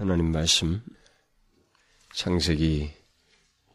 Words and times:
하나님 0.00 0.32
말씀 0.32 0.80
창세기 2.14 2.90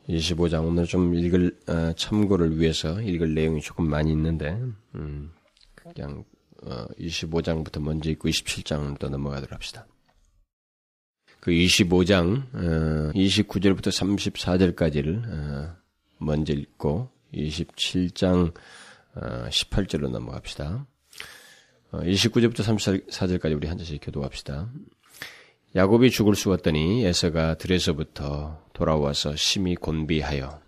25장 0.10 0.68
오늘 0.68 0.88
좀 0.88 1.14
읽을 1.14 1.56
어, 1.68 1.94
참고를 1.94 2.60
위해서 2.60 3.00
읽을 3.00 3.36
내용이 3.36 3.62
조금 3.62 3.88
많이 3.88 4.12
있는데 4.12 4.60
음, 4.96 5.32
그냥 5.76 6.26
어, 6.64 6.88
25장부터 6.98 7.80
먼저 7.80 8.10
읽고 8.10 8.28
27장부터 8.28 9.10
넘어가도록 9.10 9.52
합시다. 9.52 9.86
그 11.40 11.52
25장 11.52 12.42
어, 12.56 13.12
29절부터 13.14 13.90
34절까지를 13.92 15.28
어, 15.28 15.76
먼저 16.18 16.54
읽고 16.54 17.08
27장 17.36 18.52
어, 19.14 19.48
18절로 19.50 20.10
넘어갑시다. 20.10 20.88
29절부터 21.92 22.62
어, 22.62 22.76
34절까지 22.76 23.56
우리 23.56 23.68
한 23.68 23.78
절씩 23.78 24.00
교도합시다. 24.02 24.72
야곱이 25.76 26.10
죽을 26.10 26.36
쑤었더니 26.36 27.04
에서가 27.04 27.56
들에서부터 27.56 28.62
돌아와서 28.72 29.36
심히 29.36 29.76
곤비하여 29.76 30.62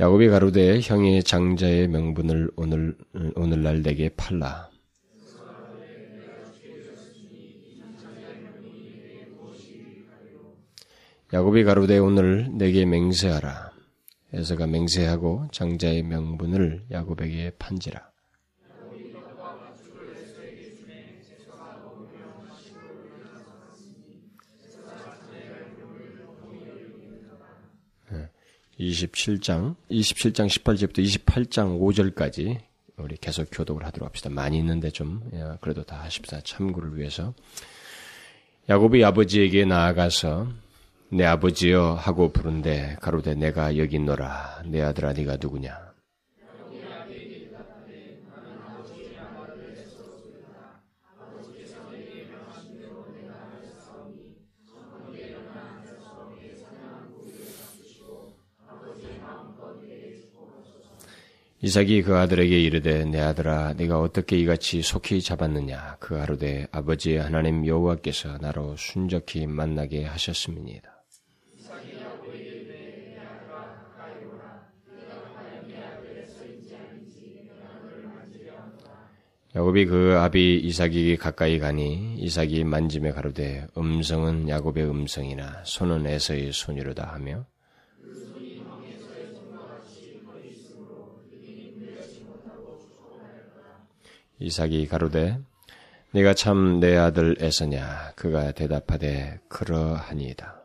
야곱이 0.00 0.28
가로되 0.28 0.80
형의 0.80 1.22
장자의 1.22 1.86
명분을 1.86 2.50
오늘 2.56 2.96
오늘날 3.36 3.80
내게 3.80 4.08
팔라. 4.08 4.68
야곱이 11.32 11.62
가로되 11.62 11.98
오늘 11.98 12.48
내게 12.58 12.84
맹세하라. 12.86 13.63
에서가 14.36 14.66
맹세하고 14.66 15.46
장자의 15.52 16.02
명분을 16.02 16.86
야곱에게 16.90 17.52
판지라. 17.58 18.10
네, 28.10 28.28
27장, 28.80 29.76
27장 29.88 30.48
18절부터 30.48 30.98
28장 30.98 31.78
5절까지 31.80 32.58
우리 32.96 33.16
계속 33.16 33.46
교독을 33.52 33.84
하도록 33.86 34.08
합시다. 34.08 34.30
많이 34.30 34.58
있는데 34.58 34.90
좀, 34.90 35.30
그래도 35.60 35.84
다 35.84 36.02
하십시다. 36.02 36.40
참고를 36.40 36.96
위해서. 36.96 37.34
야곱이 38.68 39.04
아버지에게 39.04 39.64
나아가서 39.64 40.48
내 41.10 41.24
아버지여 41.24 41.94
하고 41.94 42.32
부른데 42.32 42.96
가로되 43.00 43.34
내가 43.34 43.76
여기 43.76 43.96
있노라. 43.96 44.62
내 44.66 44.82
아들아 44.82 45.12
네가 45.12 45.36
누구냐? 45.40 45.94
이삭이 61.64 62.02
그 62.02 62.14
아들에게 62.14 62.60
이르되 62.60 63.06
내 63.06 63.20
아들아 63.20 63.72
네가 63.72 63.98
어떻게 63.98 64.36
이같이 64.36 64.82
속히 64.82 65.22
잡았느냐? 65.22 65.96
그 65.98 66.14
하루되 66.14 66.66
아버지의 66.70 67.22
하나님 67.22 67.66
여호와께서 67.66 68.36
나로 68.36 68.76
순적히 68.76 69.46
만나게 69.46 70.04
하셨음이니이다. 70.04 70.93
야곱이 79.56 79.86
그 79.86 80.16
아비 80.18 80.56
이삭이 80.64 81.16
가까이 81.16 81.58
가니 81.60 82.16
이삭이 82.18 82.64
만짐에 82.64 83.12
가로되 83.12 83.68
음성은 83.78 84.48
야곱의 84.48 84.84
음성이나 84.84 85.62
손은 85.64 86.06
에서의 86.06 86.52
손이로다 86.52 87.04
하며 87.12 87.46
이삭이 94.40 94.88
가로되 94.88 95.38
네가 96.10 96.34
참 96.34 96.80
내 96.80 96.96
아들 96.96 97.36
에서냐 97.40 98.12
그가 98.16 98.52
대답하되 98.52 99.40
그러하니이다. 99.48 100.63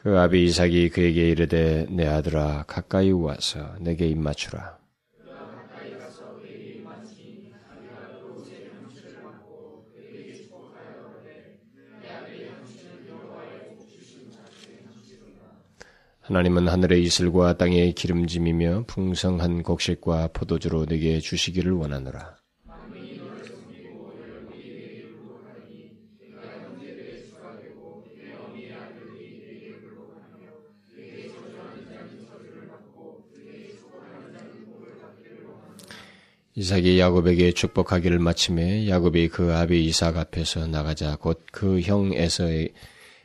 그 0.00 0.16
아비 0.16 0.44
이삭이 0.44 0.90
그에게 0.90 1.28
이르되 1.30 1.86
내 1.90 2.06
아들아 2.06 2.64
가까이 2.68 3.10
와서 3.10 3.74
내게 3.80 4.06
입맞추라. 4.06 4.78
하나님은 16.20 16.68
하늘의 16.68 17.02
이슬과 17.02 17.56
땅의 17.56 17.94
기름짐이며 17.94 18.84
풍성한 18.86 19.64
곡식과 19.64 20.28
포도주로 20.32 20.86
내게 20.86 21.18
주시기를 21.18 21.72
원하노라. 21.72 22.37
이삭이 36.58 36.98
야곱에게 36.98 37.52
축복하기를 37.52 38.18
마침에 38.18 38.88
야곱이 38.88 39.28
그 39.28 39.54
아비 39.54 39.84
이삭 39.84 40.16
앞에서 40.16 40.66
나가자 40.66 41.14
곧 41.14 41.46
그 41.52 41.80
형 41.80 42.12
에서의 42.12 42.72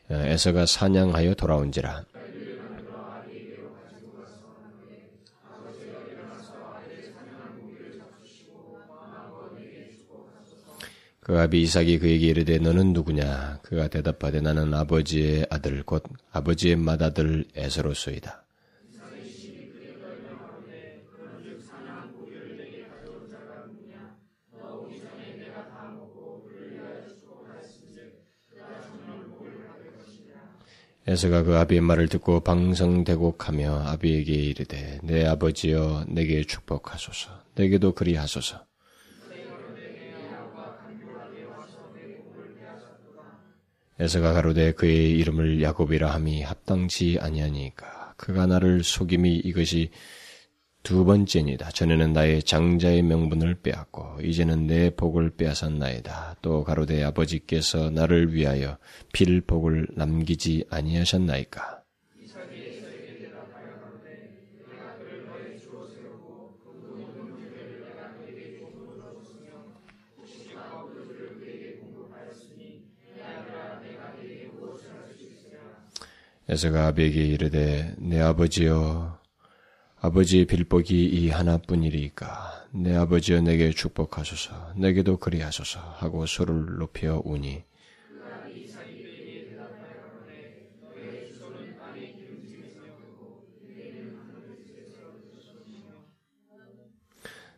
에서가 0.07 0.67
사냥하여 0.67 1.33
돌아온지라. 1.33 2.05
그 11.19 11.39
아비 11.39 11.63
이삭이 11.63 11.97
그에게 11.97 12.27
이르되 12.27 12.59
너는 12.59 12.93
누구냐? 12.93 13.61
그가 13.63 13.87
대답하되 13.87 14.41
나는 14.41 14.71
아버지의 14.75 15.47
아들 15.49 15.81
곧 15.81 16.03
아버지의 16.31 16.75
맏아들 16.75 17.45
에서로소이다. 17.55 18.42
에서가 31.05 31.43
그 31.43 31.57
아비의 31.57 31.81
말을 31.81 32.07
듣고 32.07 32.39
방성대곡하며 32.39 33.87
아비에게 33.87 34.31
이르되 34.31 34.99
내 35.03 35.25
아버지여 35.25 36.05
내게 36.07 36.43
축복하소서. 36.43 37.43
내게도 37.55 37.93
그리하소서. 37.93 38.63
에서가 43.99 44.33
가로되 44.33 44.71
그의 44.71 45.11
이름을 45.19 45.61
야곱이라 45.61 46.11
함이 46.13 46.41
합당치 46.41 47.19
아니하니까. 47.21 48.15
그가 48.17 48.47
나를 48.47 48.83
속임이 48.83 49.35
이것이 49.35 49.91
두 50.83 51.05
번째니다. 51.05 51.71
전에는 51.71 52.11
나의 52.11 52.43
장자의 52.43 53.03
명분을 53.03 53.55
빼앗고 53.55 54.19
이제는 54.21 54.67
내 54.67 54.89
복을 54.89 55.29
빼앗았나이다. 55.37 56.35
또 56.41 56.65
가로되 56.65 57.01
아버지께서 57.03 57.89
나를 57.89 58.33
위하여 58.33 58.77
필 59.13 59.39
복을 59.39 59.87
남기지 59.95 60.65
아니하셨나이까. 60.69 61.79
에서가 76.49 76.87
아비에게 76.87 77.25
이르되 77.25 77.95
내 77.97 78.19
아버지여 78.19 79.22
아버지의 80.05 80.43
빌복이 80.43 81.05
이 81.05 81.29
하나뿐이리까? 81.29 82.67
내 82.71 82.93
아버지여 82.93 83.39
내게 83.39 83.71
축복하소서. 83.71 84.73
내게도 84.75 85.15
그리하소서 85.15 85.79
하고 85.79 86.25
소를 86.25 86.77
높여 86.77 87.21
우니. 87.23 87.63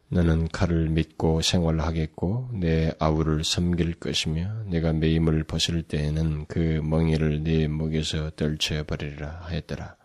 너는 0.09 0.47
칼을 0.49 0.89
믿고 0.89 1.41
생활하겠고 1.41 2.49
내 2.53 2.93
아우를 2.99 3.43
섬길 3.43 3.95
것이며 3.95 4.65
내가 4.65 4.93
매임을 4.93 5.45
벗을 5.45 5.81
때에는 5.81 6.45
그 6.45 6.79
멍이를 6.83 7.43
네 7.43 7.67
목에서 7.67 8.29
떨쳐버리리라 8.35 9.45
하였더라. 9.45 10.04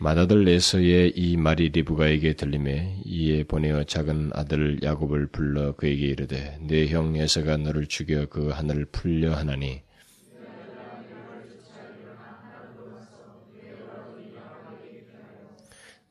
마다들 0.00 0.48
에서의 0.48 1.12
이 1.14 1.36
말이 1.36 1.68
리브가에게 1.68 2.32
들림에 2.32 3.02
이에 3.04 3.44
보내어 3.44 3.84
작은 3.84 4.30
아들 4.32 4.82
야곱을 4.82 5.26
불러 5.28 5.76
그에게 5.76 6.06
이르되 6.06 6.58
내 6.62 6.88
형 6.88 7.16
에서가 7.16 7.58
너를 7.58 7.86
죽여 7.86 8.26
그 8.26 8.48
하늘을 8.48 8.86
풀려 8.86 9.34
하나니 9.34 9.82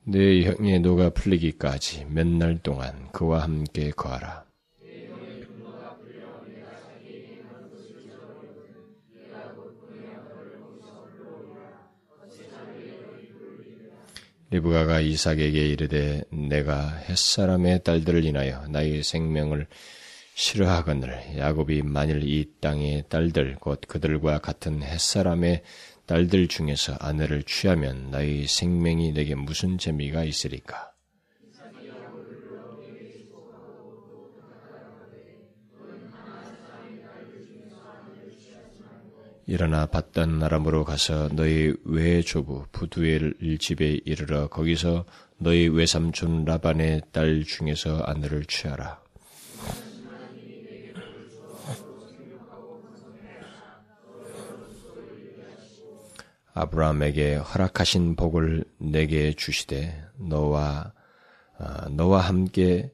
내 0.03 0.43
형의 0.43 0.79
노가 0.79 1.11
풀리기까지 1.11 2.05
몇 2.09 2.27
날 2.27 2.59
동안 2.61 3.11
그와 3.11 3.43
함께 3.43 3.91
거하라. 3.91 4.48
리브가가 14.51 15.01
이삭에게 15.01 15.67
이르되 15.67 16.23
내가 16.31 16.95
햇사람의 17.07 17.83
딸들을 17.83 18.25
인하여 18.25 18.67
나의 18.67 19.03
생명을 19.03 19.67
싫어하거늘 20.33 21.37
야곱이 21.37 21.83
만일 21.83 22.23
이 22.23 22.45
땅의 22.61 23.05
딸들 23.09 23.57
곧 23.59 23.81
그들과 23.87 24.39
같은 24.39 24.81
햇사람의 24.81 25.63
딸들 26.05 26.47
중에서 26.47 26.95
아내를 26.99 27.43
취하면 27.43 28.09
나의 28.09 28.47
생명이 28.47 29.11
내게 29.11 29.35
무슨 29.35 29.77
재미가 29.77 30.23
있으리까 30.23 30.88
일어나 39.49 39.87
받던 39.87 40.43
아람으로 40.43 40.85
가서 40.85 41.27
너희 41.29 41.73
외조부 41.83 42.67
부두엘 42.71 43.33
집에 43.59 43.99
이르러 44.05 44.47
거기서 44.47 45.05
너희 45.39 45.67
외삼촌 45.67 46.45
라반의 46.45 47.01
딸 47.11 47.43
중에서 47.43 47.97
아내를 48.03 48.45
취하라. 48.45 49.01
아브라함에게 56.53 57.37
허락하신 57.37 58.17
복을 58.17 58.65
내게 58.77 59.33
주시되 59.33 59.99
너와 60.19 60.93
어, 61.57 61.89
너와 61.89 62.21
함께 62.21 62.91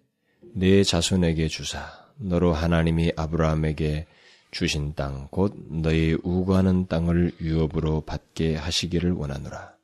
내 0.54 0.84
자손에게 0.84 1.50
주사 1.50 1.86
너로 2.18 2.54
하나님이 2.54 3.12
아브라함에게 3.18 4.08
주신 4.56 4.94
땅, 4.96 5.28
곧 5.32 5.54
너희 5.70 6.14
우거하는 6.24 6.88
땅을 6.88 7.34
유업으로 7.42 8.06
받게 8.06 8.56
하시기를 8.56 9.12
원하노라. 9.12 9.76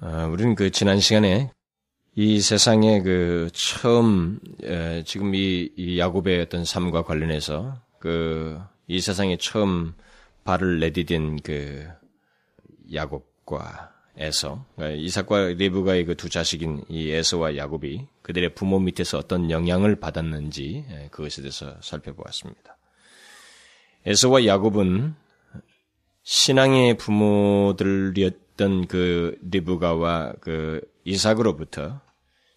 아, 0.00 0.26
우리는 0.26 0.56
그 0.56 0.72
지난 0.72 0.98
시간에 0.98 1.52
이 2.16 2.40
세상에 2.40 3.02
그 3.02 3.50
처음 3.52 4.40
에, 4.64 5.04
지금 5.04 5.36
이, 5.36 5.70
이 5.76 5.96
야곱의 6.00 6.40
어떤 6.40 6.64
삶과 6.64 7.04
관련해서 7.04 7.80
그 8.00 8.60
이 8.88 9.00
세상에 9.00 9.36
처음 9.36 9.94
발을 10.46 10.80
내디딘 10.80 11.40
그 11.42 11.86
야곱과 12.94 13.96
에서 14.18 14.64
그러니까 14.76 14.98
이삭과 14.98 15.48
리브가의 15.48 16.06
그 16.06 16.14
두 16.16 16.30
자식인 16.30 16.82
이 16.88 17.10
에서와 17.10 17.56
야곱이 17.56 18.06
그들의 18.22 18.54
부모 18.54 18.78
밑에서 18.80 19.18
어떤 19.18 19.50
영향을 19.50 19.96
받았는지 19.96 20.86
예, 20.88 21.08
그것에 21.10 21.42
대해서 21.42 21.76
살펴보았습니다. 21.82 22.78
에서와 24.06 24.46
야곱은 24.46 25.14
신앙의 26.22 26.96
부모들이었던 26.96 28.86
그 28.86 29.36
리브가와 29.42 30.32
그 30.40 30.80
이삭으로부터 31.04 32.00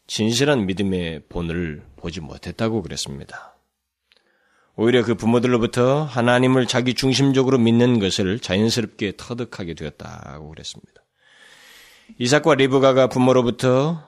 진실한 0.07 0.65
믿음의 0.65 1.23
본을 1.27 1.83
보지 1.97 2.21
못했다고 2.21 2.81
그랬습니다. 2.81 3.48
오히려 4.81 5.03
그 5.03 5.13
부모들로부터 5.13 6.05
하나님을 6.05 6.65
자기 6.65 6.93
중심적으로 6.93 7.57
믿는 7.57 7.99
것을 7.99 8.39
자연스럽게 8.39 9.15
터득하게 9.17 9.73
되었다고 9.73 10.47
그랬습니다. 10.47 11.03
이삭과 12.17 12.55
리브가가 12.55 13.07
부모로부터 13.07 14.07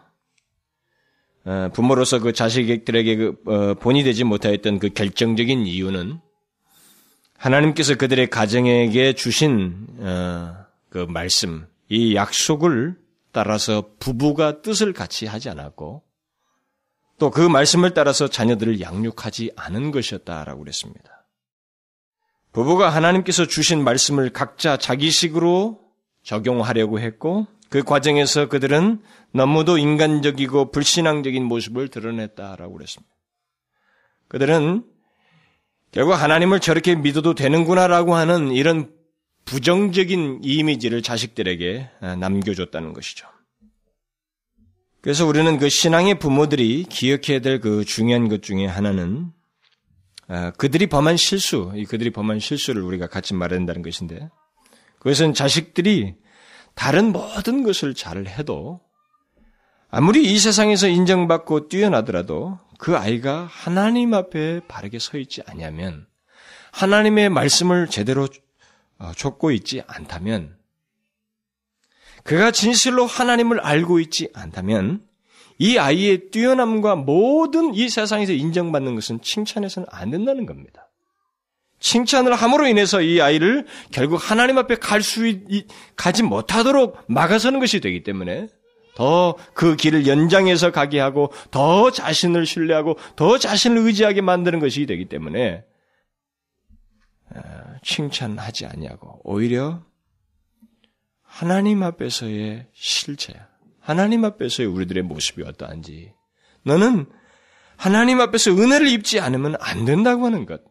어, 1.44 1.70
부모로서 1.74 2.20
그 2.20 2.32
자식들에게 2.32 3.16
그 3.18 3.36
어, 3.48 3.74
본이 3.74 4.04
되지 4.04 4.24
못하였던 4.24 4.80
그 4.80 4.90
결정적인 4.92 5.68
이유는 5.68 6.22
하나님께서 7.38 7.96
그들의 7.96 8.30
가정에게 8.30 9.12
주신 9.12 9.88
어, 10.00 10.56
그 10.90 11.00
말씀, 11.10 11.68
이 11.90 12.16
약속을 12.16 12.96
따라서 13.34 13.90
부부가 14.00 14.62
뜻을 14.62 14.94
같이 14.94 15.26
하지 15.26 15.50
않았고 15.50 16.02
또 17.22 17.30
그 17.30 17.40
말씀을 17.40 17.94
따라서 17.94 18.28
자녀들을 18.28 18.82
양육하지 18.82 19.52
않은 19.56 19.92
것이었다라고 19.92 20.62
그랬습니다. 20.62 21.28
부부가 22.52 22.90
하나님께서 22.90 23.46
주신 23.46 23.84
말씀을 23.84 24.32
각자 24.32 24.76
자기식으로 24.78 25.80
적용하려고 26.24 27.00
했고 27.00 27.46
그 27.70 27.84
과정에서 27.84 28.50
그들은 28.50 29.04
너무도 29.34 29.78
인간적이고 29.78 30.72
불신앙적인 30.72 31.46
모습을 31.46 31.90
드러냈다라고 31.90 32.74
그랬습니다. 32.74 33.14
그들은 34.28 34.84
결국 35.92 36.14
하나님을 36.14 36.60
저렇게 36.60 36.96
믿어도 36.96 37.36
되는구나라고 37.36 38.16
하는 38.16 38.50
이런 38.50 38.92
부정적인 39.46 40.40
이미지를 40.42 41.04
자식들에게 41.04 41.88
남겨줬다는 42.20 42.94
것이죠. 42.94 43.28
그래서 45.02 45.26
우리는 45.26 45.58
그 45.58 45.68
신앙의 45.68 46.20
부모들이 46.20 46.86
기억해야 46.88 47.40
될 47.40 47.60
그 47.60 47.86
중요한 47.86 48.30
것 48.30 48.44
중에 48.44 48.66
하나는 48.66 49.32
아, 50.28 50.52
그들이 50.52 50.88
범한 50.88 51.18
실수, 51.18 51.74
그들이 51.90 52.12
범한 52.12 52.40
실수를 52.40 52.82
우리가 52.84 53.08
같이 53.08 53.34
말해야 53.34 53.60
된다는 53.60 53.82
것인데 53.82 54.30
그것은 55.00 55.34
자식들이 55.34 56.16
다른 56.76 57.12
모든 57.12 57.64
것을 57.64 57.94
잘 57.94 58.28
해도 58.28 58.80
아무리 59.90 60.24
이 60.24 60.40
세상에서 60.40 60.88
인정받고 60.88 61.68
뛰어나더라도 61.68 62.60
그 62.78 62.96
아이가 62.96 63.46
하나님 63.50 64.14
앞에 64.14 64.62
바르게 64.68 65.00
서 65.00 65.18
있지 65.18 65.42
않냐면 65.48 66.08
하나님의 66.72 67.30
말씀을 67.30 67.88
제대로 67.90 68.28
쫓고 69.18 69.50
어, 69.50 69.52
있지 69.52 69.84
않다면 69.88 70.61
그가 72.24 72.52
진실로 72.52 73.06
하나님을 73.06 73.60
알고 73.60 74.00
있지 74.00 74.30
않다면 74.34 75.02
이 75.58 75.78
아이의 75.78 76.32
뛰어남과 76.32 76.96
모든 76.96 77.74
이 77.76 77.90
세상에서 77.90 78.34
인정받는 78.34 78.96
것은 78.96 79.22
칭찬해서는 79.22 79.88
안 79.92 80.10
된다는 80.10 80.46
겁니다. 80.46 80.90
칭찬을 81.80 82.34
함으로 82.34 82.68
인해서 82.68 83.02
이 83.02 83.22
아이를 83.22 83.66
결국 83.92 84.18
하나님 84.18 84.58
앞에 84.58 84.76
갈 84.76 85.02
수, 85.02 85.22
가지 85.96 86.24
못하도록 86.24 86.98
막아서는 87.08 87.60
것이 87.60 87.80
되기 87.80 88.04
때문에 88.04 88.48
더 88.96 89.36
그 89.54 89.76
길을 89.76 90.08
연장해서 90.08 90.72
가게 90.72 91.00
하고 91.00 91.32
더 91.50 91.92
자신을 91.92 92.46
신뢰하고 92.46 92.98
더 93.16 93.38
자신을 93.38 93.78
의지하게 93.86 94.22
만드는 94.22 94.60
것이 94.60 94.86
되기 94.86 95.06
때문에 95.06 95.64
어, 97.36 97.40
칭찬하지 97.84 98.66
아니하고 98.66 99.22
오히려 99.24 99.84
하나님 101.32 101.82
앞에서의 101.82 102.68
실체야. 102.74 103.48
하나님 103.80 104.26
앞에서의 104.26 104.68
우리들의 104.68 105.02
모습이 105.04 105.44
어떠한지. 105.44 106.14
너는 106.64 107.06
하나님 107.78 108.20
앞에서 108.20 108.52
은혜를 108.52 108.90
입지 108.90 109.22
않으면 109.22 109.56
안 109.62 109.86
된다고 109.86 110.26
하는 110.26 110.46
것. 110.46 110.62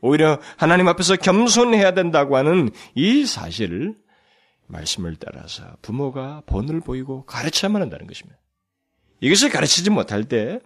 오히려 0.00 0.40
하나님 0.56 0.88
앞에서 0.88 1.16
겸손해야 1.16 1.92
된다고 1.92 2.38
하는 2.38 2.70
이 2.94 3.26
사실을 3.26 3.94
말씀을 4.68 5.16
따라서 5.16 5.76
부모가 5.82 6.42
본을 6.46 6.80
보이고 6.80 7.26
가르쳐야만 7.26 7.82
한다는 7.82 8.06
것입니다. 8.06 8.38
이것을 9.20 9.50
가르치지 9.50 9.90
못할 9.90 10.24
때 10.24 10.60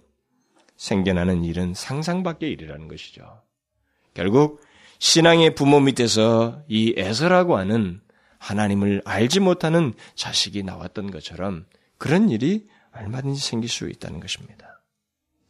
생겨나는 0.76 1.44
일은 1.44 1.74
상상밖의 1.74 2.52
일이라는 2.52 2.86
것이죠. 2.86 3.42
결국 4.14 4.62
신앙의 5.00 5.56
부모 5.56 5.80
밑에서 5.80 6.62
이 6.68 6.94
에서라고 6.96 7.58
하는 7.58 8.00
하나님을 8.40 9.02
알지 9.04 9.38
못하는 9.38 9.92
자식이 10.16 10.64
나왔던 10.64 11.10
것처럼 11.10 11.66
그런 11.98 12.30
일이 12.30 12.66
얼마든지 12.92 13.40
생길 13.40 13.68
수 13.68 13.88
있다는 13.88 14.18
것입니다. 14.18 14.82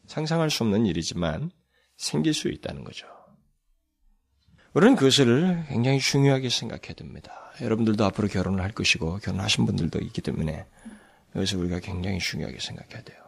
상상할 0.06 0.50
수 0.50 0.64
없는 0.64 0.86
일이지만 0.86 1.50
생길 1.96 2.34
수 2.34 2.48
있다는 2.48 2.84
거죠. 2.84 3.06
우리는 4.74 4.96
그것을 4.96 5.64
굉장히 5.68 5.98
중요하게 6.00 6.48
생각해야 6.48 6.94
됩니다. 6.94 7.32
여러분들도 7.60 8.04
앞으로 8.04 8.28
결혼을 8.28 8.62
할 8.62 8.72
것이고 8.72 9.18
결혼하신 9.18 9.66
분들도 9.66 10.00
있기 10.00 10.20
때문에 10.20 10.66
그래서 11.32 11.58
우리가 11.58 11.78
굉장히 11.80 12.18
중요하게 12.18 12.58
생각해야 12.58 13.02
돼요. 13.02 13.18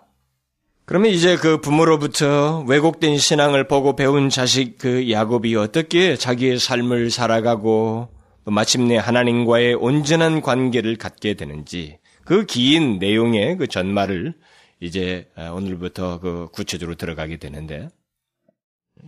그러면 0.84 1.12
이제 1.12 1.36
그 1.36 1.60
부모로부터 1.60 2.64
왜곡된 2.66 3.16
신앙을 3.18 3.68
보고 3.68 3.94
배운 3.94 4.28
자식 4.28 4.78
그 4.78 5.10
야곱이 5.10 5.54
어떻게 5.54 6.16
자기의 6.16 6.58
삶을 6.58 7.10
살아가고 7.10 8.08
마침내 8.44 8.96
하나님과의 8.96 9.74
온전한 9.74 10.40
관계를 10.40 10.96
갖게 10.96 11.34
되는지 11.34 11.98
그 12.24 12.44
긴 12.46 12.98
내용의 12.98 13.56
그 13.56 13.66
전말을 13.66 14.34
이제 14.80 15.30
오늘부터 15.36 16.18
그 16.20 16.48
구체적으로 16.52 16.96
들어가게 16.96 17.36
되는데 17.36 17.88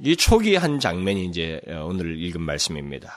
이 0.03 0.17
초기 0.17 0.57
한 0.57 0.81
장면이 0.81 1.27
이제 1.27 1.61
오늘 1.85 2.19
읽은 2.21 2.41
말씀입니다. 2.41 3.13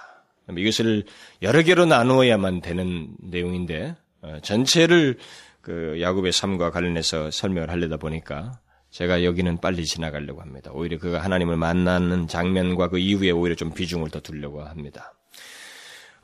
이것을 0.55 1.03
여러 1.41 1.61
개로 1.61 1.85
나누어야만 1.85 2.61
되는 2.61 3.09
내용인데 3.19 3.95
어, 4.21 4.37
전체를 4.41 5.17
그 5.61 5.97
야곱의 5.99 6.31
삶과 6.31 6.71
관련해서 6.71 7.31
설명을 7.31 7.69
하려다 7.69 7.97
보니까 7.97 8.59
제가 8.89 9.23
여기는 9.23 9.57
빨리 9.57 9.85
지나가려고 9.85 10.41
합니다. 10.41 10.71
오히려 10.73 10.97
그가 10.97 11.19
하나님을 11.19 11.57
만나는 11.57 12.27
장면과 12.27 12.87
그 12.87 12.97
이후에 12.97 13.31
오히려 13.31 13.55
좀 13.55 13.73
비중을 13.73 14.09
더 14.09 14.21
두려고 14.21 14.63
합니다. 14.63 15.13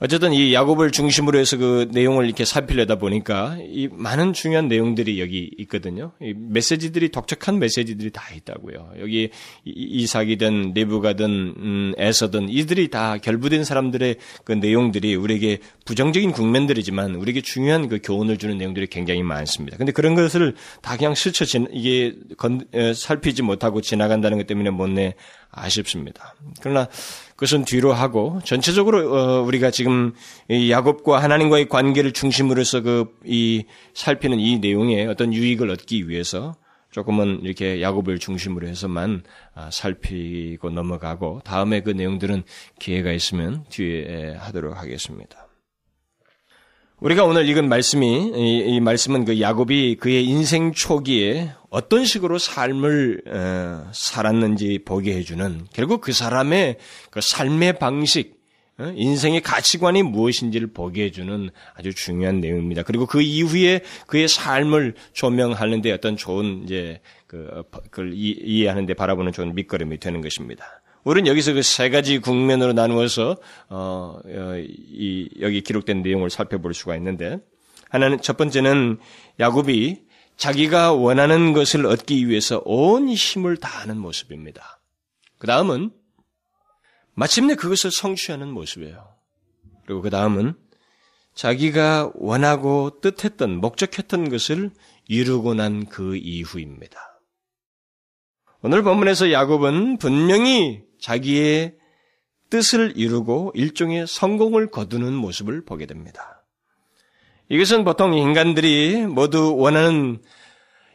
어쨌든 0.03 0.33
이 0.33 0.53
야곱을 0.53 0.91
중심으로 0.91 1.39
해서 1.39 1.55
그 1.55 1.87
내용을 1.91 2.25
이렇게 2.25 2.43
살피려다 2.43 2.95
보니까 2.95 3.55
이 3.61 3.87
많은 3.89 4.33
중요한 4.33 4.67
내용들이 4.67 5.21
여기 5.21 5.49
있거든요. 5.59 6.11
이 6.21 6.33
메시지들이 6.37 7.07
독특한 7.07 7.57
메시지들이 7.57 8.09
다 8.11 8.21
있다고요. 8.35 8.95
여기 8.99 9.29
이삭이든 9.63 10.73
리브가든 10.73 11.25
음, 11.57 11.93
에서든 11.97 12.49
이들이 12.49 12.89
다 12.89 13.17
결부된 13.17 13.63
사람들의 13.63 14.17
그 14.43 14.51
내용들이 14.51 15.15
우리에게 15.15 15.59
부정적인 15.85 16.33
국면들이지만 16.33 17.15
우리에게 17.15 17.39
중요한 17.39 17.87
그 17.87 17.99
교훈을 18.03 18.37
주는 18.37 18.57
내용들이 18.57 18.87
굉장히 18.87 19.23
많습니다. 19.23 19.77
근데 19.77 19.93
그런 19.93 20.15
것을 20.15 20.53
다 20.81 20.97
그냥 20.97 21.15
스쳐 21.15 21.45
지, 21.45 21.65
이게 21.71 22.13
건, 22.35 22.67
에, 22.73 22.93
살피지 22.93 23.41
못하고 23.41 23.79
지나간다는 23.79 24.37
것 24.37 24.47
때문에 24.47 24.69
못내 24.69 25.15
아쉽습니다. 25.49 26.35
그러나 26.61 26.89
그것은 27.35 27.65
뒤로 27.65 27.93
하고 27.93 28.39
전체적으로 28.43 29.13
어, 29.13 29.41
우리가 29.41 29.71
지금 29.71 30.13
야곱과 30.49 31.21
하나님과의 31.21 31.67
관계를 31.69 32.11
중심으로서 32.11 32.81
그 32.81 33.05
이 33.25 33.65
살피는 33.93 34.39
이 34.39 34.59
내용에 34.59 35.05
어떤 35.05 35.33
유익을 35.33 35.69
얻기 35.69 36.09
위해서 36.09 36.55
조금은 36.91 37.41
이렇게 37.43 37.81
야곱을 37.81 38.19
중심으로 38.19 38.67
해서만 38.67 39.23
아, 39.55 39.69
살피고 39.71 40.69
넘어가고 40.69 41.41
다음에 41.43 41.81
그 41.81 41.89
내용들은 41.89 42.43
기회가 42.79 43.11
있으면 43.11 43.65
뒤에 43.69 44.35
하도록 44.37 44.77
하겠습니다. 44.77 45.42
우리가 47.03 47.25
오늘 47.25 47.49
읽은 47.49 47.67
말씀이 47.67 48.31
이, 48.33 48.75
이 48.75 48.79
말씀은 48.79 49.25
그 49.25 49.41
야곱이 49.41 49.97
그의 49.99 50.23
인생 50.23 50.71
초기에 50.71 51.51
어떤 51.69 52.05
식으로 52.05 52.37
삶을 52.37 53.23
어, 53.27 53.89
살았는지 53.91 54.79
보게 54.85 55.13
해주는 55.17 55.67
결국 55.73 55.99
그 55.99 56.13
사람의 56.13 56.77
그 57.09 57.19
삶의 57.19 57.77
방식, 57.77 58.39
어, 58.79 58.93
인생의 58.95 59.41
가치관이 59.41 60.01
무엇인지를 60.03 60.67
보게 60.71 61.03
해주는 61.03 61.49
아주 61.75 61.93
중요한 61.93 62.39
내용입니다. 62.39 62.83
그리고 62.83 63.05
그 63.05 63.21
이후에 63.21 63.81
그의 64.07 64.29
삶을 64.29 64.93
조명하는데 65.11 65.91
어떤 65.91 66.15
좋은 66.15 66.63
이제 66.63 67.01
그, 67.27 67.49
어, 67.51 67.63
그걸 67.91 68.13
이해하는데 68.13 68.93
바라보는 68.93 69.33
좋은 69.33 69.53
밑거름이 69.55 69.99
되는 69.99 70.21
것입니다. 70.21 70.82
우리는 71.03 71.27
여기서 71.27 71.53
그 71.53 71.61
세 71.61 71.89
가지 71.89 72.19
국면으로 72.19 72.73
나누어서 72.73 73.37
어, 73.69 74.19
어, 74.23 74.55
이, 74.57 75.29
여기 75.41 75.61
기록된 75.61 76.01
내용을 76.01 76.29
살펴볼 76.29 76.73
수가 76.73 76.95
있는데 76.97 77.39
하나는 77.89 78.21
첫 78.21 78.37
번째는 78.37 78.99
야곱이 79.39 80.01
자기가 80.37 80.93
원하는 80.93 81.53
것을 81.53 81.85
얻기 81.85 82.27
위해서 82.27 82.61
온 82.65 83.09
힘을 83.09 83.57
다하는 83.57 83.97
모습입니다. 83.97 84.79
그 85.37 85.47
다음은 85.47 85.91
마침내 87.13 87.55
그것을 87.55 87.91
성취하는 87.91 88.49
모습이에요. 88.49 89.15
그리고 89.85 90.01
그 90.01 90.09
다음은 90.09 90.55
자기가 91.35 92.11
원하고 92.15 92.99
뜻했던 93.01 93.57
목적했던 93.57 94.29
것을 94.29 94.71
이루고 95.07 95.53
난 95.53 95.85
그 95.85 96.15
이후입니다. 96.15 96.97
오늘 98.61 98.81
본문에서 98.81 99.31
야곱은 99.31 99.97
분명히 99.97 100.83
자기의 101.03 101.73
뜻을 102.49 102.93
이루고 102.95 103.51
일종의 103.55 104.07
성공을 104.07 104.71
거두는 104.71 105.13
모습을 105.13 105.65
보게 105.65 105.85
됩니다. 105.85 106.45
이것은 107.49 107.83
보통 107.83 108.13
인간들이 108.13 109.05
모두 109.05 109.53
원하는 109.57 110.21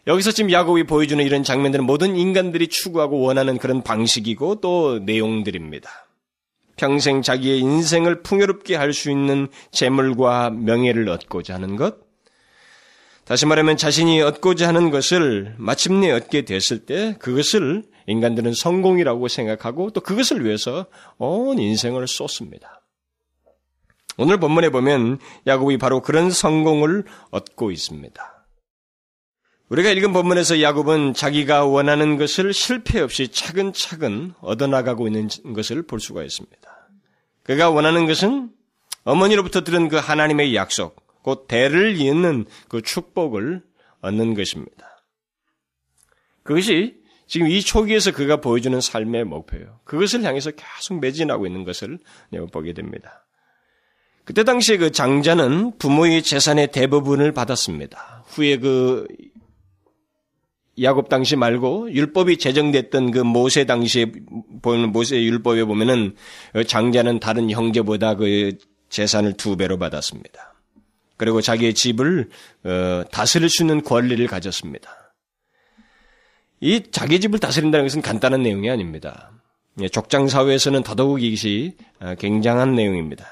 여기서 0.07 0.33
지금 0.33 0.51
야곱이 0.51 0.85
보여주는 0.85 1.23
이런 1.23 1.43
장면들은 1.43 1.85
모든 1.85 2.17
인간들이 2.17 2.69
추구하고 2.69 3.21
원하는 3.21 3.59
그런 3.59 3.83
방식이고 3.83 4.63
또 4.63 4.99
내용들입니다. 5.01 5.91
평생 6.77 7.21
자기의 7.21 7.59
인생을 7.59 8.23
풍요롭게 8.23 8.77
할 8.77 8.95
수 8.95 9.11
있는 9.11 9.49
재물과 9.73 10.51
명예를 10.51 11.07
얻고자 11.11 11.55
하는 11.55 11.77
것, 11.77 11.97
다시 13.27 13.45
말하면 13.45 13.77
자신이 13.77 14.23
얻고자 14.23 14.69
하는 14.69 14.91
것을 14.91 15.55
마침내 15.59 16.11
얻게 16.13 16.47
됐을 16.47 16.87
때 16.87 17.15
그것을 17.19 17.83
인간들은 18.09 18.55
성공이라고 18.55 19.29
생각하고 19.29 19.91
또 19.91 20.01
그것을 20.01 20.45
위해서 20.45 20.87
온 21.19 21.59
인생을 21.59 22.09
쏟습니다. 22.09 22.83
오늘 24.17 24.41
본문에 24.41 24.71
보면 24.71 25.19
야곱이 25.47 25.79
바로 25.79 26.03
그런 26.03 26.31
성공을 26.31 27.05
얻고 27.31 27.71
있습니다. 27.71 28.47
우리가 29.69 29.91
읽은 29.91 30.15
본문에서 30.15 30.63
야곱은 30.63 31.13
자기가 31.13 31.67
원하는 31.67 32.17
것을 32.17 32.55
실패 32.55 33.01
없이 33.01 33.29
차근차근 33.29 34.33
얻어나가고 34.41 35.07
있는 35.07 35.29
것을 35.55 35.83
볼 35.83 36.01
수가 36.01 36.25
있습니다. 36.25 36.89
그가 37.43 37.71
원하는 37.71 38.07
것은 38.07 38.51
어머니로부터 39.05 39.65
들은 39.65 39.89
그 39.89 39.97
하나님의 39.97 40.55
약속, 40.55 40.97
곧 41.23 41.47
대를 41.47 42.01
잇는 42.01 42.47
그 42.69 42.81
축복을 42.81 43.63
얻는 44.01 44.35
것입니다. 44.35 45.05
그것이 46.43 46.98
지금 47.29 47.47
이 47.47 47.61
초기에서 47.61 48.11
그가 48.11 48.39
보여주는 48.39 48.81
삶의 48.81 49.25
목표예요. 49.25 49.81
그것을 49.85 50.25
향해서 50.25 50.53
계속 50.53 50.99
매진하고 50.99 51.47
있는 51.47 51.65
것을 51.65 51.99
보게 52.51 52.73
됩니다. 52.73 53.27
그때 54.25 54.45
당시에 54.45 54.79
그 54.79 54.91
장자는 54.91 55.79
부모의 55.79 56.23
재산의 56.23 56.73
대부분을 56.73 57.33
받았습니다. 57.33 58.25
후에 58.29 58.57
그 58.59 59.07
야곱 60.81 61.09
당시 61.09 61.37
말고 61.37 61.93
율법이 61.93 62.39
제정됐던 62.39 63.11
그 63.11 63.19
모세 63.19 63.65
당시에 63.65 64.07
보는 64.63 64.93
모세 64.93 65.23
율법에 65.23 65.65
보면은 65.65 66.15
장자는 66.67 67.21
다른 67.21 67.51
형제보다 67.51 68.15
그 68.15 68.57
재산을 68.89 69.35
두 69.35 69.57
배로 69.57 69.79
받았습니다. 69.79 70.55
그리고 71.17 71.41
자기의 71.41 71.75
집을 71.75 72.29
어, 72.65 73.03
다스릴 73.11 73.49
수 73.49 73.65
있는 73.65 73.83
권리를 73.83 74.25
가졌습니다. 74.29 74.98
이 76.61 76.83
자기 76.91 77.21
집을 77.21 77.39
다스린다는 77.39 77.87
것은 77.87 78.03
간단한 78.03 78.43
내용이 78.43 78.69
아닙니다. 78.71 79.31
예, 79.81 79.89
족장 79.89 80.29
사회에서는 80.29 80.83
더더욱 80.83 81.23
이것이 81.23 81.77
어, 82.01 82.15
굉장한 82.19 82.75
내용입니다. 82.75 83.27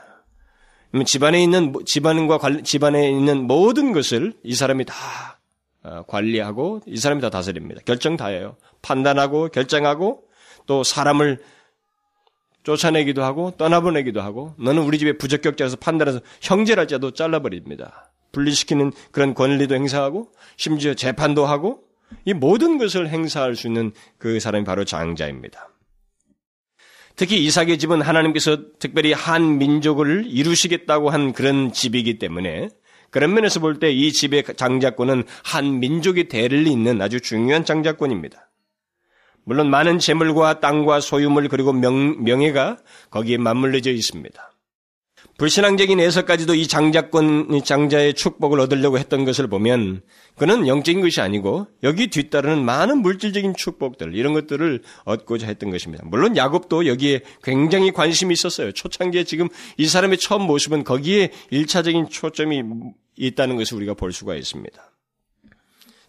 집안에 1.04 1.42
있는 1.42 1.72
집안과 1.84 2.38
관, 2.38 2.62
집안에 2.62 3.10
있는 3.10 3.46
모든 3.46 3.92
것을 3.92 4.34
이 4.44 4.54
사람이 4.54 4.84
다 4.84 4.94
어, 5.82 6.02
관리하고 6.06 6.80
이 6.86 6.96
사람이 6.96 7.20
다 7.20 7.30
다스립니다. 7.30 7.80
결정 7.84 8.16
다 8.16 8.26
해요. 8.26 8.56
판단하고 8.82 9.48
결정하고 9.48 10.24
또 10.66 10.84
사람을 10.84 11.38
쫓아내기도 12.62 13.22
하고 13.22 13.52
떠나보내기도 13.56 14.20
하고 14.20 14.54
너는 14.58 14.82
우리 14.82 14.98
집에 14.98 15.16
부적격자라서 15.16 15.76
판단해서 15.76 16.20
형제랄지라도 16.40 17.12
잘라버립니다. 17.12 18.12
분리시키는 18.32 18.92
그런 19.12 19.34
권리도 19.34 19.74
행사하고 19.74 20.32
심지어 20.56 20.94
재판도 20.94 21.46
하고 21.46 21.85
이 22.24 22.32
모든 22.32 22.78
것을 22.78 23.08
행사할 23.08 23.56
수 23.56 23.66
있는 23.66 23.92
그 24.18 24.40
사람이 24.40 24.64
바로 24.64 24.84
장자입니다. 24.84 25.68
특히 27.16 27.42
이삭의 27.44 27.78
집은 27.78 28.02
하나님께서 28.02 28.58
특별히 28.78 29.12
한 29.12 29.58
민족을 29.58 30.26
이루시겠다고 30.26 31.10
한 31.10 31.32
그런 31.32 31.72
집이기 31.72 32.18
때문에 32.18 32.68
그런 33.10 33.32
면에서 33.32 33.60
볼 33.60 33.78
때 33.78 33.90
이 33.90 34.12
집의 34.12 34.44
장자권은 34.56 35.24
한 35.44 35.80
민족의 35.80 36.28
대를 36.28 36.66
잇는 36.66 37.00
아주 37.00 37.20
중요한 37.20 37.64
장자권입니다. 37.64 38.50
물론 39.44 39.70
많은 39.70 39.98
재물과 39.98 40.60
땅과 40.60 41.00
소유물 41.00 41.48
그리고 41.48 41.72
명, 41.72 42.22
명예가 42.24 42.78
거기에 43.10 43.38
맞물려져 43.38 43.92
있습니다. 43.92 44.52
불신앙적인 45.38 46.00
에서까지도 46.00 46.54
이 46.54 46.66
장자권 46.66 47.62
장자의 47.62 48.14
축복을 48.14 48.58
얻으려고 48.58 48.98
했던 48.98 49.24
것을 49.26 49.48
보면 49.48 50.00
그는 50.36 50.66
영적인 50.66 51.02
것이 51.02 51.20
아니고 51.20 51.66
여기 51.82 52.06
뒤따르는 52.06 52.64
많은 52.64 53.02
물질적인 53.02 53.54
축복들 53.54 54.14
이런 54.14 54.32
것들을 54.32 54.82
얻고자 55.04 55.46
했던 55.46 55.70
것입니다. 55.70 56.04
물론 56.06 56.36
야곱도 56.36 56.86
여기에 56.86 57.20
굉장히 57.42 57.92
관심이 57.92 58.32
있었어요. 58.32 58.72
초창기에 58.72 59.24
지금 59.24 59.48
이 59.76 59.86
사람의 59.86 60.18
처음 60.18 60.42
모습은 60.42 60.84
거기에 60.84 61.32
일차적인 61.50 62.08
초점이 62.08 62.62
있다는 63.16 63.56
것을 63.56 63.76
우리가 63.76 63.92
볼 63.92 64.12
수가 64.12 64.36
있습니다. 64.36 64.92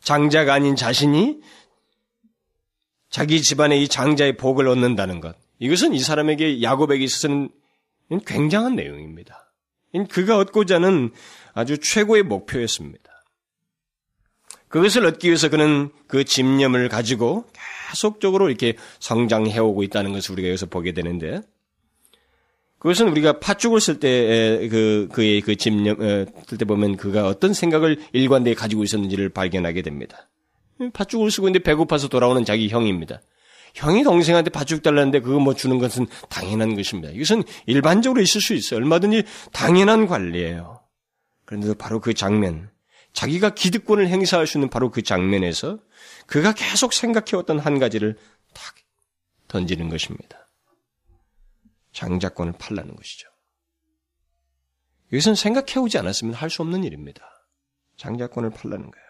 장자가 0.01 0.53
아닌 0.53 0.77
자신이 0.77 1.39
자기 3.09 3.41
집안의 3.41 3.83
이 3.83 3.87
장자의 3.89 4.37
복을 4.37 4.69
얻는다는 4.69 5.19
것. 5.19 5.35
이것은 5.59 5.93
이 5.93 5.99
사람에게 5.99 6.61
야곱에게 6.61 7.03
있어서는 7.03 7.49
굉장한 8.25 8.75
내용입니다. 8.75 9.53
그가 10.09 10.37
얻고자 10.37 10.75
하는 10.75 11.11
아주 11.53 11.77
최고의 11.77 12.23
목표였습니다. 12.23 13.11
그것을 14.67 15.05
얻기 15.05 15.27
위해서 15.27 15.49
그는 15.49 15.89
그 16.07 16.23
집념을 16.23 16.89
가지고 16.89 17.45
계속적으로 17.89 18.49
이렇게 18.49 18.75
성장해오고 18.99 19.83
있다는 19.83 20.11
것을 20.11 20.33
우리가 20.33 20.49
여기서 20.49 20.65
보게 20.65 20.91
되는데, 20.91 21.41
그것은 22.79 23.07
우리가 23.09 23.39
팥죽을 23.39 23.81
쓸 23.81 23.99
때, 23.99 24.67
그, 24.69 25.07
그의 25.11 25.41
그 25.41 25.55
집념, 25.55 25.97
쓸 26.45 26.57
때 26.57 26.65
보면 26.65 26.97
그가 26.97 27.27
어떤 27.27 27.53
생각을 27.53 27.97
일관되게 28.13 28.55
가지고 28.55 28.83
있었는지를 28.83 29.29
발견하게 29.29 29.81
됩니다. 29.81 30.29
팥죽을 30.93 31.31
쓰고 31.31 31.47
있는데 31.47 31.63
배고파서 31.63 32.07
돌아오는 32.07 32.45
자기 32.45 32.69
형입니다. 32.69 33.21
형이 33.77 34.03
동생한테 34.03 34.49
팥죽 34.49 34.81
달라는데 34.81 35.19
그거 35.21 35.39
뭐 35.39 35.53
주는 35.53 35.77
것은 35.77 36.07
당연한 36.29 36.75
것입니다. 36.75 37.11
이것은 37.13 37.43
일반적으로 37.67 38.21
있을 38.21 38.41
수 38.41 38.55
있어요. 38.55 38.79
얼마든지 38.79 39.23
당연한 39.51 40.07
관리예요. 40.07 40.81
그런데도 41.45 41.75
바로 41.75 42.01
그 42.01 42.15
장면, 42.15 42.71
자기가 43.13 43.51
기득권을 43.51 44.07
행사할 44.07 44.47
수 44.47 44.57
있는 44.57 44.69
바로 44.69 44.89
그 44.89 45.03
장면에서 45.03 45.79
그가 46.25 46.53
계속 46.53 46.91
생각해왔던 46.91 47.59
한 47.59 47.77
가지를 47.77 48.17
탁 48.53 48.75
던지는 49.47 49.89
것입니다. 49.89 50.49
장자권을 51.93 52.53
팔라는 52.53 52.95
것이죠. 52.95 53.29
이것은 55.11 55.35
생각해오지 55.35 55.99
않았으면 55.99 56.33
할 56.33 56.49
수 56.49 56.63
없는 56.63 56.83
일입니다. 56.83 57.21
장자권을 57.97 58.49
팔라는 58.49 58.89
거예요. 58.89 59.07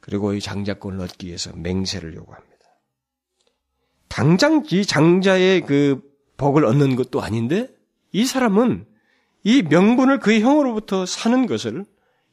그리고 0.00 0.34
이 0.34 0.40
장자권을 0.40 1.00
얻기 1.00 1.26
위해서 1.28 1.52
맹세를 1.56 2.14
요구합니다. 2.14 2.49
당장 4.10 4.64
이 4.70 4.84
장자의 4.84 5.62
그 5.62 6.02
복을 6.36 6.64
얻는 6.64 6.96
것도 6.96 7.22
아닌데 7.22 7.68
이 8.12 8.26
사람은 8.26 8.84
이 9.44 9.62
명분을 9.62 10.18
그의 10.18 10.42
형으로부터 10.42 11.06
사는 11.06 11.46
것을 11.46 11.86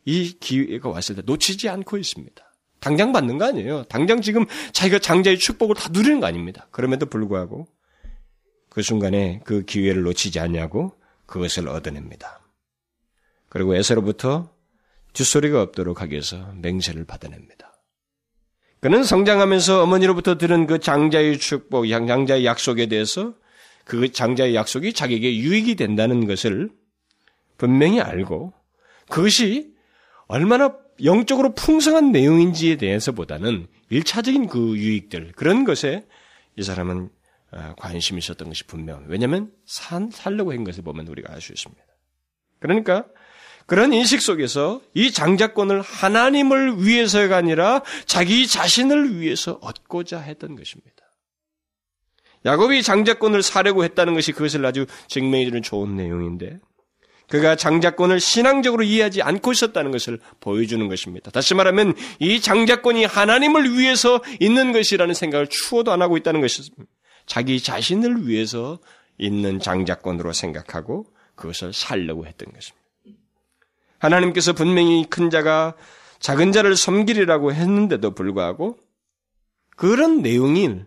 이 0.04 0.38
기회가 0.40 0.90
왔을 0.90 1.16
때 1.16 1.22
놓치지 1.24 1.70
않고 1.70 1.98
있습니다. 1.98 2.44
당장 2.80 3.14
받는 3.14 3.38
거 3.38 3.46
아니에요. 3.46 3.84
당장 3.84 4.22
지금 4.22 4.46
자기가 4.74 5.00
장자의 5.00 5.38
축복을 5.38 5.76
다 5.76 5.90
누리는 5.92 6.20
거 6.20 6.26
아닙니다. 6.26 6.68
그럼에도 6.72 7.06
불구하고 7.06 7.68
그 8.70 8.82
순간에 8.82 9.42
그 9.46 9.64
기회를 9.64 10.02
놓치지 10.02 10.40
않냐고 10.40 10.94
그것을 11.28 11.68
얻어냅니다. 11.68 12.42
그리고 13.50 13.76
에서로부터 13.76 14.52
뒷소리가 15.14 15.62
없도록 15.62 16.02
하기 16.02 16.14
위해서 16.14 16.54
맹세를 16.56 17.06
받아냅니다. 17.06 17.77
그는 18.80 19.04
성장하면서 19.04 19.84
어머니로부터 19.84 20.38
들은 20.38 20.68
그 20.68 20.80
장자의 20.80 21.40
축복, 21.40 21.88
장자의 21.88 22.46
약속에 22.46 22.86
대해서 22.88 23.34
그 23.84 24.12
장자의 24.12 24.54
약속이 24.56 24.94
자기에게 24.94 25.38
유익이 25.38 25.76
된다는 25.76 26.28
것을 26.28 26.70
분명히 27.58 28.00
알고 28.02 28.54
그것이 29.10 29.74
얼마나 30.28 30.76
영적으로 31.04 31.54
풍성한 31.54 32.12
내용인지에 32.12 32.76
대해서보다는 32.76 33.68
일차적인 33.90 34.48
그 34.48 34.78
유익들, 34.78 35.34
그런 35.36 35.64
것에 35.64 36.06
이 36.58 36.64
사람은 36.64 37.10
아, 37.52 37.76
관심이 37.76 38.20
있었던 38.20 38.50
것이 38.50 38.66
분명. 38.66 39.06
왜냐하면 39.08 39.52
산, 39.66 40.10
살려고 40.12 40.52
한 40.52 40.66
것을 40.66 40.84
보면 40.84 41.08
우리가 41.08 41.34
알 41.34 41.40
수 41.40 41.54
있습니다. 41.54 41.82
그러니까 42.60 43.06
그런 43.68 43.92
인식 43.94 44.22
속에서 44.22 44.82
이 44.94 45.12
장자권을 45.12 45.82
하나님을 45.82 46.86
위해서가 46.86 47.36
아니라 47.36 47.84
자기 48.06 48.48
자신을 48.48 49.20
위해서 49.20 49.60
얻고자 49.62 50.20
했던 50.20 50.56
것입니다. 50.56 50.96
야곱이 52.46 52.82
장자권을 52.82 53.44
사려고 53.44 53.84
했다는 53.84 54.14
것이 54.14 54.32
그것을 54.32 54.66
아주 54.66 54.86
증명해주는 55.10 55.62
좋은 55.64 55.98
내용인데 55.98 56.60
그가 57.30 57.58
장자권을 57.58 58.22
신앙적으로 58.22 58.84
이해하지 58.84 59.22
않고 59.22 59.52
있었다는 59.52 59.92
것을 59.92 60.20
보여주는 60.40 60.88
것입니다. 60.88 61.30
다시 61.30 61.54
말하면 61.54 61.94
이 62.20 62.40
장자권이 62.40 63.04
하나님을 63.04 63.78
위해서 63.78 64.22
있는 64.40 64.72
것이라는 64.72 65.14
생각을 65.14 65.48
추호도 65.48 65.92
안 65.92 66.02
하고 66.02 66.16
있다는 66.16 66.40
것입니다. 66.40 66.86
자기 67.26 67.60
자신을 67.62 68.30
위해서 68.30 68.80
있는 69.18 69.60
장자권으로 69.60 70.32
생각하고 70.32 71.06
그것을 71.36 71.74
살려고 71.74 72.26
했던 72.26 72.54
것입니다. 72.54 72.87
하나님께서 74.00 74.54
분명히 74.54 75.06
큰 75.10 75.30
자가 75.30 75.76
작은 76.20 76.52
자를 76.52 76.76
섬기리라고 76.76 77.54
했는데도 77.54 78.14
불구하고 78.14 78.78
그런 79.76 80.22
내용이 80.22 80.82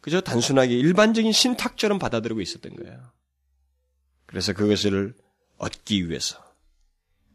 그저 0.00 0.20
단순하게 0.20 0.74
일반적인 0.74 1.32
신탁처럼 1.32 1.98
받아들이고 1.98 2.40
있었던 2.40 2.76
거예요. 2.76 3.00
그래서 4.26 4.52
그것을 4.52 5.14
얻기 5.58 6.08
위해서 6.08 6.44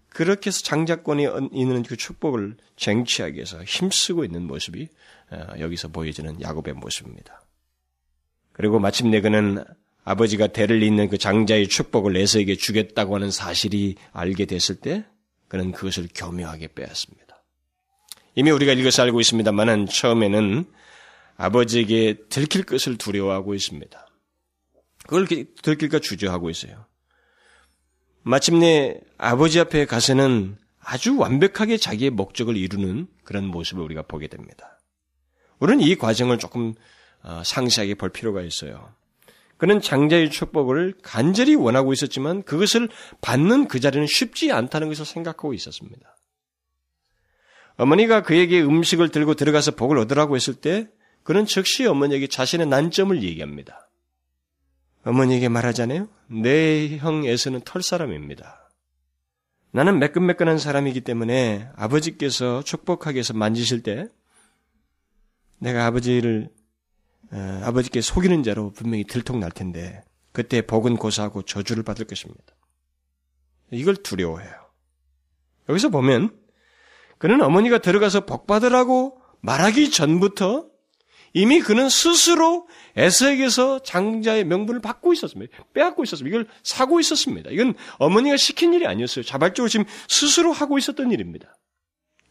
그렇게 0.09 0.49
해서 0.49 0.61
장자권이 0.61 1.27
있는 1.53 1.83
그 1.83 1.95
축복을 1.95 2.57
쟁취하기 2.75 3.35
위해서 3.35 3.63
힘쓰고 3.63 4.25
있는 4.25 4.45
모습이 4.45 4.89
어, 5.31 5.59
여기서 5.59 5.87
보여지는 5.87 6.41
야곱의 6.41 6.73
모습입니다. 6.75 7.41
그리고 8.51 8.79
마침내 8.79 9.21
그는 9.21 9.63
아버지가 10.03 10.47
대를 10.47 10.81
잇는 10.81 11.09
그 11.09 11.17
장자의 11.17 11.67
축복을 11.67 12.17
에서에게 12.17 12.55
주겠다고 12.55 13.15
하는 13.15 13.29
사실이 13.31 13.95
알게 14.13 14.45
됐을 14.45 14.75
때 14.75 15.05
그는 15.47 15.71
그것을 15.71 16.07
교묘하게 16.13 16.69
빼앗습니다. 16.69 17.43
이미 18.35 18.51
우리가 18.51 18.73
이것을 18.73 19.01
알고 19.01 19.19
있습니다만은 19.19 19.87
처음에는 19.87 20.65
아버지에게 21.37 22.15
들킬 22.29 22.63
것을 22.63 22.97
두려워하고 22.97 23.53
있습니다. 23.53 24.07
그걸 25.03 25.27
들킬까 25.27 25.99
주저하고 25.99 26.49
있어요. 26.49 26.85
마침내 28.23 28.99
아버지 29.17 29.59
앞에 29.59 29.85
가서는 29.85 30.57
아주 30.79 31.17
완벽하게 31.17 31.77
자기의 31.77 32.11
목적을 32.11 32.55
이루는 32.55 33.07
그런 33.23 33.45
모습을 33.45 33.83
우리가 33.83 34.03
보게 34.03 34.27
됩니다. 34.27 34.79
우리는 35.59 35.83
이 35.83 35.95
과정을 35.95 36.39
조금 36.39 36.73
어, 37.23 37.41
상세하게 37.43 37.95
볼 37.95 38.09
필요가 38.09 38.41
있어요. 38.41 38.93
그는 39.61 39.79
장자의 39.79 40.31
축복을 40.31 40.95
간절히 41.03 41.53
원하고 41.53 41.93
있었지만 41.93 42.41
그것을 42.41 42.89
받는 43.21 43.67
그 43.67 43.79
자리는 43.79 44.07
쉽지 44.07 44.51
않다는 44.51 44.87
것을 44.87 45.05
생각하고 45.05 45.53
있었습니다. 45.53 46.17
어머니가 47.77 48.23
그에게 48.23 48.59
음식을 48.59 49.09
들고 49.09 49.35
들어가서 49.35 49.75
복을 49.75 49.99
얻으라고 49.99 50.35
했을 50.35 50.55
때 50.55 50.89
그는 51.21 51.45
즉시 51.45 51.85
어머니에게 51.85 52.25
자신의 52.25 52.65
난점을 52.65 53.21
얘기합니다. 53.21 53.87
어머니에게 55.03 55.47
말하잖아요. 55.47 56.09
내 56.25 56.97
형에서는 56.97 57.61
털 57.63 57.83
사람입니다. 57.83 58.67
나는 59.69 59.99
매끈매끈한 59.99 60.57
사람이기 60.57 61.01
때문에 61.01 61.69
아버지께서 61.75 62.63
축복하기 62.63 63.17
위해서 63.17 63.35
만지실 63.35 63.83
때 63.83 64.07
내가 65.59 65.85
아버지를 65.85 66.49
어, 67.31 67.61
아버지께 67.63 68.01
속이는 68.01 68.43
자로 68.43 68.71
분명히 68.71 69.03
들통날 69.03 69.51
텐데 69.51 70.03
그때 70.31 70.61
복은 70.61 70.97
고사하고 70.97 71.43
저주를 71.43 71.83
받을 71.83 72.05
것입니다. 72.05 72.43
이걸 73.71 73.95
두려워해요. 73.95 74.51
여기서 75.69 75.89
보면 75.89 76.37
그는 77.17 77.41
어머니가 77.41 77.77
들어가서 77.77 78.25
복 78.25 78.47
받으라고 78.47 79.21
말하기 79.41 79.91
전부터 79.91 80.71
이미 81.33 81.61
그는 81.61 81.87
스스로 81.87 82.67
에서에게서 82.97 83.83
장자의 83.83 84.43
명분을 84.45 84.81
받고 84.81 85.13
있었습니다. 85.13 85.57
빼앗고 85.73 86.03
있었습니다. 86.03 86.35
이걸 86.35 86.47
사고 86.63 86.99
있었습니다. 86.99 87.49
이건 87.51 87.75
어머니가 87.99 88.35
시킨 88.35 88.73
일이 88.73 88.85
아니었어요. 88.85 89.23
자발적으로 89.23 89.69
지금 89.69 89.85
스스로 90.09 90.51
하고 90.51 90.77
있었던 90.77 91.11
일입니다. 91.11 91.57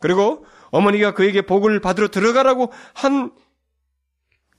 그리고 0.01 0.45
어머니가 0.71 1.15
그에게 1.15 1.43
복을 1.43 1.81
받으러 1.81 2.09
들어가라고 2.09 2.73
한 2.93 3.33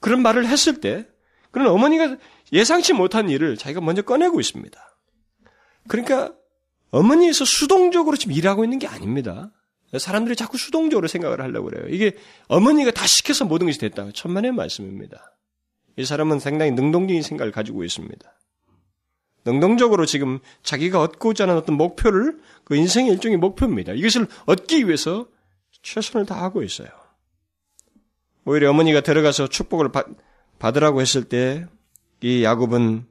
그런 0.02 0.22
말을 0.22 0.46
했을 0.46 0.82
때 0.82 1.08
그런 1.52 1.68
어머니가 1.68 2.18
예상치 2.52 2.92
못한 2.92 3.30
일을 3.30 3.56
자기가 3.56 3.80
먼저 3.80 4.02
꺼내고 4.02 4.42
있습니다. 4.42 4.98
그러니까 5.88 6.34
어머니에서 6.90 7.46
수동적으로 7.46 8.18
지금 8.18 8.34
일하고 8.34 8.66
있는 8.66 8.80
게 8.80 8.88
아닙니다. 8.88 9.52
사람들이 9.98 10.36
자꾸 10.36 10.58
수동적으로 10.58 11.08
생각을 11.08 11.40
하려고 11.40 11.70
그래요. 11.70 11.86
이게 11.90 12.18
어머니가 12.48 12.92
다 12.92 13.08
시켜서 13.08 13.46
모든 13.46 13.68
것이 13.68 13.80
됐다. 13.80 14.12
천만의 14.14 14.52
말씀입니다. 14.52 15.34
이 15.98 16.06
사람은 16.06 16.40
상당히 16.40 16.72
능동적인 16.72 17.22
생각을 17.22 17.52
가지고 17.52 17.84
있습니다. 17.84 18.38
능동적으로 19.46 20.06
지금 20.06 20.40
자기가 20.64 21.02
얻고자 21.02 21.46
하는 21.46 21.58
어떤 21.58 21.76
목표를 21.76 22.40
그 22.64 22.76
인생의 22.76 23.14
일종의 23.14 23.38
목표입니다. 23.38 23.94
이것을 23.94 24.28
얻기 24.46 24.88
위해서 24.88 25.28
최선을 25.82 26.26
다하고 26.26 26.64
있어요. 26.64 26.90
오히려 28.46 28.70
어머니가 28.72 29.02
들어가서 29.02 29.48
축복을 29.48 29.92
받, 29.92 30.06
받으라고 30.60 31.02
했을 31.02 31.24
때 31.24 31.66
이 32.22 32.44
야곱은 32.44 33.06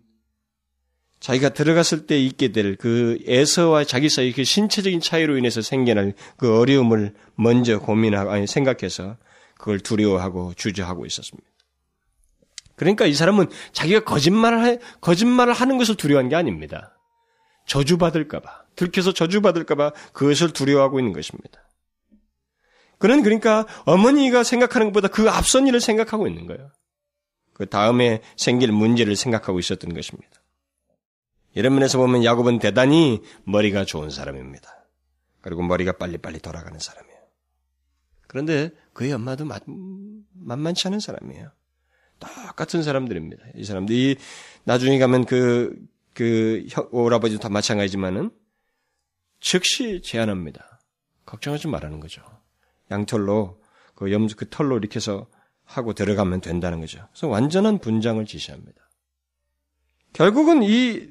자기가 1.18 1.50
들어갔을 1.50 2.06
때 2.06 2.18
있게 2.18 2.52
될 2.52 2.76
그 2.76 3.18
에서와 3.26 3.84
자기 3.84 4.08
사이 4.08 4.32
그 4.32 4.44
신체적인 4.44 5.00
차이로 5.00 5.36
인해서 5.36 5.60
생겨날 5.60 6.14
그 6.36 6.58
어려움을 6.58 7.14
먼저 7.34 7.78
고민하고 7.78 8.30
아니 8.30 8.46
생각해서 8.46 9.16
그걸 9.58 9.80
두려워하고 9.80 10.54
주저하고 10.54 11.04
있었습니다. 11.06 11.46
그러니까 12.76 13.04
이 13.04 13.12
사람은 13.12 13.48
자기가 13.72 14.04
거짓말을 14.04 14.64
해, 14.64 14.78
거짓말을 15.02 15.52
하는 15.52 15.76
것을 15.76 15.96
두려워한 15.96 16.30
게 16.30 16.36
아닙니다. 16.36 16.96
저주받을까봐 17.66 18.64
들켜서 18.74 19.12
저주받을까봐 19.12 19.92
그것을 20.12 20.52
두려워하고 20.52 20.98
있는 21.00 21.12
것입니다. 21.12 21.68
그는 23.00 23.22
그러니까 23.22 23.66
어머니가 23.86 24.44
생각하는 24.44 24.88
것보다 24.88 25.08
그 25.08 25.30
앞선 25.30 25.66
일을 25.66 25.80
생각하고 25.80 26.28
있는 26.28 26.46
거예요. 26.46 26.70
그 27.54 27.66
다음에 27.66 28.20
생길 28.36 28.72
문제를 28.72 29.16
생각하고 29.16 29.58
있었던 29.58 29.94
것입니다. 29.94 30.28
이런 31.54 31.72
면에서 31.74 31.96
보면 31.96 32.24
야곱은 32.24 32.58
대단히 32.58 33.22
머리가 33.44 33.86
좋은 33.86 34.10
사람입니다. 34.10 34.86
그리고 35.40 35.62
머리가 35.62 35.92
빨리빨리 35.92 36.40
돌아가는 36.40 36.78
사람이에요. 36.78 37.18
그런데 38.26 38.70
그의 38.92 39.14
엄마도 39.14 39.46
만만치 40.34 40.88
않은 40.88 41.00
사람이에요. 41.00 41.50
똑같은 42.18 42.82
사람들입니다. 42.82 43.42
이 43.54 43.64
사람들이 43.64 44.16
나중에 44.64 44.98
가면 44.98 45.24
그, 45.24 45.74
그, 46.12 46.66
오라버지도 46.90 47.40
다 47.40 47.48
마찬가지지만은 47.48 48.30
즉시 49.40 50.02
제안합니다. 50.02 50.80
걱정하지 51.24 51.68
말라는 51.68 51.98
거죠. 51.98 52.39
양털로 52.90 53.60
그 53.94 54.12
염소 54.12 54.36
그 54.36 54.48
털로 54.48 54.78
이렇게 54.78 54.96
해서 54.96 55.26
하고 55.64 55.92
들어가면 55.92 56.40
된다는 56.40 56.80
거죠. 56.80 57.06
그래서 57.10 57.28
완전한 57.28 57.78
분장을 57.78 58.24
지시합니다. 58.26 58.80
결국은 60.12 60.62
이, 60.62 61.08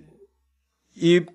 이 0.95 1.25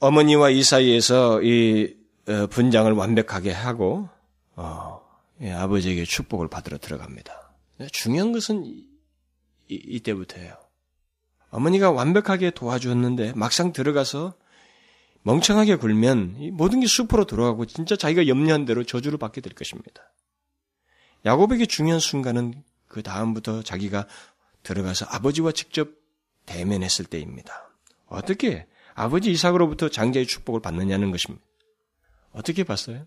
어머니와 0.00 0.50
이 0.50 0.62
사이에서 0.62 1.42
이 1.42 1.96
어, 2.28 2.46
분장을 2.48 2.90
완벽하게 2.92 3.52
하고, 3.52 4.08
어, 4.56 5.00
예, 5.40 5.52
아버지에게 5.52 6.04
축복을 6.04 6.48
받으러 6.48 6.78
들어갑니다. 6.78 7.52
중요한 7.90 8.32
것은 8.32 8.64
이, 8.64 8.86
이, 9.68 10.00
때부터예요 10.00 10.54
어머니가 11.50 11.90
완벽하게 11.90 12.50
도와주었는데 12.50 13.32
막상 13.34 13.72
들어가서 13.72 14.34
멍청하게 15.22 15.76
굴면 15.76 16.50
모든 16.52 16.80
게 16.80 16.86
숲으로 16.86 17.24
돌아가고 17.24 17.66
진짜 17.66 17.96
자기가 17.96 18.26
염려한 18.26 18.64
대로 18.64 18.84
저주를 18.84 19.18
받게 19.18 19.40
될 19.40 19.54
것입니다. 19.54 20.12
야곱에게 21.24 21.66
중요한 21.66 22.00
순간은 22.00 22.64
그 22.88 23.02
다음부터 23.02 23.62
자기가 23.62 24.06
들어가서 24.62 25.06
아버지와 25.06 25.52
직접 25.52 25.88
대면했을 26.46 27.04
때입니다. 27.04 27.70
어떻게 28.06 28.66
아버지 28.94 29.30
이삭으로부터 29.30 29.88
장자의 29.88 30.26
축복을 30.26 30.60
받느냐는 30.60 31.10
것입니다. 31.10 31.44
어떻게 32.32 32.64
봤어요? 32.64 33.06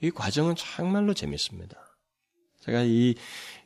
이 0.00 0.10
과정은 0.10 0.54
정말로 0.56 1.14
재밌습니다. 1.14 1.76
제가 2.60 2.82
이, 2.82 3.14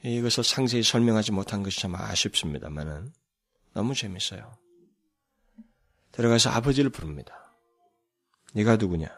이것을 0.04 0.44
상세히 0.44 0.82
설명하지 0.82 1.32
못한 1.32 1.62
것이 1.62 1.80
참 1.80 1.94
아쉽습니다만은 1.94 3.12
너무 3.74 3.94
재밌어요. 3.94 4.56
들어가서 6.12 6.50
아버지를 6.50 6.90
부릅니다. 6.90 7.49
네가 8.52 8.76
누구냐? 8.76 9.08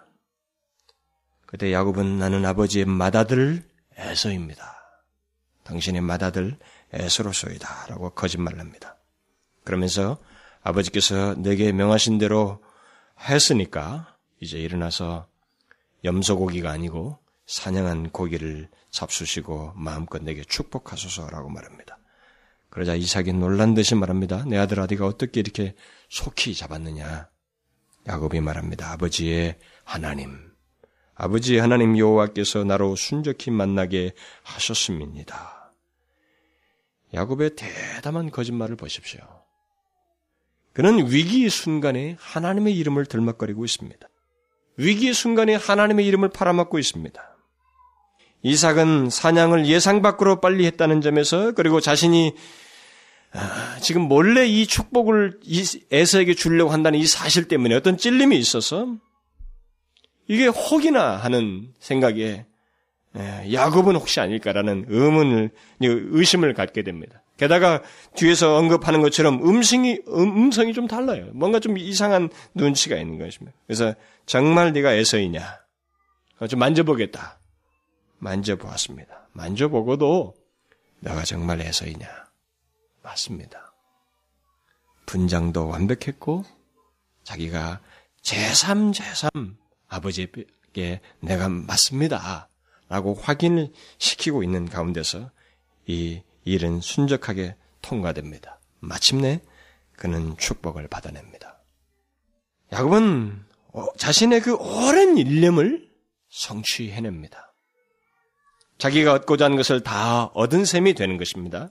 그때 1.46 1.72
야곱은 1.72 2.18
나는 2.18 2.44
아버지의 2.46 2.86
맏아들 2.86 3.68
에서입니다. 3.96 4.74
당신의 5.64 6.00
맏아들 6.00 6.58
에서로소이다. 6.92 7.86
라고 7.88 8.10
거짓말을 8.10 8.58
합니다. 8.58 8.96
그러면서 9.64 10.18
아버지께서 10.62 11.34
내게 11.34 11.72
명하신 11.72 12.18
대로 12.18 12.62
했으니까 13.20 14.16
이제 14.40 14.58
일어나서 14.58 15.28
염소고기가 16.04 16.70
아니고 16.70 17.18
사냥한 17.46 18.10
고기를 18.10 18.68
잡수시고 18.90 19.72
마음껏 19.74 20.22
내게 20.22 20.42
축복하소서라고 20.42 21.48
말합니다. 21.48 21.98
그러자 22.70 22.94
이삭이 22.94 23.34
놀란 23.34 23.74
듯이 23.74 23.94
말합니다. 23.94 24.44
내 24.46 24.56
아들 24.56 24.80
아디가 24.80 25.06
어떻게 25.06 25.40
이렇게 25.40 25.74
속히 26.08 26.54
잡았느냐? 26.54 27.28
야곱이 28.08 28.40
말합니다. 28.40 28.92
아버지의 28.92 29.58
하나님, 29.84 30.36
아버지 31.14 31.58
하나님 31.58 31.96
여호와께서 31.96 32.64
나로 32.64 32.96
순적히 32.96 33.50
만나게 33.50 34.12
하셨습니다. 34.42 35.72
야곱의 37.14 37.56
대담한 37.56 38.30
거짓말을 38.30 38.76
보십시오. 38.76 39.20
그는 40.72 41.10
위기의 41.10 41.50
순간에 41.50 42.16
하나님의 42.18 42.74
이름을 42.76 43.06
들먹거리고 43.06 43.64
있습니다. 43.64 44.08
위기의 44.78 45.12
순간에 45.12 45.54
하나님의 45.54 46.06
이름을 46.06 46.30
팔아먹고 46.30 46.78
있습니다. 46.78 47.36
이삭은 48.42 49.10
사냥을 49.10 49.66
예상 49.66 50.02
밖으로 50.02 50.40
빨리 50.40 50.66
했다는 50.66 51.02
점에서 51.02 51.52
그리고 51.52 51.80
자신이 51.80 52.34
아, 52.34 52.38
지금 53.80 54.02
몰래 54.02 54.46
이 54.46 54.66
축복을 54.66 55.40
에서에게 55.90 56.34
주려고 56.34 56.70
한다는 56.70 56.98
이 56.98 57.06
사실 57.06 57.48
때문에 57.48 57.74
어떤 57.74 57.96
찔림이 57.96 58.36
있어서 58.38 58.86
이게 60.28 60.46
혹이나 60.46 61.16
하는 61.16 61.72
생각에 61.80 62.46
예, 63.14 63.52
야곱은 63.52 63.94
혹시 63.94 64.20
아닐까라는 64.20 64.86
의문을 64.88 65.50
의심을 65.80 66.54
갖게 66.54 66.82
됩니다. 66.82 67.22
게다가 67.36 67.82
뒤에서 68.14 68.56
언급하는 68.56 69.02
것처럼 69.02 69.46
음성이 69.46 70.00
음성이 70.08 70.72
좀 70.72 70.86
달라요. 70.86 71.28
뭔가 71.34 71.58
좀 71.58 71.76
이상한 71.76 72.30
눈치가 72.54 72.96
있는 72.96 73.18
것입니다. 73.18 73.56
그래서 73.66 73.94
정말 74.24 74.72
네가 74.72 74.92
에서이냐? 74.92 75.60
좀 76.48 76.58
만져보겠다. 76.58 77.38
만져보았습니다. 78.18 79.28
만져보고도 79.32 80.34
내가 81.00 81.24
정말 81.24 81.60
에서이냐? 81.60 82.21
맞습니다. 83.02 83.74
분장도 85.06 85.66
완벽했고 85.66 86.44
자기가 87.24 87.80
제3, 88.22 88.94
제3 88.94 89.56
아버지에게 89.88 91.00
내가 91.20 91.48
맞습니다. 91.48 92.48
라고 92.88 93.14
확인을 93.14 93.72
시키고 93.98 94.42
있는 94.42 94.68
가운데서 94.68 95.30
이 95.86 96.22
일은 96.44 96.80
순적하게 96.80 97.56
통과됩니다. 97.80 98.60
마침내 98.80 99.40
그는 99.96 100.36
축복을 100.36 100.88
받아냅니다. 100.88 101.62
야곱은 102.72 103.44
어, 103.74 103.86
자신의 103.96 104.40
그 104.40 104.54
오랜 104.54 105.16
일념을 105.16 105.90
성취해냅니다. 106.28 107.54
자기가 108.78 109.12
얻고자 109.12 109.44
하는 109.46 109.56
것을 109.56 109.82
다 109.82 110.24
얻은 110.34 110.64
셈이 110.64 110.94
되는 110.94 111.16
것입니다. 111.16 111.70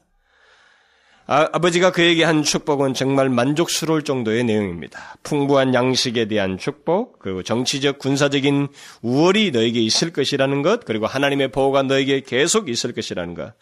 아, 1.28 1.48
버지가 1.60 1.92
그에게 1.92 2.24
한 2.24 2.44
축복은 2.44 2.94
정말 2.94 3.30
만족스러울 3.30 4.04
정도의 4.04 4.44
내용입니다. 4.44 5.16
풍부한 5.24 5.74
양식에 5.74 6.28
대한 6.28 6.58
축복, 6.58 7.20
그리고 7.20 7.44
정치적, 7.44 8.00
군사적인 8.00 8.68
우월이 9.02 9.52
너에게 9.52 9.80
있을 9.80 10.12
것이라는 10.12 10.62
것, 10.62 10.84
그리고 10.84 11.08
하나님의 11.08 11.52
보호가 11.52 11.84
너에게 11.84 12.22
계속 12.22 12.70
있을 12.70 12.94
것이라는 12.94 13.34
것. 13.34 13.54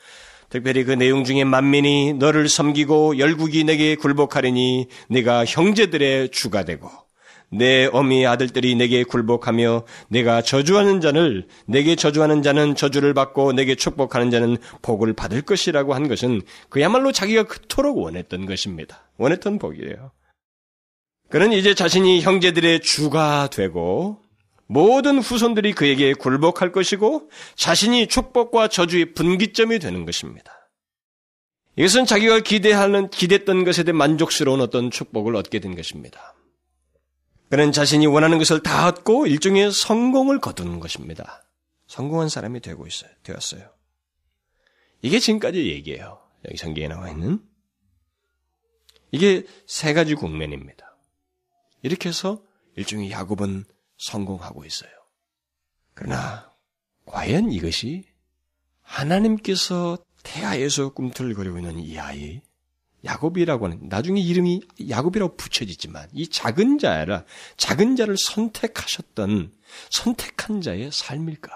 특별히 0.49 0.83
그 0.83 0.93
내용 0.93 1.23
중에 1.23 1.43
만민이 1.43 2.13
너를 2.13 2.49
섬기고 2.49 3.19
열국이 3.19 3.63
내게 3.63 3.95
굴복하리니 3.95 4.87
네가 5.09 5.45
형제들의 5.45 6.29
주가 6.29 6.63
되고 6.65 6.89
내 7.51 7.87
어미의 7.91 8.27
아들들이 8.27 8.75
내게 8.75 9.03
굴복하며 9.03 9.83
내가 10.09 10.41
저주하는 10.41 11.01
자를 11.01 11.47
내게 11.65 11.95
저주하는 11.95 12.43
자는 12.43 12.75
저주를 12.75 13.13
받고 13.13 13.53
내게 13.53 13.75
축복하는 13.75 14.29
자는 14.29 14.57
복을 14.81 15.13
받을 15.13 15.41
것이라고 15.41 15.93
한 15.93 16.07
것은 16.07 16.41
그야말로 16.69 17.11
자기가 17.11 17.43
그토록 17.43 17.97
원했던 17.97 18.45
것입니다. 18.45 19.03
원했던 19.17 19.57
복이에요. 19.57 20.11
그는 21.29 21.53
이제 21.53 21.73
자신이 21.73 22.21
형제들의 22.21 22.81
주가 22.81 23.49
되고 23.51 24.19
모든 24.67 25.19
후손들이 25.19 25.73
그에게 25.73 26.13
굴복할 26.13 26.71
것이고 26.71 27.29
자신이 27.55 28.07
축복과 28.07 28.67
저주의 28.67 29.13
분기점이 29.13 29.79
되는 29.79 30.05
것입니다. 30.05 30.53
이것은 31.75 32.05
자기가 32.05 32.41
기대하는 32.41 33.09
기대했던 33.09 33.63
것에 33.63 33.83
대해 33.83 33.93
만족스러운 33.93 34.61
어떤 34.61 34.91
축복을 34.91 35.35
얻게 35.35 35.59
된 35.59 35.75
것입니다. 35.75 36.35
그는 37.49 37.71
자신이 37.71 38.05
원하는 38.05 38.37
것을 38.37 38.61
다 38.61 38.87
얻고 38.87 39.27
일종의 39.27 39.71
성공을 39.71 40.39
거두는 40.39 40.79
것입니다. 40.79 41.43
성공한 41.87 42.29
사람이 42.29 42.59
되고 42.59 42.85
있어요. 42.85 43.09
되었어요. 43.23 43.71
이게 45.01 45.19
지금까지 45.19 45.67
얘기예요. 45.71 46.21
여기 46.45 46.57
성경에 46.57 46.87
나와 46.87 47.09
있는. 47.09 47.43
이게 49.11 49.45
세 49.65 49.93
가지 49.93 50.13
국면입니다. 50.13 50.95
이렇게 51.81 52.09
해서 52.09 52.43
일종의 52.75 53.09
야곱은 53.09 53.65
성공하고 53.97 54.65
있어요. 54.65 54.91
그러나 55.95 56.53
과연 57.05 57.51
이것이 57.51 58.05
하나님께서 58.81 59.97
태아에서 60.23 60.93
꿈틀거리고 60.93 61.57
있는 61.57 61.79
이 61.79 61.97
아이 61.97 62.41
야곱이라고 63.05 63.65
하는 63.65 63.79
나중에 63.89 64.19
이름이 64.19 64.61
야곱이라고 64.89 65.37
붙여지지만 65.37 66.09
이 66.13 66.27
작은 66.27 66.79
자라 66.79 67.23
작은 67.57 67.95
자를 67.95 68.17
선택하셨던 68.17 69.53
선택한 69.89 70.61
자의 70.61 70.91
삶일까? 70.91 71.49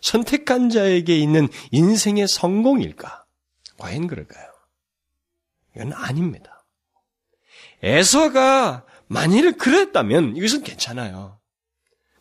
선택한 0.00 0.70
자에게 0.70 1.16
있는 1.16 1.48
인생의 1.70 2.28
성공일까? 2.28 3.24
과연 3.78 4.06
그럴까요? 4.06 4.46
이건 5.74 5.92
아닙니다. 5.92 6.66
에서가 7.82 8.84
만일 9.06 9.56
그랬다면 9.56 10.36
이것은 10.36 10.62
괜찮아요. 10.62 11.38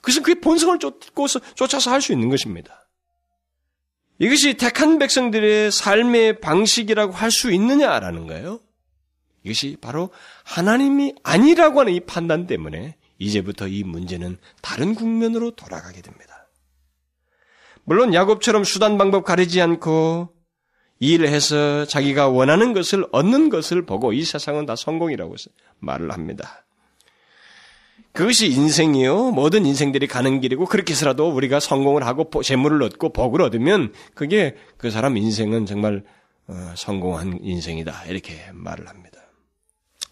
그것은 0.01 0.23
그의 0.23 0.41
본성을 0.41 0.77
쫓고서, 0.79 1.39
쫓아서 1.55 1.91
할 1.91 2.01
수 2.01 2.11
있는 2.11 2.29
것입니다. 2.29 2.82
이것이 4.19 4.55
택한 4.55 4.99
백성들의 4.99 5.71
삶의 5.71 6.39
방식이라고 6.39 7.13
할 7.13 7.31
수 7.31 7.51
있느냐라는 7.51 8.27
거예요. 8.27 8.59
이것이 9.43 9.77
바로 9.81 10.11
하나님이 10.45 11.15
아니라고 11.23 11.81
하는 11.81 11.93
이 11.93 11.99
판단 11.99 12.47
때문에 12.47 12.95
이제부터 13.17 13.67
이 13.67 13.83
문제는 13.83 14.37
다른 14.61 14.95
국면으로 14.95 15.51
돌아가게 15.51 16.01
됩니다. 16.01 16.47
물론 17.83 18.13
야곱처럼 18.13 18.63
수단 18.63 18.97
방법 18.97 19.25
가리지 19.25 19.59
않고 19.61 20.29
일을 20.99 21.27
해서 21.27 21.85
자기가 21.85 22.29
원하는 22.29 22.71
것을 22.71 23.05
얻는 23.11 23.49
것을 23.49 23.85
보고 23.85 24.13
이 24.13 24.23
세상은 24.23 24.65
다 24.65 24.75
성공이라고 24.75 25.35
말을 25.79 26.11
합니다. 26.11 26.62
그것이 28.13 28.47
인생이요. 28.51 29.31
모든 29.31 29.65
인생들이 29.65 30.05
가는 30.05 30.39
길이고 30.39 30.65
그렇게 30.65 30.93
해서라도 30.93 31.29
우리가 31.31 31.59
성공을 31.59 32.05
하고 32.05 32.29
재물을 32.43 32.81
얻고 32.83 33.11
복을 33.11 33.41
얻으면 33.41 33.91
그게 34.13 34.55
그 34.77 34.91
사람 34.91 35.17
인생은 35.17 35.65
정말 35.65 36.03
어, 36.47 36.73
성공한 36.77 37.39
인생이다. 37.41 38.05
이렇게 38.05 38.35
말을 38.53 38.87
합니다. 38.87 39.19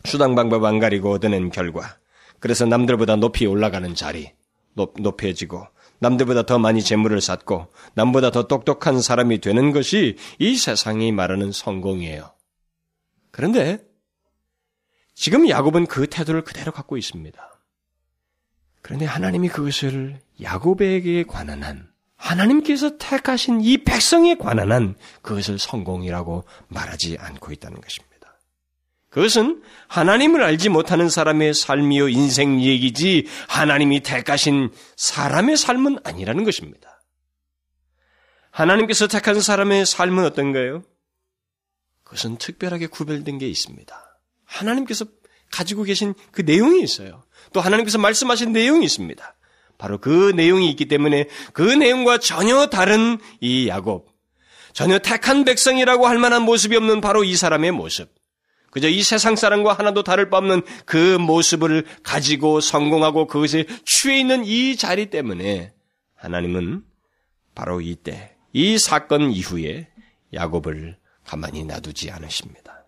수당 0.05 0.33
방법 0.33 0.63
안 0.65 0.79
가리고 0.79 1.11
얻어낸 1.11 1.51
결과. 1.51 1.97
그래서 2.39 2.65
남들보다 2.65 3.17
높이 3.17 3.45
올라가는 3.45 3.93
자리, 3.93 4.31
높, 4.73 4.95
높여지고 4.99 5.67
남들보다 5.99 6.47
더 6.47 6.57
많이 6.57 6.81
재물을 6.81 7.21
쌓고 7.21 7.67
남보다 7.93 8.31
더 8.31 8.47
똑똑한 8.47 8.99
사람이 8.99 9.41
되는 9.41 9.71
것이 9.71 10.17
이 10.39 10.55
세상이 10.55 11.11
말하는 11.11 11.51
성공이에요. 11.51 12.33
그런데 13.29 13.85
지금 15.13 15.47
야곱은 15.47 15.85
그 15.85 16.07
태도를 16.07 16.43
그대로 16.43 16.71
갖고 16.71 16.97
있습니다. 16.97 17.50
그런데 18.81 19.05
하나님이 19.05 19.49
그것을 19.49 20.19
야곱에게 20.41 21.23
관한 21.23 21.63
한 21.63 21.91
하나님께서 22.15 22.97
택하신 22.97 23.61
이 23.61 23.79
백성에 23.79 24.35
관한 24.35 24.71
한 24.71 24.95
그것을 25.21 25.59
성공이라고 25.59 26.43
말하지 26.67 27.17
않고 27.19 27.51
있다는 27.51 27.81
것입니다. 27.81 28.11
그것은 29.09 29.61
하나님을 29.87 30.41
알지 30.41 30.69
못하는 30.69 31.09
사람의 31.09 31.53
삶이요 31.53 32.09
인생 32.09 32.61
얘기지 32.61 33.27
하나님이 33.49 34.01
택하신 34.01 34.71
사람의 34.95 35.57
삶은 35.57 35.99
아니라는 36.03 36.43
것입니다. 36.45 37.01
하나님께서 38.51 39.07
택한 39.07 39.41
사람의 39.41 39.85
삶은 39.85 40.25
어떤가요? 40.25 40.83
그것은 42.03 42.37
특별하게 42.37 42.87
구별된 42.87 43.37
게 43.37 43.47
있습니다. 43.49 44.19
하나님께서 44.45 45.05
가지고 45.51 45.83
계신 45.83 46.13
그 46.31 46.41
내용이 46.41 46.81
있어요. 46.81 47.23
또 47.53 47.61
하나님께서 47.61 47.97
말씀하신 47.97 48.51
내용이 48.51 48.85
있습니다. 48.85 49.35
바로 49.77 49.97
그 49.97 50.31
내용이 50.35 50.69
있기 50.69 50.85
때문에 50.85 51.27
그 51.53 51.63
내용과 51.63 52.19
전혀 52.19 52.67
다른 52.67 53.17
이 53.39 53.67
야곱, 53.67 54.07
전혀 54.73 54.99
택한 54.99 55.43
백성이라고 55.43 56.07
할 56.07 56.17
만한 56.17 56.43
모습이 56.43 56.75
없는 56.75 57.01
바로 57.01 57.23
이 57.23 57.35
사람의 57.35 57.71
모습. 57.71 58.13
그저 58.71 58.87
이 58.87 59.03
세상 59.03 59.35
사람과 59.35 59.73
하나도 59.73 60.03
다를 60.03 60.29
바 60.29 60.37
없는 60.37 60.61
그 60.85 61.17
모습을 61.17 61.85
가지고 62.03 62.61
성공하고 62.61 63.27
그것에 63.27 63.65
취해 63.85 64.19
있는 64.19 64.45
이 64.45 64.77
자리 64.77 65.09
때문에 65.09 65.73
하나님은 66.15 66.83
바로 67.53 67.81
이때 67.81 68.37
이 68.53 68.77
사건 68.77 69.31
이후에 69.31 69.89
야곱을 70.33 70.97
가만히 71.25 71.65
놔두지 71.65 72.11
않으십니다. 72.11 72.85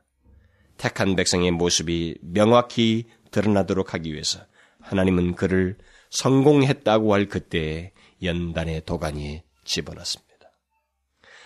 택한 0.78 1.15
백성의 1.15 1.52
모습이 1.52 2.15
명확히 2.21 3.06
드러나도록 3.32 3.93
하기 3.93 4.13
위해서 4.13 4.39
하나님은 4.84 5.36
그를 5.36 5.78
성공했다고 6.10 7.13
할 7.13 7.26
그때에 7.28 7.91
연단의 8.22 8.84
도가니에 8.86 9.43
집어넣습니다. 9.65 10.34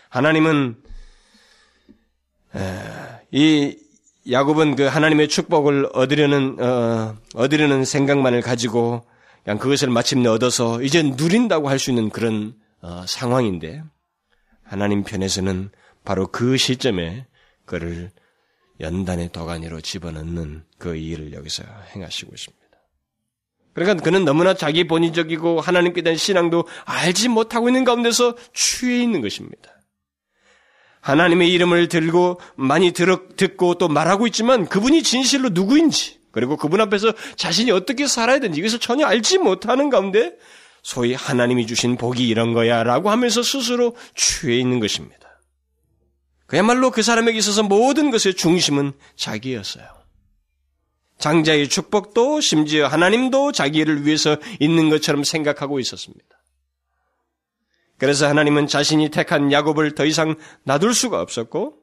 하나님은 0.09 0.75
이 3.31 3.77
야곱은 4.29 4.75
그 4.75 4.83
하나님의 4.83 5.29
축복을 5.29 5.89
얻으려는 5.93 6.61
어, 6.61 7.15
얻으려는 7.33 7.85
생각만을 7.85 8.41
가지고 8.41 9.05
그냥 9.43 9.57
그것을 9.57 9.89
마침내 9.89 10.27
얻어서 10.27 10.81
이제 10.81 11.01
누린다고 11.01 11.69
할 11.69 11.79
수 11.79 11.91
있는 11.91 12.09
그런 12.09 12.53
어, 12.81 13.05
상황인데 13.07 13.83
하나님 14.63 15.03
편에서는 15.03 15.69
바로 16.03 16.27
그 16.27 16.57
시점에 16.57 17.25
그를 17.65 18.11
연단의 18.79 19.29
도가니로 19.31 19.81
집어넣는 19.81 20.63
그 20.77 20.95
일을 20.95 21.33
여기서 21.33 21.63
행하시고 21.95 22.33
있습니다. 22.33 22.66
그러니까 23.77 24.03
그는 24.03 24.25
너무나 24.25 24.55
자기 24.55 24.87
본의적이고 24.87 25.61
하나님께 25.61 26.01
대한 26.01 26.17
신앙도 26.17 26.67
알지 26.85 27.29
못하고 27.29 27.69
있는 27.69 27.83
가운데서 27.83 28.35
취해 28.51 29.03
있는 29.03 29.21
것입니다. 29.21 29.69
하나님의 31.01 31.53
이름을 31.53 31.87
들고 31.87 32.41
많이 32.55 32.91
들어, 32.91 33.19
듣고 33.37 33.75
또 33.75 33.87
말하고 33.87 34.25
있지만 34.25 34.65
그분이 34.65 35.03
진실로 35.03 35.49
누구인지 35.49 36.17
그리고 36.31 36.57
그분 36.57 36.81
앞에서 36.81 37.13
자신이 37.35 37.69
어떻게 37.69 38.07
살아야 38.07 38.39
되는지 38.39 38.59
이것을 38.61 38.79
전혀 38.79 39.05
알지 39.05 39.37
못하는 39.37 39.91
가운데 39.91 40.33
소위 40.81 41.13
하나님이 41.13 41.67
주신 41.67 41.97
복이 41.97 42.27
이런 42.27 42.53
거야 42.53 42.81
라고 42.81 43.11
하면서 43.11 43.43
스스로 43.43 43.95
취해 44.15 44.57
있는 44.57 44.79
것입니다. 44.79 45.39
그야말로 46.47 46.89
그 46.89 47.03
사람에게 47.03 47.37
있어서 47.37 47.61
모든 47.61 48.09
것의 48.09 48.33
중심은 48.33 48.93
자기였어요. 49.15 49.96
장자의 51.17 51.67
축복도 51.67 52.41
심지어 52.41 52.87
하나님도 52.87 53.51
자기를 53.51 54.05
위해서 54.05 54.37
있는 54.59 54.89
것처럼 54.89 55.23
생각하고 55.23 55.79
있었습니다. 55.79 56.25
그래서 57.97 58.27
하나님은 58.27 58.67
자신이 58.67 59.09
택한 59.09 59.51
야곱을 59.51 59.95
더 59.95 60.05
이상 60.05 60.35
놔둘 60.63 60.93
수가 60.93 61.19
없었고 61.21 61.75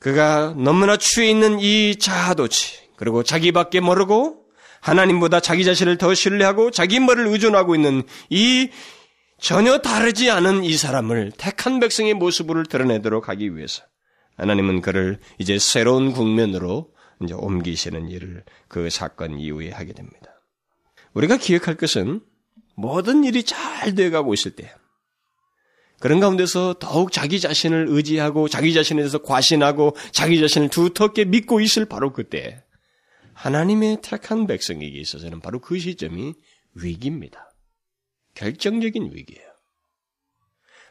그가 0.00 0.54
너무나 0.56 0.96
취해 0.96 1.28
있는 1.30 1.60
이 1.60 1.96
자아도치 1.96 2.88
그리고 2.96 3.22
자기밖에 3.22 3.80
모르고 3.80 4.44
하나님보다 4.80 5.40
자기 5.40 5.64
자신을 5.64 5.98
더 5.98 6.14
신뢰하고 6.14 6.70
자기 6.70 7.00
머리를 7.00 7.28
의존하고 7.28 7.74
있는 7.74 8.02
이 8.30 8.70
전혀 9.40 9.78
다르지 9.78 10.30
않은 10.30 10.64
이 10.64 10.76
사람을 10.76 11.32
택한 11.36 11.78
백성의 11.78 12.14
모습을 12.14 12.66
드러내도록 12.66 13.28
하기 13.28 13.56
위해서 13.56 13.84
하나님은 14.36 14.80
그를 14.80 15.20
이제 15.38 15.58
새로운 15.58 16.12
국면으로 16.12 16.90
이제 17.22 17.34
옮기시는 17.34 18.08
일을 18.08 18.44
그 18.68 18.90
사건 18.90 19.38
이후에 19.38 19.70
하게 19.70 19.92
됩니다. 19.92 20.42
우리가 21.14 21.36
기억할 21.36 21.76
것은 21.76 22.20
모든 22.74 23.24
일이 23.24 23.42
잘 23.42 23.94
돼가고 23.94 24.34
있을 24.34 24.52
때 24.52 24.72
그런 26.00 26.20
가운데서 26.20 26.76
더욱 26.78 27.10
자기 27.10 27.40
자신을 27.40 27.86
의지하고 27.88 28.48
자기 28.48 28.72
자신에 28.72 29.00
대해서 29.00 29.18
과신하고 29.18 29.96
자기 30.12 30.38
자신을 30.38 30.68
두텁게 30.68 31.24
믿고 31.24 31.60
있을 31.60 31.86
바로 31.86 32.12
그때 32.12 32.62
하나님의 33.34 33.98
택한 34.02 34.46
백성에게 34.46 34.98
있어서는 34.98 35.40
바로 35.40 35.60
그 35.60 35.78
시점이 35.78 36.34
위기입니다. 36.74 37.52
결정적인 38.34 39.10
위기예요. 39.12 39.48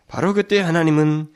바로 0.08 0.34
그때 0.34 0.60
하나님은 0.60 1.34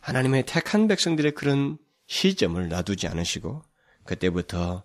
하나님의 0.00 0.46
택한 0.46 0.86
백성들의 0.86 1.32
그런 1.32 1.78
시점을 2.06 2.68
놔두지 2.68 3.08
않으시고 3.08 3.62
그때부터 4.08 4.84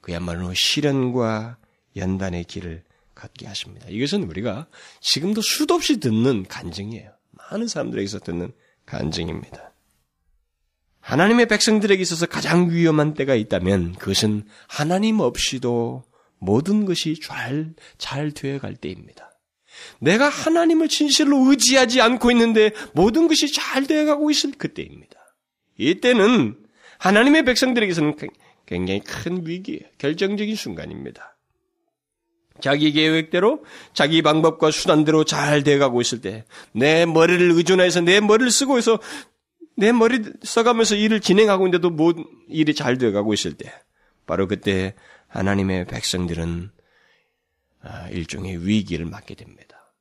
그야말로 0.00 0.54
시련과 0.54 1.58
연단의 1.96 2.44
길을 2.44 2.84
갖게 3.16 3.48
하십니다. 3.48 3.86
이것은 3.88 4.22
우리가 4.22 4.68
지금도 5.00 5.42
수도 5.42 5.74
없이 5.74 5.98
듣는 5.98 6.44
간증이에요. 6.46 7.10
많은 7.32 7.66
사람들에게서 7.66 8.20
듣는 8.20 8.52
간증입니다. 8.86 9.72
하나님의 11.00 11.48
백성들에게 11.48 12.00
있어서 12.00 12.26
가장 12.26 12.70
위험한 12.70 13.14
때가 13.14 13.34
있다면 13.34 13.94
그것은 13.94 14.44
하나님 14.68 15.18
없이도 15.18 16.04
모든 16.38 16.84
것이 16.84 17.18
잘, 17.20 17.74
잘 17.98 18.30
되어갈 18.30 18.76
때입니다. 18.76 19.32
내가 19.98 20.28
하나님을 20.28 20.88
진실로 20.88 21.50
의지하지 21.50 22.00
않고 22.00 22.30
있는데 22.30 22.70
모든 22.94 23.26
것이 23.26 23.52
잘 23.52 23.86
되어가고 23.86 24.30
있을 24.30 24.52
그때입니다. 24.52 25.16
이때는 25.76 26.56
하나님의 26.98 27.44
백성들에게서는 27.44 28.16
굉장히 28.70 29.00
큰 29.00 29.46
위기예요. 29.46 29.82
결정적인 29.98 30.54
순간입니다. 30.54 31.36
자기 32.60 32.92
계획대로 32.92 33.64
자기 33.94 34.22
방법과 34.22 34.70
수단대로 34.70 35.24
잘 35.24 35.62
돼가고 35.62 36.00
있을 36.00 36.20
때 36.20 36.44
내 36.72 37.04
머리를 37.04 37.50
의존해서 37.50 38.00
내 38.00 38.20
머리를 38.20 38.50
쓰고 38.50 38.78
해서 38.78 39.00
내 39.76 39.92
머리 39.92 40.22
써가면서 40.42 40.94
일을 40.94 41.20
진행하고 41.20 41.66
있는데도 41.66 41.90
뭐 41.90 42.14
일이 42.48 42.74
잘 42.74 42.96
돼가고 42.96 43.34
있을 43.34 43.54
때 43.54 43.72
바로 44.26 44.46
그때 44.46 44.94
하나님의 45.28 45.86
백성들은 45.86 46.70
아, 47.82 48.08
일종의 48.10 48.66
위기를 48.66 49.06
맞게 49.06 49.34
됩니다. 49.34 49.94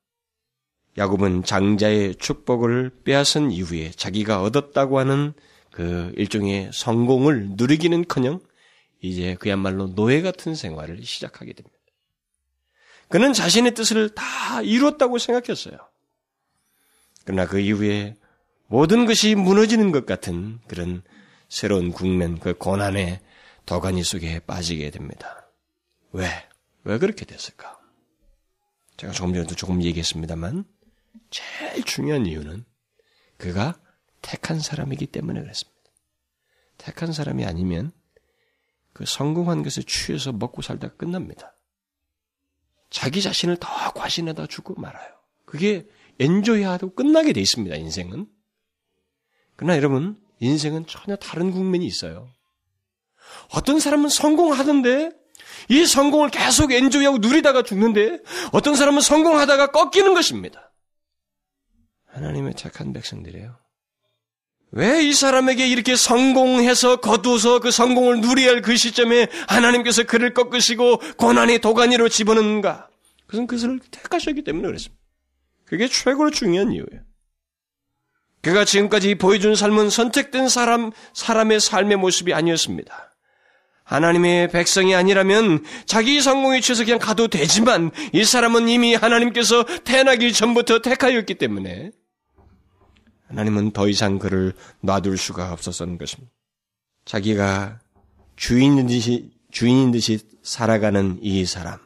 야곱은 0.97 1.43
장자의 1.43 2.15
축복을 2.15 2.91
빼앗은 3.05 3.51
이후에 3.51 3.91
자기가 3.91 4.41
얻었다고 4.43 4.99
하는 4.99 5.33
그 5.71 6.11
일종의 6.17 6.71
성공을 6.73 7.51
누리기는커녕 7.51 8.41
이제 9.01 9.35
그야말로 9.35 9.93
노예 9.95 10.21
같은 10.21 10.55
생활을 10.55 11.03
시작하게 11.03 11.53
됩니다. 11.53 11.77
그는 13.07 13.33
자신의 13.33 13.73
뜻을 13.73 14.13
다 14.13 14.61
이뤘다고 14.61 15.17
생각했어요. 15.17 15.77
그러나 17.25 17.47
그 17.47 17.59
이후에 17.59 18.15
모든 18.67 19.05
것이 19.05 19.35
무너지는 19.35 19.91
것 19.91 20.05
같은 20.05 20.59
그런 20.67 21.01
새로운 21.47 21.91
국면, 21.91 22.39
그 22.39 22.53
고난의 22.53 23.19
도가니 23.65 24.03
속에 24.03 24.39
빠지게 24.39 24.91
됩니다. 24.91 25.49
왜? 26.11 26.27
왜 26.83 26.97
그렇게 26.99 27.25
됐을까? 27.25 27.79
제가 28.97 29.13
조금 29.13 29.33
전에도 29.33 29.55
조금 29.55 29.81
얘기했습니다만, 29.81 30.65
제일 31.31 31.83
중요한 31.83 32.27
이유는 32.27 32.65
그가 33.37 33.79
택한 34.21 34.59
사람이기 34.59 35.07
때문에 35.07 35.41
그랬습니다. 35.41 35.79
택한 36.77 37.11
사람이 37.11 37.45
아니면 37.45 37.91
그 38.99 39.05
성공한 39.05 39.63
것에 39.63 39.81
취해서 39.81 40.33
먹고 40.33 40.61
살다 40.61 40.89
끝납니다. 40.89 41.55
자기 42.89 43.21
자신을 43.21 43.55
더 43.55 43.93
과신하다 43.93 44.47
죽고 44.47 44.75
말아요. 44.75 45.07
그게 45.45 45.87
엔조이하고 46.19 46.95
끝나게 46.95 47.31
돼 47.31 47.39
있습니다, 47.39 47.73
인생은. 47.77 48.27
그러나 49.55 49.77
여러분, 49.77 50.21
인생은 50.41 50.85
전혀 50.85 51.15
다른 51.15 51.51
국면이 51.51 51.85
있어요. 51.85 52.29
어떤 53.53 53.79
사람은 53.79 54.09
성공하던데 54.09 55.11
이 55.69 55.85
성공을 55.85 56.29
계속 56.29 56.73
엔조이하고 56.73 57.19
누리다가 57.19 57.63
죽는데 57.63 58.19
어떤 58.51 58.75
사람은 58.75 58.99
성공하다가 58.99 59.71
꺾이는 59.71 60.13
것입니다. 60.13 60.73
하나님의 62.07 62.55
착한 62.55 62.91
백성들이에요. 62.91 63.55
왜 64.71 65.01
이 65.01 65.13
사람에게 65.13 65.67
이렇게 65.67 65.95
성공해서 65.95 66.97
거두어서 66.97 67.59
그 67.59 67.71
성공을 67.71 68.21
누려야 68.21 68.49
할 68.51 68.61
그 68.61 68.75
시점에 68.77 69.27
하나님께서 69.47 70.03
그를 70.03 70.33
꺾으시고 70.33 70.97
고난의 71.17 71.59
도가니로 71.59 72.09
집어넣는가? 72.09 72.87
그것은 73.25 73.47
그것을 73.47 73.79
택하셨기 73.91 74.43
때문에 74.43 74.67
그랬습니다. 74.67 74.99
그게 75.65 75.87
최고로 75.87 76.31
중요한 76.31 76.71
이유예요. 76.71 77.01
그가 78.41 78.63
지금까지 78.65 79.15
보여준 79.15 79.55
삶은 79.55 79.89
선택된 79.89 80.49
사람, 80.49 80.91
사람의 81.13 81.59
삶의 81.59 81.97
모습이 81.97 82.33
아니었습니다. 82.33 83.13
하나님의 83.83 84.49
백성이 84.49 84.93
아니라면 84.95 85.65
자기 85.85 86.21
성공에 86.21 86.61
취해서 86.61 86.83
그냥 86.85 86.99
가도 86.99 87.27
되지만 87.27 87.91
이 88.13 88.23
사람은 88.23 88.69
이미 88.69 88.93
하나님께서 88.93 89.63
태어나기 89.83 90.31
전부터 90.31 90.79
택하였기 90.81 91.35
때문에 91.35 91.91
하나님은 93.29 93.71
더 93.71 93.87
이상 93.87 94.19
그를 94.19 94.53
놔둘 94.81 95.17
수가 95.17 95.53
없었던 95.53 95.97
것입니다. 95.97 96.31
자기가 97.05 97.79
주인인 98.35 98.87
듯이, 98.87 99.31
주인인 99.51 99.91
듯이 99.91 100.19
살아가는 100.43 101.19
이 101.21 101.45
사람. 101.45 101.79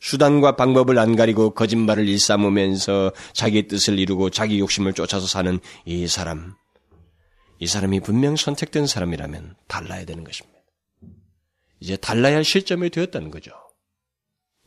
수단과 0.00 0.56
방법을 0.56 0.98
안 0.98 1.16
가리고 1.16 1.50
거짓말을 1.50 2.08
일삼으면서 2.08 3.12
자기 3.32 3.68
뜻을 3.68 3.98
이루고 3.98 4.30
자기 4.30 4.58
욕심을 4.58 4.92
쫓아서 4.92 5.26
사는 5.26 5.58
이 5.84 6.06
사람. 6.06 6.54
이 7.58 7.66
사람이 7.66 8.00
분명 8.00 8.36
선택된 8.36 8.86
사람이라면 8.86 9.56
달라야 9.66 10.04
되는 10.04 10.24
것입니다. 10.24 10.58
이제 11.80 11.96
달라야 11.96 12.36
할 12.36 12.44
시점이 12.44 12.90
되었다는 12.90 13.30
거죠. 13.30 13.52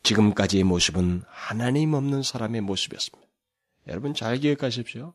지금까지의 0.03 0.63
모습은 0.63 1.23
하나님 1.27 1.93
없는 1.93 2.23
사람의 2.23 2.61
모습이었습니다. 2.61 3.27
여러분 3.87 4.13
잘 4.13 4.37
기억하십시오. 4.37 5.13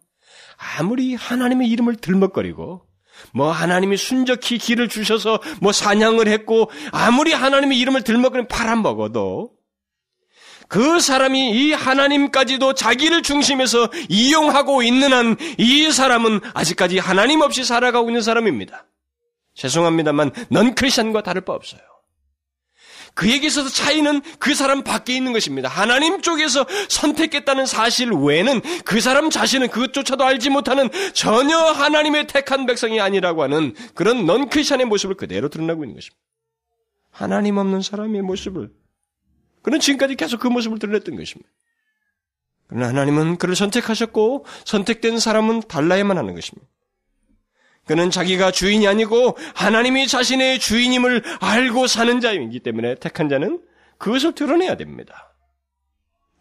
아무리 0.78 1.14
하나님의 1.14 1.68
이름을 1.68 1.96
들먹거리고 1.96 2.82
뭐 3.32 3.50
하나님이 3.50 3.96
순적히 3.96 4.58
길을 4.58 4.88
주셔서 4.88 5.40
뭐 5.60 5.72
사냥을 5.72 6.28
했고 6.28 6.70
아무리 6.92 7.32
하나님의 7.32 7.78
이름을 7.78 8.02
들먹거리면 8.02 8.48
팔아먹어도 8.48 9.52
그 10.68 11.00
사람이 11.00 11.50
이 11.52 11.72
하나님까지도 11.72 12.74
자기를 12.74 13.22
중심에서 13.22 13.88
이용하고 14.10 14.82
있는 14.82 15.12
한 15.12 15.36
이 15.58 15.90
사람은 15.90 16.40
아직까지 16.54 16.98
하나님 16.98 17.40
없이 17.40 17.64
살아가고 17.64 18.10
있는 18.10 18.20
사람입니다. 18.20 18.86
죄송합니다만 19.54 20.30
넌 20.50 20.74
크리스천과 20.74 21.22
다를 21.22 21.40
바 21.40 21.54
없어요. 21.54 21.80
그에게 23.18 23.48
있어서 23.48 23.68
차이는 23.68 24.22
그 24.38 24.54
사람 24.54 24.84
밖에 24.84 25.12
있는 25.12 25.32
것입니다. 25.32 25.68
하나님 25.68 26.22
쪽에서 26.22 26.64
선택했다는 26.88 27.66
사실 27.66 28.12
외에는 28.12 28.60
그 28.84 29.00
사람 29.00 29.28
자신은 29.28 29.70
그것조차도 29.70 30.24
알지 30.24 30.50
못하는 30.50 30.88
전혀 31.14 31.58
하나님의 31.58 32.28
택한 32.28 32.64
백성이 32.64 33.00
아니라고 33.00 33.42
하는 33.42 33.74
그런 33.94 34.24
넌 34.24 34.48
크리스천의 34.48 34.86
모습을 34.86 35.16
그대로 35.16 35.48
드러나고 35.48 35.82
있는 35.82 35.96
것입니다. 35.96 36.16
하나님 37.10 37.56
없는 37.56 37.82
사람의 37.82 38.22
모습을 38.22 38.70
그는 39.62 39.80
지금까지 39.80 40.14
계속 40.14 40.38
그 40.38 40.46
모습을 40.46 40.78
드러냈던 40.78 41.16
것입니다. 41.16 41.50
그러나 42.68 42.86
하나님은 42.86 43.38
그를 43.38 43.56
선택하셨고 43.56 44.46
선택된 44.64 45.18
사람은 45.18 45.62
달라야만 45.62 46.18
하는 46.18 46.36
것입니다. 46.36 46.68
그는 47.88 48.10
자기가 48.10 48.52
주인이 48.52 48.86
아니고 48.86 49.36
하나님이 49.54 50.06
자신의 50.06 50.58
주인임을 50.60 51.22
알고 51.40 51.86
사는 51.86 52.20
자이기 52.20 52.60
때문에 52.60 52.96
택한 52.96 53.30
자는 53.30 53.60
그것을 53.96 54.34
드러내야 54.34 54.76
됩니다. 54.76 55.34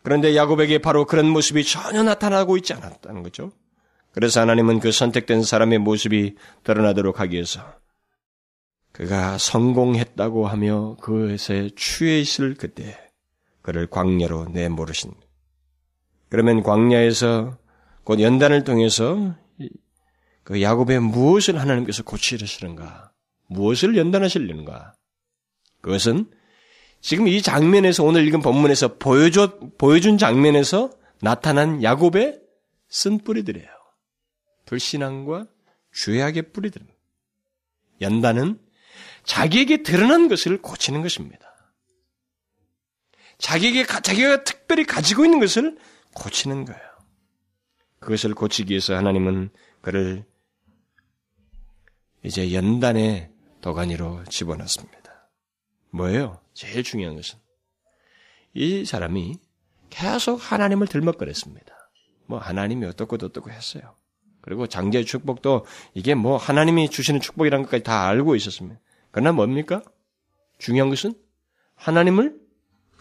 그런데 0.03 0.35
야곱에게 0.35 0.79
바로 0.79 1.05
그런 1.05 1.27
모습이 1.29 1.63
전혀 1.63 2.03
나타나고 2.03 2.57
있지 2.57 2.73
않았다는 2.73 3.23
거죠. 3.23 3.51
그래서 4.11 4.41
하나님은 4.41 4.81
그 4.81 4.91
선택된 4.91 5.43
사람의 5.43 5.79
모습이 5.79 6.35
드러나도록 6.63 7.21
하기 7.21 7.35
위해서 7.35 7.61
그가 8.91 9.37
성공했다고 9.37 10.47
하며 10.47 10.97
그것에 10.99 11.69
취해 11.77 12.19
있을 12.19 12.55
그때 12.55 12.97
그를 13.61 13.87
광야로 13.87 14.47
내모르신. 14.49 15.13
그러면 16.29 16.61
광야에서 16.61 17.57
곧 18.03 18.19
연단을 18.19 18.63
통해서 18.65 19.35
그 20.47 20.61
야곱의 20.61 21.01
무엇을 21.01 21.59
하나님께서 21.59 22.03
고치시는가? 22.03 23.11
무엇을 23.47 23.97
연단하시려는가? 23.97 24.93
그것은 25.81 26.31
지금 27.01 27.27
이 27.27 27.41
장면에서 27.41 28.05
오늘 28.05 28.25
읽은 28.25 28.39
본문에서 28.39 28.95
보여줘, 28.95 29.59
보여준 29.77 30.17
장면에서 30.17 30.89
나타난 31.19 31.83
야곱의 31.83 32.39
쓴 32.87 33.17
뿌리들이에요. 33.17 33.67
불신앙과 34.65 35.47
죄악의 35.93 36.53
뿌리들. 36.53 36.81
연단은 37.99 38.57
자기에게 39.25 39.83
드러난 39.83 40.29
것을 40.29 40.61
고치는 40.61 41.01
것입니다. 41.01 41.45
자기에게, 43.37 43.85
자기가 43.85 44.45
특별히 44.45 44.85
가지고 44.85 45.25
있는 45.25 45.41
것을 45.41 45.77
고치는 46.15 46.63
거예요. 46.63 46.81
그것을 47.99 48.33
고치기 48.33 48.71
위해서 48.71 48.95
하나님은 48.95 49.49
그를 49.81 50.25
이제 52.23 52.53
연단의 52.53 53.31
도가니로 53.61 54.23
집어넣습니다. 54.29 55.29
뭐예요? 55.91 56.39
제일 56.53 56.83
중요한 56.83 57.15
것은 57.15 57.39
이 58.53 58.85
사람이 58.85 59.37
계속 59.89 60.35
하나님을 60.35 60.87
들먹거렸습니다. 60.87 61.75
뭐 62.25 62.39
하나님이 62.39 62.85
어떻고 62.85 63.15
어떻고 63.15 63.51
했어요. 63.51 63.95
그리고 64.41 64.67
장제의 64.67 65.05
축복도 65.05 65.65
이게 65.93 66.15
뭐 66.15 66.37
하나님이 66.37 66.89
주시는 66.89 67.19
축복이라는 67.19 67.65
것까지 67.65 67.83
다 67.83 68.07
알고 68.07 68.35
있었습니다. 68.35 68.79
그러나 69.11 69.31
뭡니까? 69.31 69.81
중요한 70.57 70.89
것은 70.89 71.13
하나님을 71.75 72.37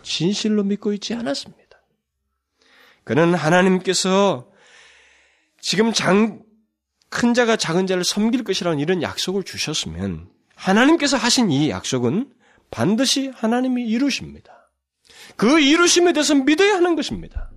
진실로 0.03 0.63
믿고 0.65 0.93
있지 0.93 1.15
않았습니다. 1.15 1.67
그는 3.05 3.35
하나님께서 3.35 4.51
지금 5.61 5.93
장, 5.93 6.43
큰 7.17 7.33
자가 7.33 7.57
작은 7.57 7.87
자를 7.87 8.05
섬길 8.05 8.45
것이라는 8.45 8.79
이런 8.79 9.01
약속을 9.03 9.43
주셨으면 9.43 10.29
하나님께서 10.55 11.17
하신 11.17 11.51
이 11.51 11.71
약속은 11.71 12.29
반드시 12.71 13.33
하나님이 13.35 13.87
이루십니다. 13.87 14.71
그 15.37 15.59
이루심에 15.59 16.13
대해서 16.13 16.35
믿어야 16.35 16.75
하는 16.75 16.95
것입니다. 16.95 17.51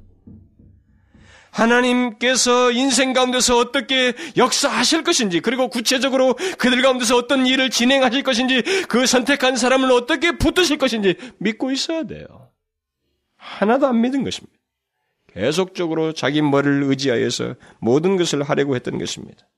하나님께서 1.52 2.72
인생 2.72 3.12
가운데서 3.12 3.58
어떻게 3.58 4.14
역사하실 4.38 5.04
것인지, 5.04 5.42
그리고 5.42 5.68
구체적으로 5.68 6.36
그들 6.58 6.82
가운데서 6.82 7.18
어떤 7.18 7.46
일을 7.46 7.70
진행하실 7.70 8.24
것인지, 8.24 8.62
그 8.88 9.06
선택한 9.06 9.58
사람을 9.58 9.92
어떻게 9.92 10.38
붙으실 10.38 10.78
것인지 10.78 11.16
믿고 11.40 11.72
있어야 11.72 12.04
돼요. 12.04 12.26
하나도 13.36 13.88
안 13.88 14.00
믿은 14.00 14.24
것입니다. 14.24 14.58
계속적으로 15.34 16.14
자기 16.14 16.42
머리를 16.42 16.84
의지하여서 16.84 17.56
모든 17.80 18.16
것을 18.16 18.44
하려고 18.44 18.76
했던 18.76 18.98
것입니다. 18.98 19.49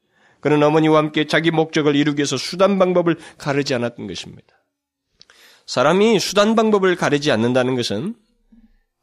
그는 0.41 0.61
어머니와 0.61 0.97
함께 0.97 1.25
자기 1.25 1.51
목적을 1.51 1.95
이루기 1.95 2.19
위해서 2.19 2.35
수단 2.35 2.77
방법을 2.77 3.17
가르지 3.37 3.73
않았던 3.73 4.07
것입니다. 4.07 4.47
사람이 5.65 6.19
수단 6.19 6.55
방법을 6.55 6.95
가르지 6.95 7.31
않는다는 7.31 7.75
것은 7.75 8.15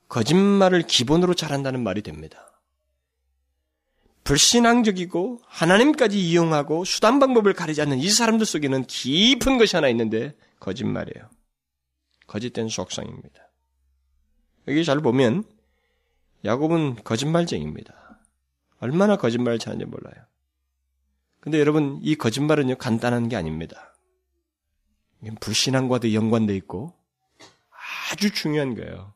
거짓말을 0.08 0.82
기본으로 0.82 1.34
잘한다는 1.34 1.82
말이 1.82 2.02
됩니다. 2.02 2.44
불신앙적이고 4.24 5.40
하나님까지 5.46 6.20
이용하고 6.20 6.84
수단 6.84 7.18
방법을 7.18 7.54
가리지 7.54 7.80
않는 7.82 7.98
이 7.98 8.10
사람들 8.10 8.44
속에는 8.44 8.84
깊은 8.84 9.56
것이 9.56 9.76
하나 9.76 9.88
있는데 9.88 10.34
거짓말이에요. 10.60 11.30
거짓된 12.26 12.68
속성입니다. 12.68 13.50
여기 14.66 14.84
잘 14.84 15.00
보면 15.00 15.44
야곱은 16.44 16.96
거짓말쟁입니다. 17.04 18.20
얼마나 18.80 19.16
거짓말을 19.16 19.58
잘하는지 19.58 19.90
몰라요. 19.90 20.27
근데 21.40 21.60
여러분 21.60 21.98
이 22.02 22.16
거짓말은요 22.16 22.76
간단한 22.76 23.28
게 23.28 23.36
아닙니다. 23.36 23.94
불신앙과도 25.40 26.12
연관돼 26.14 26.54
있고 26.56 26.94
아주 28.10 28.32
중요한 28.32 28.74
거예요. 28.74 29.14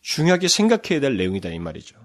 중요하게 0.00 0.48
생각해야 0.48 1.00
될 1.00 1.16
내용이다 1.16 1.48
이 1.50 1.58
말이죠. 1.58 1.96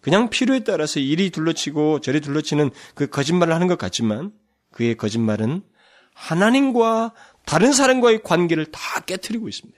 그냥 0.00 0.30
필요에 0.30 0.62
따라서 0.64 1.00
이리 1.00 1.30
둘러치고 1.30 2.00
저리 2.00 2.20
둘러치는 2.20 2.70
그 2.94 3.08
거짓말을 3.08 3.52
하는 3.52 3.66
것 3.66 3.76
같지만 3.76 4.32
그의 4.70 4.96
거짓말은 4.96 5.62
하나님과 6.14 7.12
다른 7.44 7.72
사람과의 7.72 8.22
관계를 8.22 8.70
다 8.70 9.00
깨뜨리고 9.00 9.48
있습니다. 9.48 9.76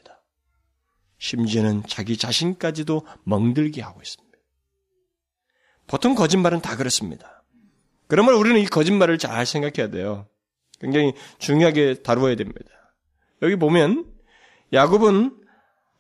심지어는 1.19 1.83
자기 1.89 2.17
자신까지도 2.17 3.07
멍들게 3.25 3.83
하고 3.83 4.01
있습니다. 4.01 4.39
보통 5.87 6.15
거짓말은 6.15 6.61
다 6.61 6.77
그렇습니다. 6.77 7.38
그러면 8.09 8.35
우리는 8.35 8.61
이 8.61 8.67
거짓말을 8.67 9.19
잘 9.19 9.47
생각해야 9.47 9.91
돼요. 9.91 10.27
굉장히 10.81 11.13
중요하게 11.39 12.03
다루어야 12.03 12.35
됩니다. 12.35 12.71
여기 13.43 13.57
보면 13.57 14.11
야곱은 14.73 15.37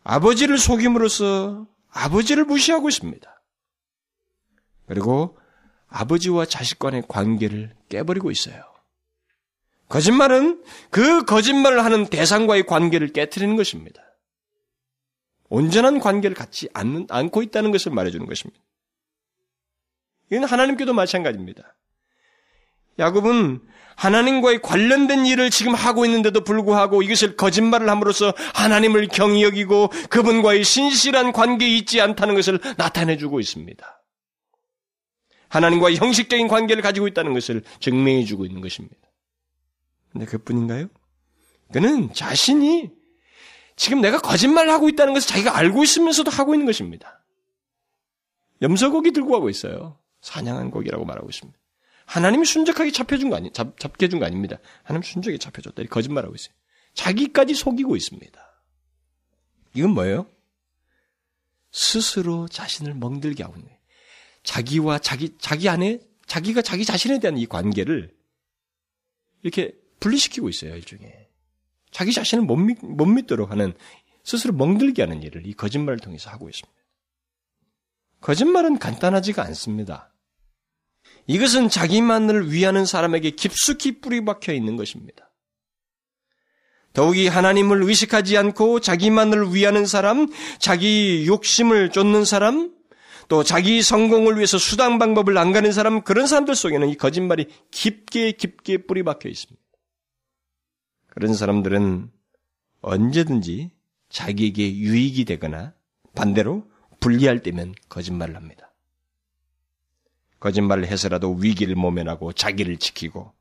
아버지를 0.02 0.58
속임으로써 0.58 1.66
아버지를 1.90 2.44
무시하고 2.44 2.88
있습니다. 2.88 3.42
그리고 4.86 5.38
아버지와 5.88 6.46
자식 6.46 6.78
간의 6.78 7.04
관계를 7.08 7.74
깨버리고 7.88 8.30
있어요. 8.30 8.62
거짓말은 9.88 10.62
그 10.90 11.24
거짓말을 11.24 11.84
하는 11.84 12.06
대상과의 12.06 12.66
관계를 12.66 13.12
깨뜨리는 13.12 13.54
것입니다. 13.56 14.02
온전한 15.48 15.98
관계를 15.98 16.36
갖지 16.36 16.68
않는, 16.74 17.06
않고 17.08 17.42
있다는 17.42 17.70
것을 17.70 17.92
말해주는 17.92 18.26
것입니다. 18.26 18.60
이건 20.30 20.44
하나님께도 20.44 20.92
마찬가지입니다. 20.92 21.74
야곱은 22.98 23.60
하나님과의 23.96 24.62
관련된 24.62 25.26
일을 25.26 25.50
지금 25.50 25.74
하고 25.74 26.04
있는데도 26.04 26.44
불구하고 26.44 27.02
이것을 27.02 27.36
거짓말을 27.36 27.88
함으로써 27.88 28.32
하나님을 28.54 29.08
경히 29.08 29.42
여기고 29.42 29.88
그분과의 30.08 30.62
신실한 30.62 31.32
관계에 31.32 31.68
있지 31.68 32.00
않다는 32.00 32.36
것을 32.36 32.60
나타내주고 32.76 33.40
있습니다. 33.40 34.02
하나님과 35.48 35.94
형식적인 35.94 36.46
관계를 36.46 36.82
가지고 36.82 37.08
있다는 37.08 37.32
것을 37.32 37.62
증명해 37.80 38.24
주고 38.24 38.44
있는 38.44 38.60
것입니다. 38.60 38.96
근데 40.12 40.26
그뿐인가요? 40.26 40.88
그는 41.72 42.12
자신이 42.12 42.90
지금 43.74 44.00
내가 44.00 44.18
거짓말을 44.18 44.70
하고 44.70 44.88
있다는 44.88 45.14
것을 45.14 45.28
자기가 45.28 45.56
알고 45.56 45.82
있으면서도 45.82 46.30
하고 46.30 46.54
있는 46.54 46.66
것입니다. 46.66 47.24
염소고기 48.62 49.10
들고 49.12 49.32
가고 49.32 49.50
있어요. 49.50 49.98
사냥한 50.20 50.70
고기라고 50.70 51.04
말하고 51.04 51.28
있습니다. 51.28 51.57
하나님이 52.08 52.46
순적하게 52.46 52.90
잡혀준 52.90 53.28
거 53.28 53.36
아니, 53.36 53.52
잡, 53.52 53.78
잡게 53.78 54.08
준거 54.08 54.24
아닙니다. 54.24 54.56
하나님 54.82 55.02
순적하게 55.02 55.36
잡혀줬다. 55.36 55.82
거짓말하고 55.90 56.34
있어요. 56.34 56.54
자기까지 56.94 57.54
속이고 57.54 57.96
있습니다. 57.96 58.64
이건 59.74 59.90
뭐예요? 59.90 60.26
스스로 61.70 62.48
자신을 62.48 62.94
멍들게 62.94 63.42
하고 63.42 63.60
거예요. 63.60 63.78
자기와 64.42 64.98
자기, 65.00 65.36
자기 65.38 65.68
안에, 65.68 66.00
자기가 66.26 66.62
자기 66.62 66.86
자신에 66.86 67.20
대한 67.20 67.36
이 67.36 67.44
관계를 67.44 68.16
이렇게 69.42 69.74
분리시키고 70.00 70.48
있어요, 70.48 70.74
일종의. 70.76 71.28
자기 71.90 72.12
자신을 72.12 72.44
못, 72.44 72.56
믿, 72.56 72.82
못 72.82 73.04
믿도록 73.04 73.50
하는, 73.50 73.74
스스로 74.24 74.54
멍들게 74.54 75.02
하는 75.02 75.22
일을 75.22 75.46
이 75.46 75.52
거짓말을 75.52 75.98
통해서 75.98 76.30
하고 76.30 76.48
있습니다. 76.48 76.78
거짓말은 78.22 78.78
간단하지가 78.78 79.42
않습니다. 79.44 80.14
이것은 81.28 81.68
자기만을 81.68 82.52
위하는 82.52 82.84
사람에게 82.84 83.30
깊숙이 83.30 84.00
뿌리 84.00 84.24
박혀 84.24 84.52
있는 84.52 84.76
것입니다. 84.76 85.30
더욱이 86.94 87.28
하나님을 87.28 87.82
의식하지 87.84 88.36
않고 88.36 88.80
자기만을 88.80 89.54
위하는 89.54 89.86
사람, 89.86 90.28
자기 90.58 91.26
욕심을 91.26 91.90
쫓는 91.90 92.24
사람, 92.24 92.72
또 93.28 93.44
자기 93.44 93.82
성공을 93.82 94.36
위해서 94.36 94.56
수당 94.56 94.98
방법을 94.98 95.36
안 95.36 95.52
가는 95.52 95.70
사람, 95.70 96.02
그런 96.02 96.26
사람들 96.26 96.54
속에는 96.54 96.88
이 96.88 96.96
거짓말이 96.96 97.46
깊게 97.70 98.32
깊게 98.32 98.86
뿌리 98.86 99.02
박혀 99.02 99.28
있습니다. 99.28 99.62
그런 101.08 101.34
사람들은 101.34 102.10
언제든지 102.80 103.70
자기에게 104.08 104.76
유익이 104.76 105.26
되거나 105.26 105.74
반대로 106.14 106.66
불리할 107.00 107.42
때면 107.42 107.74
거짓말을 107.90 108.34
합니다. 108.34 108.67
거짓말을 110.40 110.86
해서라도 110.86 111.34
위기를 111.34 111.74
모면하고 111.74 112.32
자기를 112.32 112.78
지키고 112.78 113.32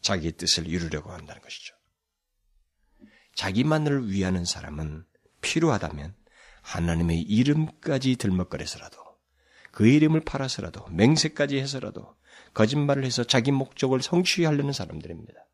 자기 0.00 0.32
뜻을 0.32 0.66
이루려고 0.66 1.10
한다는 1.10 1.42
것이죠. 1.42 1.74
자기만을 3.34 4.10
위하는 4.10 4.44
사람은 4.44 5.04
필요하다면 5.40 6.14
하나님의 6.62 7.22
이름까지 7.22 8.16
들먹거려서라도 8.16 8.98
그 9.72 9.86
이름을 9.86 10.20
팔아서라도 10.20 10.88
맹세까지 10.88 11.58
해서라도 11.58 12.16
거짓말을 12.54 13.04
해서 13.04 13.24
자기 13.24 13.52
목적을 13.52 14.02
성취하려는 14.02 14.72
사람들입니다. 14.72 15.46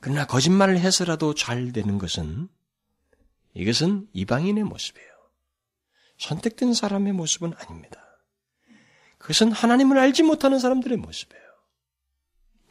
그러나 0.00 0.26
거짓말을 0.26 0.78
해서라도 0.78 1.34
잘 1.34 1.72
되는 1.72 1.98
것은 1.98 2.48
이것은 3.54 4.08
이방인의 4.12 4.64
모습이에요. 4.64 5.08
선택된 6.18 6.74
사람의 6.74 7.12
모습은 7.12 7.54
아닙니다. 7.54 8.07
그것은 9.18 9.52
하나님을 9.52 9.98
알지 9.98 10.22
못하는 10.22 10.58
사람들의 10.58 10.98
모습이에요. 10.98 11.42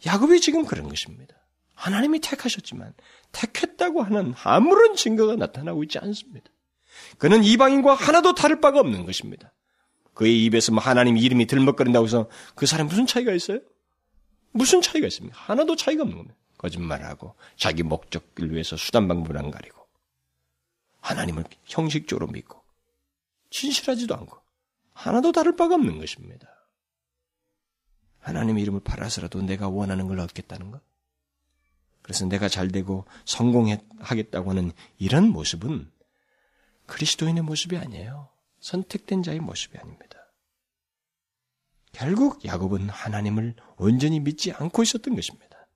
야곱이 0.05 0.39
지금 0.41 0.65
그런 0.65 0.87
것입니다. 0.87 1.35
하나님이 1.73 2.19
택하셨지만 2.19 2.93
택했다고 3.31 4.01
하는 4.01 4.33
아무런 4.43 4.95
증거가 4.95 5.35
나타나고 5.35 5.83
있지 5.83 5.99
않습니다. 5.99 6.49
그는 7.17 7.43
이방인과 7.43 7.93
하나도 7.93 8.33
다를 8.33 8.59
바가 8.59 8.79
없는 8.79 9.05
것입니다. 9.05 9.53
그의 10.13 10.43
입에서 10.45 10.71
뭐 10.71 10.81
하나님 10.81 11.17
이름이 11.17 11.45
들먹거린다고 11.45 12.05
해서 12.05 12.27
그 12.55 12.65
사람 12.65 12.87
무슨 12.87 13.05
차이가 13.05 13.31
있어요? 13.33 13.59
무슨 14.51 14.81
차이가 14.81 15.05
있습니까? 15.07 15.39
하나도 15.39 15.75
차이가 15.75 16.01
없는 16.01 16.17
겁니다. 16.17 16.35
거짓말하고 16.57 17.35
자기 17.55 17.83
목적을 17.83 18.51
위해서 18.51 18.75
수단 18.77 19.07
방법을 19.07 19.37
안 19.37 19.51
가리고 19.51 19.85
하나님을 21.01 21.43
형식적으로 21.65 22.27
믿고 22.27 22.63
진실하지도 23.51 24.15
않고 24.15 24.39
하나도 24.97 25.31
다를 25.31 25.55
바가 25.55 25.75
없는 25.75 25.99
것입니다. 25.99 26.47
하나님의 28.17 28.63
이름을 28.63 28.79
팔아서라도 28.81 29.43
내가 29.43 29.69
원하는 29.69 30.07
걸 30.07 30.19
얻겠다는 30.19 30.71
것. 30.71 30.81
그래서 32.01 32.25
내가 32.25 32.49
잘 32.49 32.69
되고 32.69 33.05
성공하겠다고 33.25 34.49
하는 34.49 34.71
이런 34.97 35.29
모습은 35.29 35.91
그리스도인의 36.87 37.43
모습이 37.43 37.77
아니에요. 37.77 38.29
선택된 38.59 39.21
자의 39.21 39.39
모습이 39.39 39.77
아닙니다. 39.77 40.17
결국 41.91 42.43
야곱은 42.43 42.89
하나님을 42.89 43.55
온전히 43.77 44.19
믿지 44.19 44.51
않고 44.51 44.81
있었던 44.81 45.15
것입니다. 45.15 45.67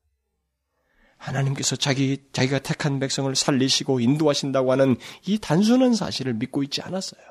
하나님께서 1.17 1.75
자기, 1.75 2.25
자기가 2.33 2.59
택한 2.59 2.99
백성을 2.99 3.33
살리시고 3.35 3.99
인도하신다고 3.99 4.71
하는 4.71 4.97
이 5.27 5.37
단순한 5.37 5.93
사실을 5.93 6.33
믿고 6.33 6.63
있지 6.63 6.81
않았어요. 6.81 7.30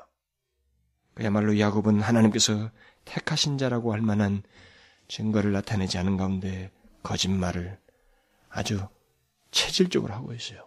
그야말로 1.13 1.59
야곱은 1.59 2.01
하나님께서 2.01 2.71
택하신 3.05 3.57
자라고 3.57 3.93
할 3.93 4.01
만한 4.01 4.43
증거를 5.07 5.51
나타내지 5.51 5.97
않은 5.97 6.17
가운데 6.17 6.71
거짓말을 7.03 7.77
아주 8.49 8.87
체질적으로 9.51 10.13
하고 10.13 10.33
있어요. 10.33 10.65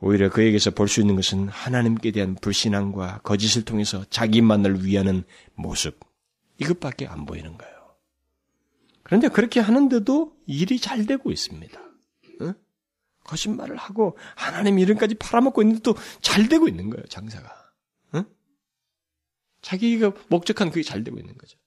오히려 0.00 0.30
그에게서 0.30 0.70
볼 0.70 0.88
수 0.88 1.00
있는 1.00 1.14
것은 1.16 1.48
하나님께 1.48 2.10
대한 2.12 2.34
불신앙과 2.34 3.20
거짓을 3.22 3.64
통해서 3.64 4.04
자기만을 4.08 4.84
위하는 4.86 5.24
모습. 5.54 6.00
이것밖에 6.58 7.06
안 7.06 7.26
보이는 7.26 7.56
거예요. 7.58 7.74
그런데 9.02 9.28
그렇게 9.28 9.60
하는데도 9.60 10.36
일이 10.46 10.78
잘 10.78 11.04
되고 11.04 11.30
있습니다. 11.30 11.78
어? 11.80 12.54
거짓말을 13.24 13.76
하고 13.76 14.16
하나님 14.36 14.78
이름까지 14.78 15.16
팔아먹고 15.16 15.62
있는데도 15.62 15.94
잘 16.22 16.48
되고 16.48 16.66
있는 16.68 16.88
거예요, 16.88 17.04
장사가. 17.06 17.59
어? 19.60 19.62
자기가 19.62 20.12
목적한 20.28 20.70
그게 20.70 20.82
잘 20.82 21.04
되고 21.04 21.18
있는 21.18 21.36
거죠. 21.36 21.58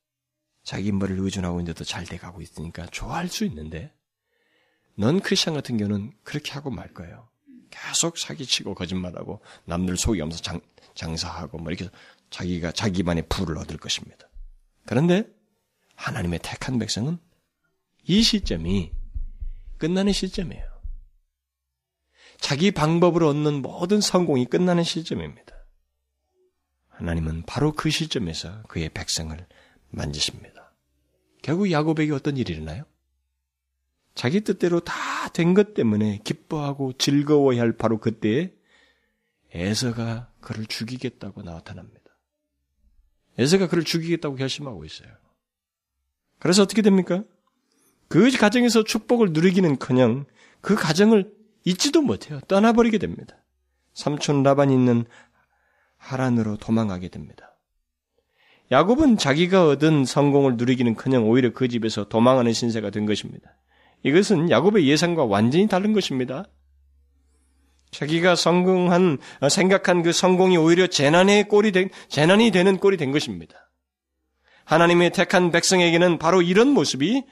자기 0.63 0.91
머리를 0.91 1.23
의존하고 1.23 1.59
있는데도 1.59 1.83
잘 1.83 2.05
돼가고 2.05 2.41
있으니까 2.41 2.85
좋아할 2.87 3.27
수 3.27 3.45
있는데, 3.45 3.93
넌 4.95 5.19
크리스천 5.19 5.53
같은 5.53 5.77
경우는 5.77 6.13
그렇게 6.23 6.51
하고 6.53 6.69
말 6.69 6.93
거예요. 6.93 7.29
계속 7.69 8.17
사기치고 8.17 8.75
거짓말하고 8.75 9.41
남들 9.65 9.97
속이면서 9.97 10.37
장, 10.41 10.61
장사하고 10.93 11.57
뭐 11.57 11.71
이렇게 11.71 11.89
자기가 12.29 12.71
자기만의 12.71 13.25
부를 13.29 13.57
얻을 13.57 13.77
것입니다. 13.77 14.29
그런데 14.85 15.27
하나님의 15.95 16.39
택한 16.43 16.77
백성은 16.77 17.17
이 18.03 18.21
시점이 18.21 18.91
끝나는 19.77 20.13
시점이에요. 20.13 20.63
자기 22.37 22.71
방법으로 22.71 23.29
얻는 23.29 23.61
모든 23.61 24.01
성공이 24.01 24.45
끝나는 24.45 24.83
시점입니다. 24.83 25.62
하나님은 27.03 27.43
바로 27.45 27.73
그 27.73 27.89
시점에서 27.89 28.63
그의 28.63 28.89
백성을 28.89 29.37
만지십니다. 29.89 30.71
결국 31.41 31.69
야곱에게 31.69 32.13
어떤 32.13 32.37
일이 32.37 32.53
일어나요? 32.53 32.85
자기 34.15 34.41
뜻대로 34.41 34.79
다 34.79 35.13
된 35.33 35.53
것 35.53 35.73
때문에 35.73 36.19
기뻐하고 36.23 36.93
즐거워야 36.93 37.61
할 37.61 37.73
바로 37.73 37.97
그때에 37.99 38.53
에서가 39.51 40.31
그를 40.41 40.65
죽이겠다고 40.65 41.41
나타납니다. 41.43 41.99
에서가 43.37 43.67
그를 43.67 43.83
죽이겠다고 43.83 44.35
결심하고 44.35 44.85
있어요. 44.85 45.09
그래서 46.39 46.61
어떻게 46.61 46.81
됩니까? 46.81 47.23
그 48.07 48.29
가정에서 48.31 48.83
축복을 48.83 49.31
누리기는 49.31 49.79
커녕 49.79 50.25
그 50.61 50.75
가정을 50.75 51.33
잊지도 51.65 52.01
못해요. 52.01 52.39
떠나버리게 52.47 52.97
됩니다. 52.97 53.37
삼촌 53.93 54.43
라반이 54.43 54.73
있는 54.73 55.05
하란으로 56.03 56.57
도망가게 56.57 57.07
됩니다. 57.07 57.57
야곱은 58.71 59.17
자기가 59.17 59.67
얻은 59.67 60.05
성공을 60.05 60.57
누리기는커녕 60.57 61.29
오히려 61.29 61.53
그 61.53 61.67
집에서 61.67 62.05
도망하는 62.05 62.53
신세가 62.53 62.89
된 62.89 63.05
것입니다. 63.05 63.55
이것은 64.03 64.49
야곱의 64.49 64.87
예상과 64.87 65.25
완전히 65.25 65.67
다른 65.67 65.93
것입니다. 65.93 66.45
자기가 67.91 68.35
성공한 68.35 69.19
생각한 69.49 70.01
그 70.01 70.11
성공이 70.11 70.57
오히려 70.57 70.87
재난의 70.87 71.47
꼴이 71.47 71.71
된 71.71 71.89
재난이 72.09 72.51
되는 72.51 72.77
꼴이 72.77 72.97
된 72.97 73.11
것입니다. 73.11 73.69
하나님의 74.65 75.11
택한 75.11 75.51
백성에게는 75.51 76.17
바로 76.17 76.41
이런 76.41 76.69
모습이 76.69 77.23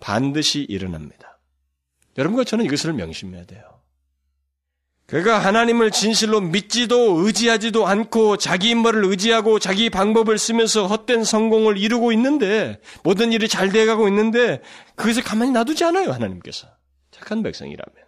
반드시 0.00 0.60
일어납니다. 0.60 1.40
여러분과 2.16 2.44
저는 2.44 2.64
이것을 2.64 2.92
명심해야 2.92 3.44
돼요. 3.46 3.73
그가 5.06 5.38
하나님을 5.38 5.90
진실로 5.90 6.40
믿지도 6.40 7.18
의지하지도 7.20 7.86
않고 7.86 8.38
자기 8.38 8.70
인물을 8.70 9.04
의지하고 9.04 9.58
자기 9.58 9.90
방법을 9.90 10.38
쓰면서 10.38 10.86
헛된 10.86 11.24
성공을 11.24 11.76
이루고 11.76 12.12
있는데 12.12 12.80
모든 13.02 13.32
일이 13.32 13.46
잘 13.46 13.70
돼가고 13.70 14.08
있는데 14.08 14.62
그것을 14.96 15.22
가만히 15.22 15.50
놔두지 15.52 15.84
않아요 15.84 16.10
하나님께서 16.10 16.68
착한 17.10 17.42
백성이라면 17.42 18.04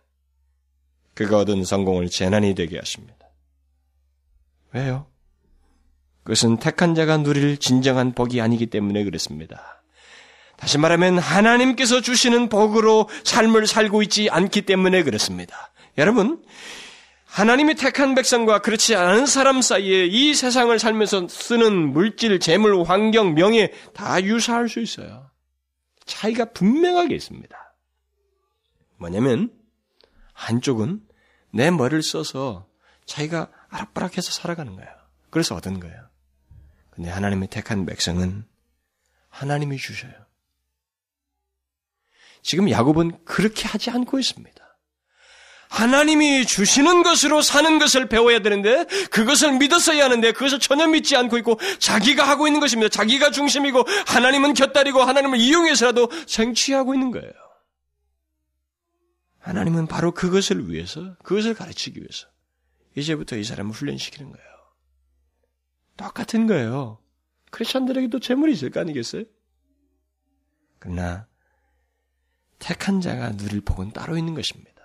그가 1.15 1.39
얻은 1.39 1.65
성공을 1.65 2.09
재난이 2.09 2.55
되게 2.55 2.79
하십니다. 2.79 3.27
왜요? 4.73 5.07
그것은 6.25 6.57
택한 6.59 6.95
자가 6.95 7.19
누릴 7.19 7.57
진정한 7.59 8.13
복이 8.13 8.41
아니기 8.41 8.67
때문에 8.67 9.05
그렇습니다. 9.05 9.83
다시 10.57 10.77
말하면 10.79 11.19
하나님께서 11.19 12.01
주시는 12.01 12.49
복으로 12.49 13.09
삶을 13.25 13.67
살고 13.67 14.03
있지 14.03 14.29
않기 14.31 14.63
때문에 14.63 15.03
그렇습니다. 15.05 15.73
여러분, 15.99 16.43
하나님이 17.37 17.75
택한 17.75 18.15
백성과 18.15 18.61
그렇지 18.61 18.97
않은 18.97 19.27
사람 19.27 19.61
사이에 19.61 20.07
이 20.07 20.33
세상을 20.33 20.79
살면서 20.79 21.29
쓰는 21.29 21.93
물질, 21.93 22.41
재물, 22.41 22.83
환경, 22.85 23.35
명예 23.35 23.75
다 23.93 24.23
유사할 24.23 24.71
수 24.71 24.81
있어요. 24.81 25.31
차이가 26.07 26.47
분명하게 26.47 27.15
있습니다. 27.15 27.75
뭐냐면 28.97 29.53
한쪽은 30.33 31.03
내 31.53 31.71
머리를 31.71 32.03
써서 32.03 32.71
자기가 33.05 33.51
아락바락해서 33.69 34.33
살아가는 34.33 34.75
거예요. 34.75 34.91
그래서 35.29 35.55
얻은 35.57 35.79
거예요. 35.79 36.09
근데 36.89 37.11
하나님이 37.11 37.49
택한 37.49 37.85
백성은 37.85 38.47
하나님이 39.29 39.77
주셔요. 39.77 40.15
지금 42.41 42.71
야곱은 42.71 43.27
그렇게 43.27 43.69
하지 43.69 43.91
않고 43.91 44.19
있습니다. 44.19 44.66
하나님이 45.69 46.47
주시는 46.47 47.03
것으로 47.03 47.43
사는 47.43 47.79
것을 47.79 48.09
배워야 48.09 48.41
되는데 48.41 48.85
그것을 49.11 49.59
믿었어야 49.59 50.05
하는데 50.05 50.33
그것을 50.33 50.59
전혀 50.59 50.87
믿지 50.87 51.17
않고 51.17 51.39
있고 51.39 51.59
자기가 51.79 52.27
하고 52.27 52.47
있는 52.47 52.61
것입니다. 52.61 52.89
자기가 52.89 53.31
중심이고 53.31 53.85
하나님은 54.07 54.55
곁다리고 54.55 55.03
하나님을 55.03 55.39
이용해서라도 55.39 56.09
생취하고 56.27 56.95
있는 56.95 57.11
거예요. 57.11 57.33
하나님은 59.39 59.87
바로 59.87 60.13
그것을 60.13 60.71
위해서 60.71 61.17
그것을 61.23 61.55
가르치기 61.55 62.01
위해서 62.01 62.27
이제부터 62.97 63.37
이 63.37 63.45
사람을 63.45 63.73
훈련시키는 63.73 64.33
거예요. 64.33 64.47
똑같은 65.97 66.47
거예요. 66.47 66.99
크리스천들에게도 67.51 68.21
재물이 68.21 68.53
있을 68.53 68.71
거 68.71 68.81
아니겠어요? 68.81 69.25
그러나 70.79 71.27
택한 72.59 73.01
자가 73.01 73.37
누릴 73.37 73.61
복은 73.61 73.93
따로 73.93 74.17
있는 74.17 74.35
것입니다. 74.35 74.76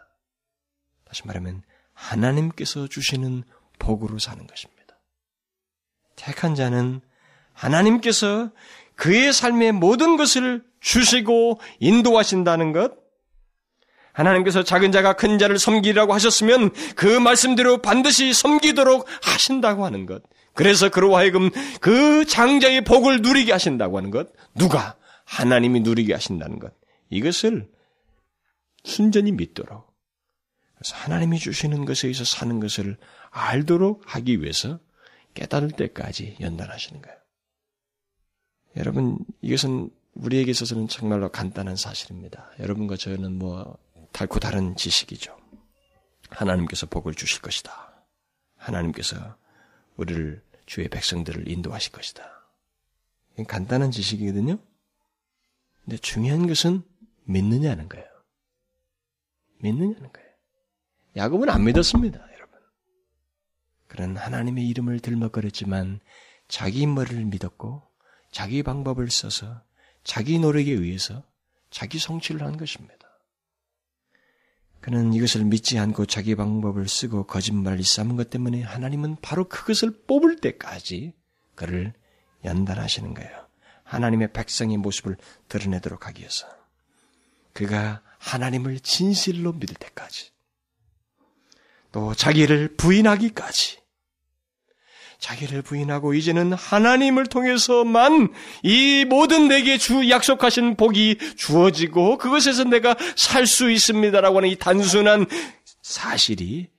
다시 1.12 1.28
말하면 1.28 1.62
하나님께서 1.94 2.88
주시는 2.88 3.44
복으로 3.80 4.18
사는 4.18 4.48
것입니다. 4.48 4.98
택한 6.16 6.56
자는 6.56 7.02
하나님께서 7.52 8.52
그의 8.96 9.34
삶의 9.34 9.74
모든 9.74 10.16
것을 10.16 10.64
주시고 10.80 11.60
인도하신다는 11.80 12.72
것, 12.72 12.94
하나님께서 14.14 14.64
작은 14.64 14.94
자가 14.94 15.14
큰 15.14 15.38
자를 15.38 15.60
섬기라고 15.60 16.14
하셨으면 16.14 16.72
그 16.96 17.06
말씀대로 17.06 17.80
반드시 17.80 18.34
섬기도록 18.34 19.06
하신다고 19.22 19.86
하는 19.86 20.06
것. 20.06 20.24
그래서 20.54 20.90
그로 20.90 21.18
하여금 21.18 21.50
그 21.82 22.26
장자의 22.26 22.86
복을 22.86 23.22
누리게 23.22 23.52
하신다고 23.52 23.98
하는 23.98 24.12
것. 24.12 24.30
누가? 24.56 24.96
하나님이 25.26 25.82
누리게 25.82 26.14
하신다는 26.14 26.60
것. 26.60 26.74
이것을 27.10 27.70
순전히 28.84 29.34
믿도록 29.34 29.91
그래서 30.82 30.96
하나님이 30.96 31.38
주시는 31.38 31.86
것에 31.86 32.08
의해서 32.08 32.26
사는 32.26 32.60
것을 32.60 32.98
알도록 33.30 34.02
하기 34.16 34.42
위해서 34.42 34.80
깨달을 35.36 35.70
때까지 35.70 36.38
연단하시는 36.40 37.04
거예요. 37.04 37.18
여러분, 38.78 39.20
이것은 39.42 39.92
우리에게 40.16 40.50
있어서는 40.50 40.88
정말로 40.88 41.30
간단한 41.30 41.76
사실입니다. 41.76 42.50
여러분과 42.60 42.98
저는 42.98 43.38
뭐, 43.38 43.78
달고 44.12 44.40
다른 44.40 44.76
지식이죠. 44.76 45.38
하나님께서 46.32 46.88
복을 46.88 47.14
주실 47.14 47.42
것이다. 47.42 48.04
하나님께서 48.58 49.38
우리를 49.98 50.44
주의 50.66 50.88
백성들을 50.90 51.48
인도하실 51.48 51.92
것이다. 51.92 52.28
간단한 53.48 53.92
지식이거든요. 53.92 54.58
근데 55.84 55.98
중요한 55.98 56.48
것은 56.48 56.82
믿느냐는 57.26 57.88
거예요. 57.88 58.08
믿느냐는 59.60 60.12
거예요. 60.12 60.31
야곱은 61.16 61.50
안 61.50 61.66
믿었습니다, 61.66 62.20
여러분. 62.34 62.60
그는 63.88 64.18
하나님의 64.18 64.68
이름을 64.70 65.00
들먹거렸지만 65.00 66.00
자기 66.48 66.88
머리를 66.88 67.26
믿었고 67.26 67.84
자기 68.32 68.64
방법을 68.64 69.10
써서 69.10 69.62
자기 70.04 70.40
노력에 70.40 70.72
의해서 70.72 71.24
자기 71.70 72.00
성취를 72.00 72.44
한 72.44 72.58
것입니다. 72.58 72.96
그는 74.80 75.14
이것을 75.14 75.46
믿지 75.46 75.78
않고 75.78 76.08
자기 76.08 76.36
방법을 76.36 76.88
쓰고 76.88 77.28
거짓말을 77.28 77.78
일삼은 77.80 78.16
것 78.16 78.30
때문에 78.30 78.64
하나님은 78.64 79.18
바로 79.22 79.48
그것을 79.48 80.06
뽑을 80.08 80.38
때까지 80.38 81.14
그를 81.56 81.94
연단하시는 82.44 83.14
거예요. 83.14 83.48
하나님의 83.84 84.34
백성의 84.34 84.78
모습을 84.78 85.18
드러내도록 85.50 86.08
하기 86.08 86.22
위해서. 86.22 86.48
그가 87.54 88.02
하나님을 88.18 88.80
진실로 88.80 89.54
믿을 89.54 89.76
때까지. 89.76 90.32
또 91.92 92.14
자기를 92.14 92.76
부인하기까지. 92.78 93.82
자기를 95.20 95.62
부인하고 95.62 96.16
이제는 96.16 96.54
하나님을 96.54 97.28
통해서만 97.28 98.34
이 98.64 99.06
모든 99.08 99.48
내게 99.48 99.78
주 99.78 100.10
약속하신 100.10 100.78
복이 100.78 101.20
주어지고 101.38 102.18
그것에서 102.18 102.64
내가 102.64 102.96
살 103.16 103.46
수 103.46 103.70
있습니다라고 103.70 104.38
하는 104.38 104.50
이 104.50 104.56
단순한 104.56 105.28
사실이 105.84 106.70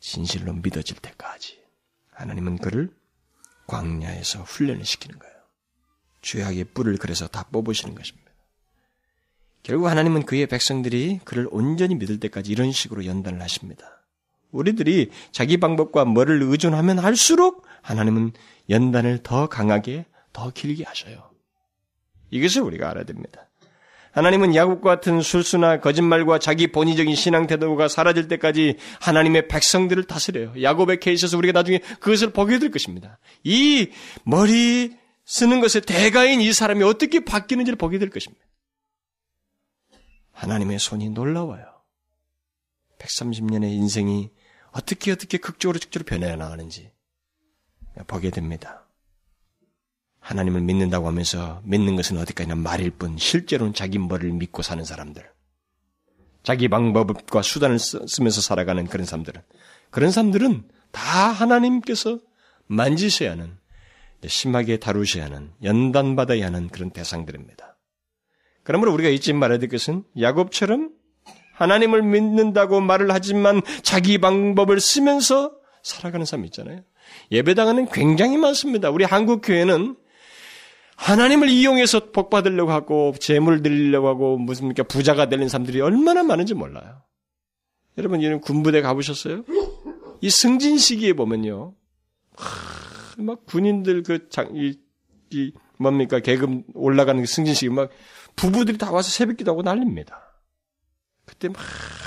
진실로 0.00 0.54
믿어질 0.54 0.96
때까지 0.96 1.60
하나님은 2.12 2.58
그를 2.58 2.90
광야에서 3.66 4.42
훈련을 4.42 4.84
시키는 4.86 5.18
거예요. 5.18 5.34
죄악의 6.22 6.64
뿔을 6.72 6.96
그래서 6.96 7.26
다 7.26 7.44
뽑으시는 7.52 7.94
것입니다. 7.94 8.32
결국 9.62 9.88
하나님은 9.88 10.24
그의 10.24 10.46
백성들이 10.46 11.20
그를 11.24 11.46
온전히 11.50 11.94
믿을 11.94 12.20
때까지 12.20 12.50
이런 12.50 12.72
식으로 12.72 13.04
연단을 13.04 13.42
하십니다. 13.42 14.01
우리들이 14.52 15.10
자기 15.32 15.56
방법과 15.56 16.04
뭐를 16.04 16.42
의존하면 16.42 16.98
할수록 16.98 17.66
하나님은 17.82 18.32
연단을 18.70 19.18
더 19.22 19.48
강하게, 19.48 20.06
더 20.32 20.50
길게 20.50 20.84
하셔요. 20.84 21.30
이것을 22.30 22.62
우리가 22.62 22.90
알아야 22.90 23.04
됩니다. 23.04 23.48
하나님은 24.12 24.54
야곱과 24.54 24.96
같은 24.96 25.22
술수나 25.22 25.80
거짓말과 25.80 26.38
자기 26.38 26.70
본의적인 26.70 27.14
신앙 27.14 27.46
태도가 27.46 27.88
사라질 27.88 28.28
때까지 28.28 28.76
하나님의 29.00 29.48
백성들을 29.48 30.04
다스려요. 30.04 30.52
야곱의 30.62 31.00
케이스에서 31.00 31.38
우리가 31.38 31.58
나중에 31.58 31.78
그것을 31.98 32.30
보게 32.30 32.58
될 32.58 32.70
것입니다. 32.70 33.18
이 33.42 33.88
머리 34.24 34.92
쓰는 35.24 35.60
것의 35.60 35.82
대가인 35.86 36.42
이 36.42 36.52
사람이 36.52 36.82
어떻게 36.84 37.24
바뀌는지를 37.24 37.76
보게 37.76 37.98
될 37.98 38.10
것입니다. 38.10 38.44
하나님의 40.32 40.78
손이 40.78 41.10
놀라워요. 41.10 41.64
130년의 42.98 43.72
인생이 43.72 44.30
어떻게 44.72 45.12
어떻게 45.12 45.38
극적으로 45.38 45.78
극적으로 45.78 46.06
변해 46.06 46.34
나가는지 46.34 46.90
보게 48.06 48.30
됩니다. 48.30 48.86
하나님을 50.20 50.60
믿는다고 50.62 51.06
하면서 51.08 51.60
믿는 51.64 51.96
것은 51.96 52.16
어디까지나 52.18 52.54
말일 52.54 52.90
뿐 52.92 53.18
실제로는 53.18 53.74
자기 53.74 53.98
머리를 53.98 54.32
믿고 54.32 54.62
사는 54.62 54.82
사람들. 54.84 55.28
자기 56.42 56.68
방법과 56.68 57.42
수단을 57.42 57.78
쓰면서 57.78 58.40
살아가는 58.40 58.86
그런 58.86 59.06
사람들은 59.06 59.42
그런 59.90 60.10
사람들은 60.10 60.68
다 60.90 61.28
하나님께서 61.28 62.18
만지셔야 62.66 63.32
하는 63.32 63.56
심하게 64.26 64.78
다루셔야 64.78 65.24
하는 65.26 65.52
연단받아야 65.62 66.46
하는 66.46 66.68
그런 66.68 66.90
대상들입니다. 66.90 67.76
그러므로 68.62 68.92
우리가 68.92 69.08
잊지 69.08 69.32
말아야 69.32 69.58
될 69.58 69.68
것은 69.68 70.04
야곱처럼 70.18 70.92
하나님을 71.54 72.02
믿는다고 72.02 72.80
말을 72.80 73.12
하지만 73.12 73.62
자기 73.82 74.18
방법을 74.18 74.80
쓰면서 74.80 75.52
살아가는 75.82 76.24
사람 76.24 76.44
있잖아요. 76.46 76.80
예배당에는 77.30 77.88
굉장히 77.90 78.36
많습니다. 78.36 78.90
우리 78.90 79.04
한국 79.04 79.40
교회는 79.42 79.96
하나님을 80.96 81.48
이용해서 81.48 82.12
복 82.12 82.30
받으려고 82.30 82.70
하고 82.70 83.14
재물을 83.18 83.62
드리려고 83.62 84.08
하고 84.08 84.38
무슨 84.38 84.72
부자가 84.72 85.28
되는 85.28 85.48
사람들이 85.48 85.80
얼마나 85.80 86.22
많은지 86.22 86.54
몰라요. 86.54 87.02
여러분 87.98 88.20
이런 88.20 88.40
군부대 88.40 88.80
가보셨어요? 88.82 89.44
이 90.20 90.30
승진 90.30 90.78
시기에 90.78 91.14
보면요, 91.14 91.74
하, 92.36 93.22
막 93.22 93.44
군인들 93.44 94.04
그 94.04 94.28
장, 94.28 94.50
이, 94.54 94.78
이 95.30 95.52
뭡니까 95.78 96.20
계급 96.20 96.64
올라가는 96.74 97.20
그 97.20 97.26
승진 97.26 97.54
시기 97.54 97.70
막 97.70 97.90
부부들이 98.36 98.78
다 98.78 98.92
와서 98.92 99.10
새벽 99.10 99.36
기도 99.36 99.50
하고 99.50 99.62
난립니다. 99.62 100.31
그때 101.24 101.48
막 101.48 101.58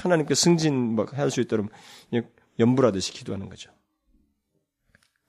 하나님께 0.03 0.35
승진 0.35 0.95
막 0.95 1.13
할 1.13 1.31
수 1.31 1.41
있도록 1.41 1.71
연불하듯이 2.59 3.13
기도하는 3.13 3.49
거죠. 3.49 3.71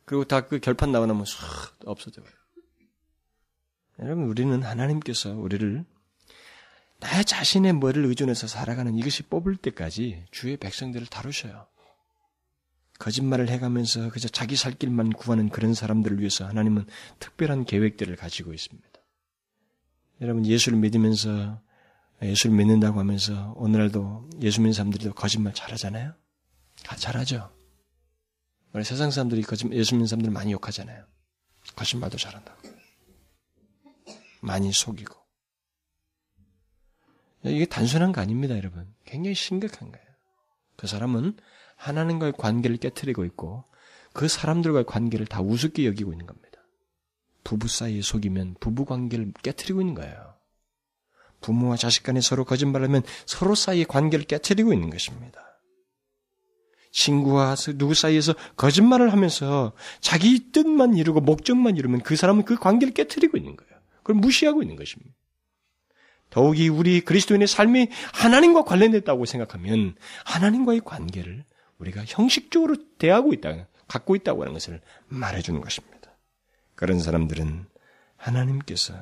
그리고 0.05 0.25
다 0.25 0.47
그 0.47 0.61
결판 0.61 0.93
나고 0.93 1.07
나면 1.07 1.25
싹 1.25 1.77
없어져 1.85 2.23
버려요. 2.23 2.37
여러분, 4.01 4.25
우리는 4.25 4.63
하나님께서 4.63 5.35
우리를 5.35 5.85
나 7.01 7.23
자신의 7.23 7.73
뭐를 7.75 8.05
의존해서 8.07 8.47
살아가는 8.47 8.95
이것이 8.97 9.25
뽑을 9.25 9.57
때까지 9.57 10.27
주의 10.31 10.57
백성들을 10.57 11.07
다루셔요. 11.09 11.67
거짓말을 12.99 13.49
해가면서 13.49 14.11
그저 14.11 14.29
자기 14.29 14.57
살 14.57 14.73
길만 14.73 15.11
구하는 15.13 15.49
그런 15.51 15.75
사람들을 15.75 16.19
위해서 16.21 16.47
하나님은 16.47 16.87
특별한 17.19 17.65
계획들을 17.65 18.17
가지고 18.17 18.55
있습니다. 18.55 18.89
여러분, 20.23 20.47
예수를 20.47 20.79
믿으면서 20.79 21.61
예수를 22.23 22.57
믿는다고 22.57 22.99
하면서 22.99 23.53
오늘날도 23.57 24.31
예수 24.41 24.61
믿는 24.61 24.73
사람들이 24.73 25.11
거짓말 25.11 25.53
잘하잖아요? 25.55 26.15
다 26.83 26.97
잘하죠. 26.97 27.53
우리 28.73 28.85
세상 28.85 29.11
사람들이 29.11 29.43
거짓말, 29.43 29.79
예수 29.79 29.95
믿는 29.95 30.07
사람들 30.07 30.31
많이 30.31 30.53
욕하잖아요. 30.53 31.05
거짓말도 31.75 32.17
잘한다고. 32.17 32.69
많이 34.41 34.73
속이고. 34.73 35.15
이게 37.45 37.65
단순한 37.65 38.13
거 38.13 38.21
아닙니다, 38.21 38.57
여러분. 38.57 38.93
굉장히 39.05 39.35
심각한 39.35 39.93
거예요. 39.93 40.07
그 40.77 40.87
사람은 40.87 41.37
하나님과의 41.77 42.33
관계를 42.37 42.77
깨뜨리고 42.79 43.25
있고 43.27 43.65
그 44.13 44.29
사람들과의 44.29 44.87
관계를 44.87 45.27
다 45.27 45.41
우습게 45.41 45.87
여기고 45.87 46.13
있는 46.13 46.27
겁니다. 46.27 46.47
부부 47.45 47.69
사이에 47.69 48.01
속이면 48.03 48.57
부부 48.61 48.85
관계를 48.85 49.33
깨뜨리고 49.43 49.81
있는 49.81 49.95
거예요. 49.95 50.36
부모와 51.47 51.77
자식 51.77 52.03
간에 52.03 52.21
서로 52.21 52.45
거짓말하면 52.45 53.03
서로 53.25 53.55
사이의 53.55 53.85
관계를 53.85 54.25
깨뜨리고 54.25 54.73
있는 54.73 54.91
것입니다. 54.91 55.61
친구와 56.91 57.55
누구 57.77 57.95
사이에서 57.95 58.35
거짓말을 58.57 59.13
하면서 59.13 59.73
자기 60.01 60.51
뜻만 60.51 60.97
이루고 60.97 61.21
목적만 61.21 61.77
이루면 61.77 62.01
그 62.01 62.17
사람은 62.17 62.45
그 62.45 62.57
관계를 62.57 62.95
깨뜨리고 62.95 63.37
있는 63.37 63.55
거예요. 63.55 63.73
그걸 63.99 64.17
무시하고 64.17 64.63
있는 64.63 64.75
것입니다. 64.75 65.15
더욱이 66.31 66.69
우리 66.69 67.01
그리스도인의 67.01 67.47
삶이 67.47 67.91
하나님과 68.13 68.65
관련됐다고 68.65 69.25
생각하면 69.25 69.95
하나님과의 70.25 70.81
관계를 70.85 71.45
우리가 71.79 72.03
형식적으로 72.07 72.77
대하고 72.99 73.33
있다, 73.35 73.69
갖고 73.87 74.17
있다고 74.17 74.43
하는 74.43 74.53
것을 74.53 74.81
말해주는 75.07 75.61
것입니다. 75.61 76.11
그런 76.75 76.99
사람들은 76.99 77.67
하나님께서 78.17 78.95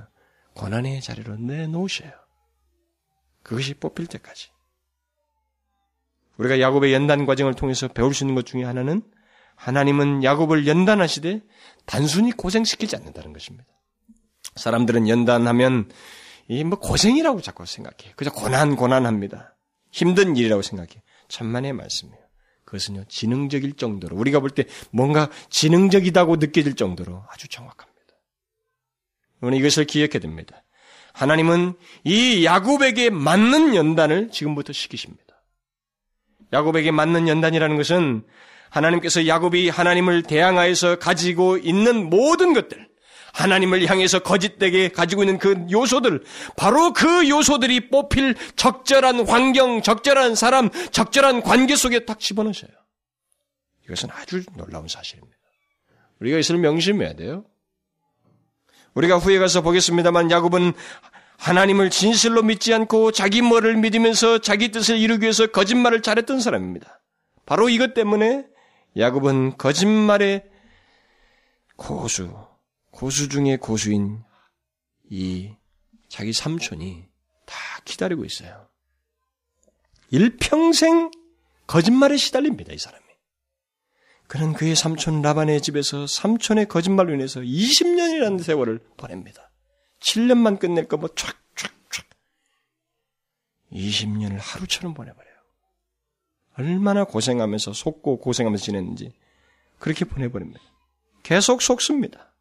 고난의 0.54 1.00
자리로 1.00 1.36
내놓으셔요. 1.36 2.23
그것이 3.44 3.74
뽑힐 3.74 4.06
때까지. 4.08 4.48
우리가 6.38 6.58
야곱의 6.58 6.92
연단 6.92 7.26
과정을 7.26 7.54
통해서 7.54 7.86
배울 7.86 8.12
수 8.12 8.24
있는 8.24 8.34
것 8.34 8.44
중에 8.44 8.64
하나는 8.64 9.02
하나님은 9.54 10.24
야곱을 10.24 10.66
연단하시되 10.66 11.42
단순히 11.86 12.32
고생시키지 12.32 12.96
않는다는 12.96 13.32
것입니다. 13.32 13.68
사람들은 14.56 15.08
연단하면 15.08 15.88
이 16.48 16.64
뭐 16.64 16.78
고생이라고 16.78 17.40
자꾸 17.40 17.64
생각해. 17.64 18.14
그저 18.16 18.30
고난 18.30 18.74
고난합니다. 18.76 19.56
힘든 19.92 20.36
일이라고 20.36 20.62
생각해. 20.62 21.02
천만의 21.28 21.72
말씀이에요. 21.72 22.18
그것은요 22.64 23.04
지능적일 23.08 23.76
정도로 23.76 24.16
우리가 24.16 24.40
볼 24.40 24.50
때 24.50 24.64
뭔가 24.90 25.30
지능적이다고 25.50 26.36
느껴질 26.36 26.74
정도로 26.74 27.24
아주 27.30 27.46
정확합니다. 27.48 27.94
우리는 29.40 29.58
이것을 29.58 29.84
기억해야 29.84 30.18
됩니다. 30.18 30.63
하나님은 31.14 31.74
이 32.02 32.44
야곱에게 32.44 33.08
맞는 33.08 33.74
연단을 33.76 34.30
지금부터 34.30 34.72
시키십니다. 34.72 35.22
야곱에게 36.52 36.90
맞는 36.90 37.28
연단이라는 37.28 37.76
것은 37.76 38.24
하나님께서 38.68 39.26
야곱이 39.26 39.68
하나님을 39.68 40.24
대항하여서 40.24 40.98
가지고 40.98 41.56
있는 41.56 42.10
모든 42.10 42.52
것들, 42.52 42.88
하나님을 43.32 43.86
향해서 43.86 44.18
거짓되게 44.20 44.88
가지고 44.88 45.22
있는 45.22 45.38
그 45.38 45.66
요소들, 45.70 46.24
바로 46.56 46.92
그 46.92 47.28
요소들이 47.28 47.90
뽑힐 47.90 48.34
적절한 48.56 49.28
환경, 49.28 49.82
적절한 49.82 50.34
사람, 50.34 50.70
적절한 50.90 51.42
관계 51.42 51.76
속에 51.76 52.04
딱 52.04 52.18
집어넣으셔요. 52.18 52.72
이것은 53.84 54.08
아주 54.12 54.42
놀라운 54.56 54.88
사실입니다. 54.88 55.36
우리가 56.20 56.38
이것을 56.38 56.58
명심해야 56.58 57.14
돼요. 57.14 57.44
우리가 58.94 59.18
후에 59.18 59.38
가서 59.38 59.60
보겠습니다만 59.62 60.30
야곱은 60.30 60.72
하나님을 61.38 61.90
진실로 61.90 62.42
믿지 62.42 62.72
않고 62.72 63.12
자기 63.12 63.42
뭐를 63.42 63.76
믿으면서 63.76 64.38
자기 64.38 64.70
뜻을 64.70 64.98
이루기 64.98 65.22
위해서 65.22 65.46
거짓말을 65.46 66.02
잘했던 66.02 66.40
사람입니다. 66.40 67.00
바로 67.44 67.68
이것 67.68 67.94
때문에 67.94 68.46
야곱은 68.96 69.58
거짓말의 69.58 70.44
고수, 71.76 72.32
고수 72.90 73.28
중의 73.28 73.58
고수인 73.58 74.22
이 75.10 75.52
자기 76.08 76.32
삼촌이 76.32 77.04
다 77.46 77.56
기다리고 77.84 78.24
있어요. 78.24 78.68
일평생 80.10 81.10
거짓말에 81.66 82.16
시달립니다, 82.16 82.72
이 82.72 82.78
사람이. 82.78 83.03
그는 84.34 84.52
그의 84.52 84.74
삼촌 84.74 85.22
라반의 85.22 85.62
집에서 85.62 86.08
삼촌의 86.08 86.66
거짓말로 86.66 87.14
인해서 87.14 87.38
20년이라는 87.38 88.42
세월을 88.42 88.80
보냅니다. 88.96 89.52
7년만 90.00 90.58
끝낼 90.58 90.88
거뭐 90.88 91.10
촥촥촥 91.10 92.04
20년을 93.70 94.38
하루처럼 94.40 94.92
보내버려요. 94.92 95.34
얼마나 96.58 97.04
고생하면서 97.04 97.74
속고 97.74 98.18
고생하면서 98.18 98.64
지냈는지 98.64 99.12
그렇게 99.78 100.04
보내버립니다. 100.04 100.60
계속 101.22 101.62
속습니다. 101.62 102.34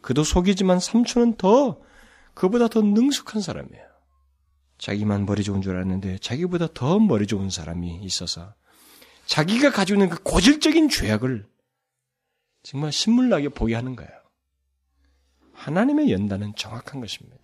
그도 0.00 0.24
속이지만 0.24 0.80
삼촌은 0.80 1.36
더 1.36 1.82
그보다 2.32 2.68
더 2.68 2.80
능숙한 2.80 3.42
사람이에요. 3.42 3.84
자기만 4.78 5.26
머리 5.26 5.44
좋은 5.44 5.60
줄 5.60 5.76
알았는데 5.76 6.16
자기보다 6.20 6.68
더 6.72 6.98
머리 6.98 7.26
좋은 7.26 7.50
사람이 7.50 8.00
있어서 8.04 8.54
자기가 9.30 9.70
가지고 9.70 10.02
있는 10.02 10.08
그 10.08 10.20
고질적인 10.24 10.88
죄악을 10.88 11.46
정말 12.64 12.90
신물나게 12.90 13.50
보게 13.50 13.76
하는 13.76 13.94
거예요. 13.94 14.10
하나님의 15.52 16.10
연단은 16.10 16.56
정확한 16.56 17.00
것입니다. 17.00 17.38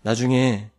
나중에 0.00 0.70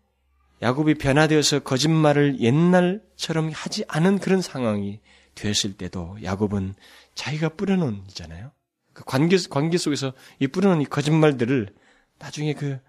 야곱이 0.63 0.95
변화되어서 0.95 1.59
거짓말을 1.59 2.39
옛날처럼 2.39 3.51
하지 3.53 3.85
않은 3.87 4.17
그런 4.17 4.41
상황이 4.41 5.01
되었을 5.35 5.77
때도 5.77 6.17
야곱은 6.23 6.73
자기가 7.13 7.49
뿌려놓은 7.49 8.05
있잖아요. 8.07 8.51
그 8.93 9.03
관계 9.05 9.37
관계 9.51 9.77
속에서 9.77 10.13
이 10.39 10.47
뿌려놓은 10.47 10.81
이 10.81 10.85
거짓말들을 10.85 11.75
나중에 12.17 12.55
그 12.55 12.79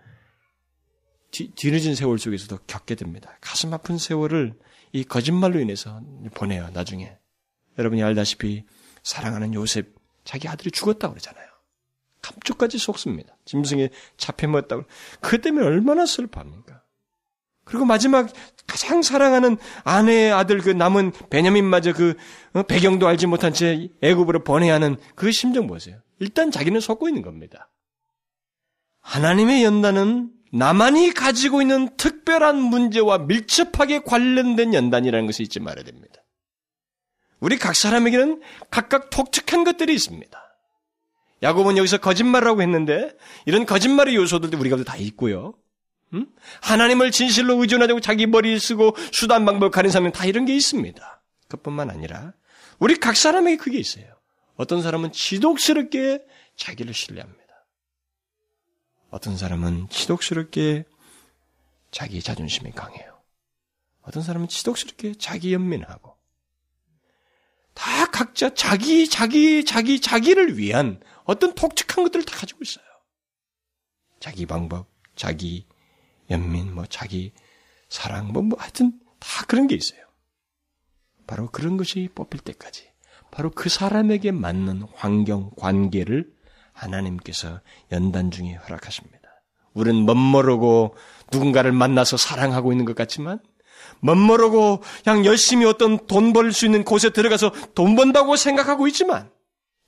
뒤, 1.31 1.51
뒤늦은 1.55 1.95
세월 1.95 2.19
속에서도 2.19 2.59
겪게 2.67 2.95
됩니다. 2.95 3.37
가슴 3.43 3.75
아픈 3.75 3.99
세월을 3.99 4.55
이 4.93 5.05
거짓말로 5.05 5.61
인해서 5.61 6.01
보내요. 6.35 6.71
나중에 6.73 7.17
여러분이 7.79 8.03
알다시피 8.03 8.65
사랑하는 9.03 9.55
요셉 9.55 9.95
자기 10.25 10.49
아들이 10.49 10.71
죽었다고 10.71 11.15
그러잖아요. 11.15 11.47
감쪽까지 12.23 12.79
속습니다. 12.79 13.37
짐승에 13.45 13.91
잡혀먹었다고. 14.17 14.85
그 15.21 15.41
때문에 15.41 15.65
얼마나 15.65 16.05
슬퍼합니까? 16.05 16.83
그리고 17.65 17.85
마지막 17.85 18.31
가장 18.67 19.03
사랑하는 19.03 19.59
아내의 19.85 20.33
아들 20.33 20.59
그 20.61 20.71
남은 20.71 21.13
베냐민마저 21.31 21.93
그 21.93 22.15
어, 22.55 22.63
배경도 22.63 23.07
알지 23.07 23.27
못한 23.27 23.53
채 23.53 23.91
애굽으로 24.03 24.43
보내야 24.43 24.75
하는 24.75 24.97
그 25.15 25.31
심정 25.33 25.67
보세요. 25.67 25.99
일단 26.19 26.51
자기는 26.51 26.81
속고 26.81 27.09
있는 27.09 27.23
겁니다. 27.23 27.71
하나님의 29.01 29.65
연단은 29.65 30.31
나만이 30.53 31.13
가지고 31.13 31.61
있는 31.63 31.95
특별한 31.97 32.57
문제와 32.57 33.19
밀접하게 33.19 34.01
관련된 34.01 34.75
연단이라는 34.75 35.27
것을 35.27 35.45
잊지 35.45 35.61
말아야 35.61 35.85
됩니다. 35.85 36.23
우리 37.41 37.59
각 37.59 37.77
사람에게는 37.77 38.43
각각 38.71 39.11
독특한 39.11 39.65
것들이 39.65 39.95
있습니다. 39.95 40.39
야곱은 41.43 41.77
여기서 41.77 41.99
거짓말이라고 41.99 42.63
했는데 42.63 43.17
이런 43.47 43.65
거짓말의 43.65 44.17
요소들도 44.17 44.59
우리가 44.59 44.83
다 44.85 44.97
있고요. 44.97 45.55
음? 46.15 46.27
하나님을 46.63 47.11
진실로 47.11 47.61
의존하자고 47.61 48.01
자기 48.01 48.27
머리를 48.27 48.59
쓰고 48.59 48.97
수단 49.13 49.45
방법 49.45 49.71
가린 49.71 49.91
사람은 49.91 50.13
다 50.13 50.25
이런 50.25 50.47
게 50.47 50.57
있습니다. 50.57 51.23
그뿐만 51.49 51.91
아니라 51.91 52.33
우리 52.79 52.97
각 52.97 53.17
사람에게 53.17 53.57
그게 53.57 53.79
있어요. 53.79 54.07
어떤 54.57 54.83
사람은 54.83 55.13
지독스럽게 55.13 56.21
자기를 56.57 56.93
신뢰합니다. 56.93 57.38
어떤 59.11 59.37
사람은 59.37 59.89
지독스럽게 59.89 60.85
자기 61.91 62.23
자존심이 62.23 62.71
강해요. 62.73 63.19
어떤 64.03 64.23
사람은 64.23 64.49
지독스럽게 64.49 65.15
자기 65.15 65.53
연민하고 65.53 66.17
다 67.75 68.07
각자 68.07 68.53
자기 68.55 69.09
자기 69.09 69.65
자기 69.65 70.01
자기를 70.01 70.59
위한 70.59 71.01
어떤 71.25 71.55
독특한 71.55 72.05
것들을 72.05 72.25
다 72.25 72.37
가지고 72.37 72.61
있어요. 72.63 72.85
자기 74.21 74.47
방법, 74.47 74.89
자기 75.15 75.67
연민, 76.31 76.75
뭐 76.75 76.85
자기 76.87 77.33
사랑, 77.89 78.33
뭐, 78.33 78.43
뭐 78.43 78.59
하여튼 78.59 78.99
다 79.21 79.45
그런 79.47 79.67
게 79.67 79.75
있어요. 79.75 80.01
바로 81.27 81.51
그런 81.51 81.77
것이 81.77 82.09
뽑힐 82.15 82.41
때까지 82.41 82.91
바로 83.31 83.51
그 83.51 83.69
사람에게 83.69 84.33
맞는 84.33 84.83
환경, 84.95 85.51
관계를 85.57 86.35
하나님께서 86.79 87.61
연단 87.93 88.31
중에 88.31 88.55
허락하십니다. 88.55 89.19
우리는 89.75 90.05
멋모르고 90.07 90.95
누군가를 91.33 91.73
만나서 91.73 92.17
사랑하고 92.17 92.73
있는 92.73 92.85
것 92.85 92.95
같지만 92.97 93.41
멋모르고 94.01 94.83
그냥 95.05 95.25
열심히 95.25 95.65
어떤 95.67 96.07
돈 96.07 96.33
벌 96.33 96.53
수 96.53 96.67
있는 96.67 96.85
곳에 96.85 97.11
들어가서 97.11 97.53
돈 97.75 97.95
번다고 97.97 98.37
생각하고 98.37 98.87
있지만 98.89 99.31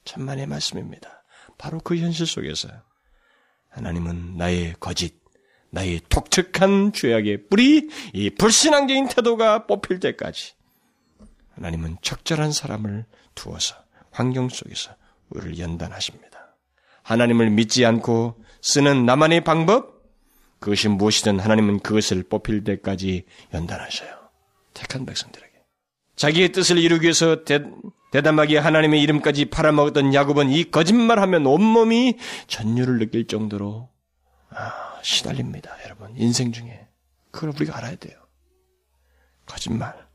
천만의 0.04 0.46
말씀입니다. 0.46 1.24
바로 1.58 1.78
그 1.78 1.96
현실 1.96 2.26
속에서 2.26 2.68
하나님은 3.68 4.36
나의 4.36 4.74
거짓, 4.80 5.20
나의 5.70 6.00
독특한 6.08 6.92
죄악의 6.92 7.48
뿌리, 7.48 7.88
이 8.12 8.30
불신앙적인 8.30 9.08
태도가 9.08 9.66
뽑힐 9.66 10.00
때까지 10.00 10.54
하나님은 11.54 11.98
적절한 12.02 12.52
사람을 12.52 13.04
두어서 13.34 13.76
환경 14.10 14.48
속에서 14.48 14.94
우리를 15.28 15.58
연단하십니다. 15.58 16.29
하나님을 17.10 17.50
믿지 17.50 17.84
않고 17.84 18.36
쓰는 18.62 19.04
나만의 19.04 19.42
방법, 19.42 20.00
그것이 20.60 20.86
무엇이든 20.88 21.40
하나님은 21.40 21.80
그것을 21.80 22.22
뽑힐 22.22 22.62
때까지 22.62 23.24
연단하셔요. 23.52 24.10
택한 24.74 25.04
백성들에게. 25.04 25.50
자기의 26.14 26.52
뜻을 26.52 26.78
이루기 26.78 27.04
위해서 27.04 27.42
대, 27.44 27.64
대담하게 28.12 28.58
하나님의 28.58 29.02
이름까지 29.02 29.46
팔아먹었던 29.46 30.14
야곱은 30.14 30.50
이 30.50 30.70
거짓말하면 30.70 31.46
온몸이 31.46 32.16
전율을 32.46 33.00
느낄 33.00 33.26
정도로 33.26 33.88
아, 34.50 35.00
시달립니다. 35.02 35.76
여러분 35.84 36.14
인생 36.16 36.52
중에 36.52 36.86
그걸 37.32 37.50
우리가 37.50 37.76
알아야 37.76 37.96
돼요. 37.96 38.16
거짓말. 39.46 40.06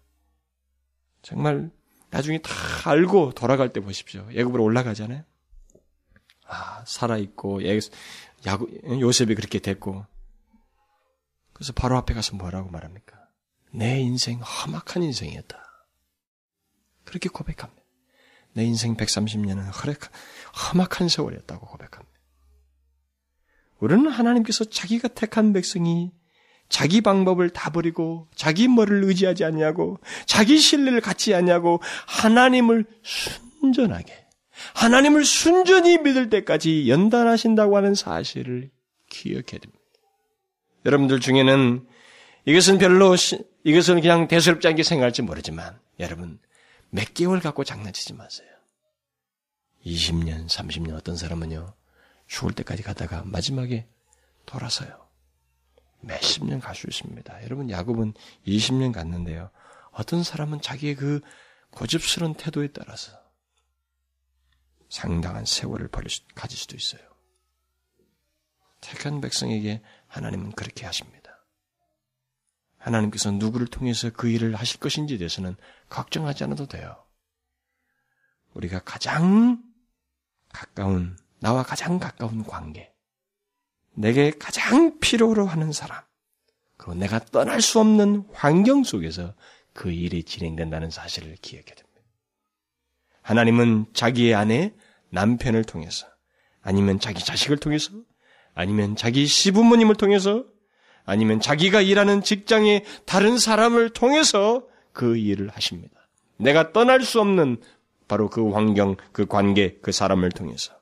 정말 1.22 1.72
나중에 2.10 2.38
다 2.38 2.52
알고 2.86 3.34
돌아갈 3.34 3.74
때 3.74 3.82
보십시오. 3.82 4.26
예굽으로 4.32 4.64
올라가잖아요. 4.64 5.24
아 6.48 6.84
살아 6.86 7.18
있고 7.18 7.62
야구 8.46 8.70
요셉이 8.88 9.36
그렇게 9.36 9.60
됐고 9.60 10.06
그래서 11.54 11.74
바로 11.74 11.98
앞에 11.98 12.14
가서 12.14 12.36
뭐라고 12.36 12.70
말합니까? 12.70 13.18
내 13.72 14.00
인생 14.00 14.40
험악한 14.40 15.04
인생이었다. 15.04 15.58
그렇게 17.04 17.30
고백합니다. 17.30 17.82
내 18.54 18.64
인생 18.64 18.96
130년은 18.96 19.72
험악한 20.54 21.10
세월이었다고 21.10 21.66
고백합니다. 21.66 22.20
우리는 23.80 24.08
하나님께서 24.10 24.66
자기가 24.66 25.10
택한 25.10 25.54
백성이 25.54 26.12
자기 26.70 27.02
방법을 27.02 27.52
다 27.52 27.70
버리고 27.70 28.28
자기 28.36 28.68
머리를 28.68 29.04
의지하지 29.04 29.44
않냐고 29.44 30.00
자기 30.26 30.58
신뢰를 30.58 31.02
갖지 31.02 31.34
않냐고 31.36 31.82
하나님을 32.08 32.86
순전하게 33.04 34.25
하나님을 34.74 35.26
순전히 35.26 35.98
믿을 35.98 36.30
때까지 36.30 36.90
연단하신다고 36.90 37.78
하는 37.78 37.96
사실을 37.96 38.72
기억해야 39.10 39.60
됩니다. 39.60 39.80
여러분들 40.86 41.20
중에는 41.20 41.86
이것은 42.46 42.78
별로 42.78 43.16
이것은 43.64 44.02
그냥 44.02 44.28
대수롭지 44.28 44.68
않게 44.68 44.84
생각할지 44.84 45.22
모르지만 45.22 45.80
여러분 46.00 46.40
몇 46.90 47.14
개월 47.14 47.40
갖고 47.40 47.64
장난치지 47.64 48.14
마세요. 48.14 48.48
20년, 49.86 50.48
30년 50.48 50.96
어떤 50.96 51.16
사람은요. 51.16 51.74
죽을 52.28 52.54
때까지 52.54 52.84
가다가 52.84 53.24
마지막에 53.26 53.88
돌아서요. 54.46 55.06
몇십 56.02 56.46
년 56.46 56.60
갈 56.60 56.76
수 56.76 56.88
있습니다. 56.88 57.44
여러분 57.44 57.70
야곱은 57.70 58.14
20년 58.48 58.94
갔는데요. 58.94 59.50
어떤 59.92 60.24
사람은 60.24 60.62
자기의 60.62 60.96
그 60.96 61.22
고집스러운 61.72 62.36
태도에 62.36 62.68
따라서 62.68 63.12
상당한 64.96 65.44
세월을 65.44 65.90
벌릴 65.90 66.10
수, 66.10 66.22
가질 66.36 66.58
수도 66.58 66.78
있어요. 66.78 67.02
택한 68.80 69.20
백성에게 69.20 69.82
하나님은 70.08 70.54
그렇게 70.54 70.86
하십니다. 70.86 71.46
하나님께서 72.78 73.32
누구를 73.32 73.68
통해서 73.68 74.10
그 74.10 74.30
일을 74.30 74.56
하실 74.56 74.80
것인지에 74.80 75.18
대해서는 75.18 75.58
걱정하지 75.90 76.46
않아도 76.46 76.68
돼요. 76.68 77.04
우리가 78.54 78.80
가장 78.86 79.62
가까운, 80.54 81.18
나와 81.42 81.64
가장 81.64 82.00
가까운 82.00 82.46
관계, 82.46 82.94
내게 83.96 84.32
가장 84.32 85.00
필요로 85.00 85.46
하는 85.46 85.74
사람, 85.74 86.02
그리고 86.78 86.94
내가 86.94 87.20
떠날 87.20 87.62
수 87.62 87.82
없는 87.82 88.30
환경 88.32 88.86
속에서 88.86 89.36
그 89.74 89.92
일이 89.92 90.24
진행된다는 90.24 90.90
사실을 90.90 91.36
기억해야 91.42 91.76
됩니다. 91.76 92.02
하나님은 93.24 93.88
자기의 93.94 94.36
아내, 94.36 94.74
남편을 95.16 95.64
통해서, 95.64 96.06
아니면 96.62 97.00
자기 97.00 97.24
자식을 97.24 97.58
통해서, 97.58 97.92
아니면 98.54 98.96
자기 98.96 99.26
시부모님을 99.26 99.96
통해서, 99.96 100.44
아니면 101.06 101.40
자기가 101.40 101.82
일하는 101.82 102.22
직장의 102.22 102.84
다른 103.06 103.38
사람을 103.38 103.90
통해서 103.92 104.66
그 104.92 105.18
일을 105.18 105.50
하십니다. 105.50 105.96
내가 106.38 106.74
떠날 106.74 107.02
수 107.02 107.22
없는 107.22 107.58
바로 108.08 108.30
그 108.30 108.52
환경, 108.52 108.98
그 109.12 109.26
관계, 109.26 109.78
그 109.82 109.92
사람을 109.92 110.32
통해서. 110.32 110.74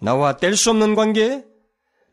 나와 0.00 0.36
뗄 0.36 0.56
수 0.56 0.70
없는 0.70 0.94
관계, 0.94 1.44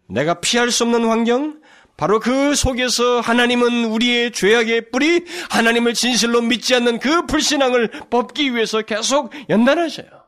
내가 0.08 0.36
피할 0.36 0.72
수 0.72 0.84
없는 0.84 1.06
환경, 1.06 1.62
바로 1.98 2.20
그 2.20 2.56
속에서 2.56 3.20
하나님은 3.20 3.86
우리의 3.86 4.32
죄악의 4.32 4.92
뿌리, 4.92 5.26
하나님을 5.50 5.94
진실로 5.94 6.42
믿지 6.42 6.74
않는 6.76 7.00
그 7.00 7.26
불신앙을 7.26 7.90
뽑기 8.10 8.56
위해서 8.56 8.82
계속 8.82 9.32
연단하셔요. 9.50 10.21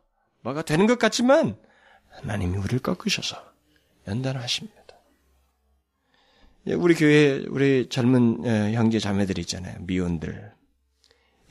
뭐가 0.44 0.62
되는 0.62 0.88
것 0.88 1.00
같지만 1.00 1.58
하나님이 2.10 2.58
우리를 2.58 2.80
꺾으셔서 2.80 3.38
연단하십니다. 4.08 4.84
예, 6.68 6.74
우리 6.74 6.96
교회 6.96 7.44
우리 7.50 7.90
젊은 7.90 8.46
예, 8.46 8.74
형제 8.74 9.00
자매들 9.00 9.38
있잖아요. 9.40 9.78
미혼들. 9.82 10.54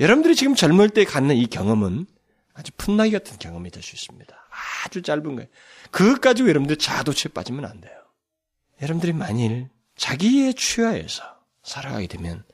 여러분들이 0.01 0.35
지금 0.35 0.55
젊을 0.55 0.91
때 0.91 1.05
갖는 1.05 1.37
이 1.37 1.47
경험은 1.47 2.07
아주 2.55 2.71
풋나기 2.77 3.13
같은 3.13 3.39
경험이 3.39 3.71
될 3.71 3.83
수 3.83 3.95
있습니다. 3.95 4.35
아주 4.85 5.03
짧은 5.03 5.23
거예요. 5.37 5.49
그것 5.91 6.21
가지고 6.21 6.49
여러분들 6.49 6.77
자도치에 6.77 7.33
빠지면 7.33 7.65
안 7.65 7.81
돼요. 7.81 7.93
여러분들이 8.81 9.13
만일 9.13 9.69
자기의 9.97 10.55
취하에서 10.55 11.23
살아가게 11.63 12.07
되면 12.07 12.45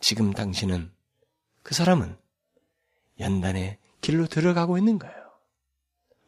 지금 0.00 0.32
당신은 0.32 0.90
그 1.62 1.74
사람은 1.74 2.16
연단의 3.20 3.78
길로 4.00 4.26
들어가고 4.26 4.78
있는 4.78 4.98
거예요. 4.98 5.25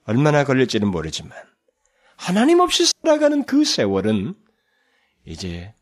얼마나 0.09 0.42
걸릴지는 0.42 0.88
모르지만 0.88 1.36
하나님 2.16 2.61
없이 2.61 2.86
살아가는 2.86 3.44
그 3.44 3.62
세월은 3.62 4.34
이제 5.26 5.74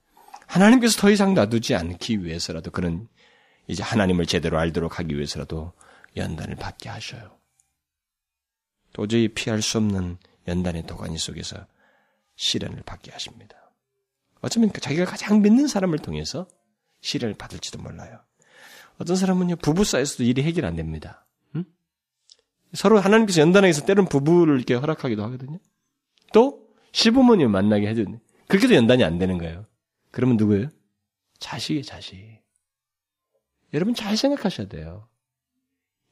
하나님께서 0.49 1.01
더 1.01 1.11
이상 1.11 1.33
놔두지 1.33 1.77
않기 1.77 2.25
위해서라도 2.25 2.73
그런 2.73 3.09
이제 3.69 3.85
하나님을 3.85 4.27
제대로 4.27 4.59
알도록 4.59 4.99
하기 4.99 5.15
위해서라도 5.15 5.73
연단을 6.17 6.57
받게 6.57 6.89
하셔요. 6.89 7.39
도저히 8.93 9.29
피할 9.29 9.63
수 9.63 9.79
없는 9.79 10.19
연단의 10.49 10.89
도가니 10.89 11.19
속에서 11.19 11.65
시련을 12.35 12.83
받게 12.85 13.13
하십니다. 13.13 13.57
어쩌면 14.41 14.73
자기가 14.73 15.05
가장 15.05 15.41
믿는 15.41 15.69
사람을 15.69 16.01
통해서 16.01 16.49
시련을 17.01 17.37
받을지도 17.37 17.79
몰라요. 17.79 18.21
어떤 18.99 19.15
사람은요, 19.15 19.57
부부 19.57 19.85
사이에서도 19.85 20.25
일이 20.25 20.43
해결 20.43 20.65
안 20.65 20.75
됩니다. 20.75 21.26
응? 22.77 22.79
서로 22.79 23.01
하나님께서 23.01 23.41
연단하게서 23.41 23.87
때론 23.87 24.07
부부를 24.07 24.57
이렇게 24.57 24.75
허락하기도 24.75 25.23
하거든요. 25.25 25.59
또, 26.33 26.69
시부모님 26.93 27.51
만나게 27.51 27.89
해주는. 27.89 28.21
그렇게도 28.49 28.75
연단이 28.75 29.03
안 29.03 29.19
되는 29.19 29.39
거예요. 29.39 29.65
그러면 30.11 30.37
누구예요? 30.37 30.69
자식이에요, 31.39 31.83
자식. 31.83 32.43
여러분 33.75 33.95
잘 33.95 34.17
생각하셔야 34.17 34.69
돼요. 34.69 35.09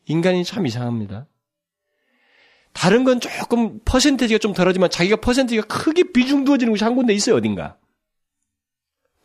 인간이 0.06 0.44
참 0.44 0.66
이상합니다. 0.66 1.26
다른 2.72 3.04
건 3.04 3.20
조금 3.20 3.78
퍼센테이지가 3.84 4.38
좀 4.38 4.52
덜하지만 4.52 4.90
자기가 4.90 5.16
퍼센테이지가 5.16 5.68
크게 5.68 6.12
비중 6.12 6.44
두어지는 6.44 6.72
곳이 6.72 6.82
한 6.82 6.96
군데 6.96 7.14
있어요, 7.14 7.36
어딘가. 7.36 7.78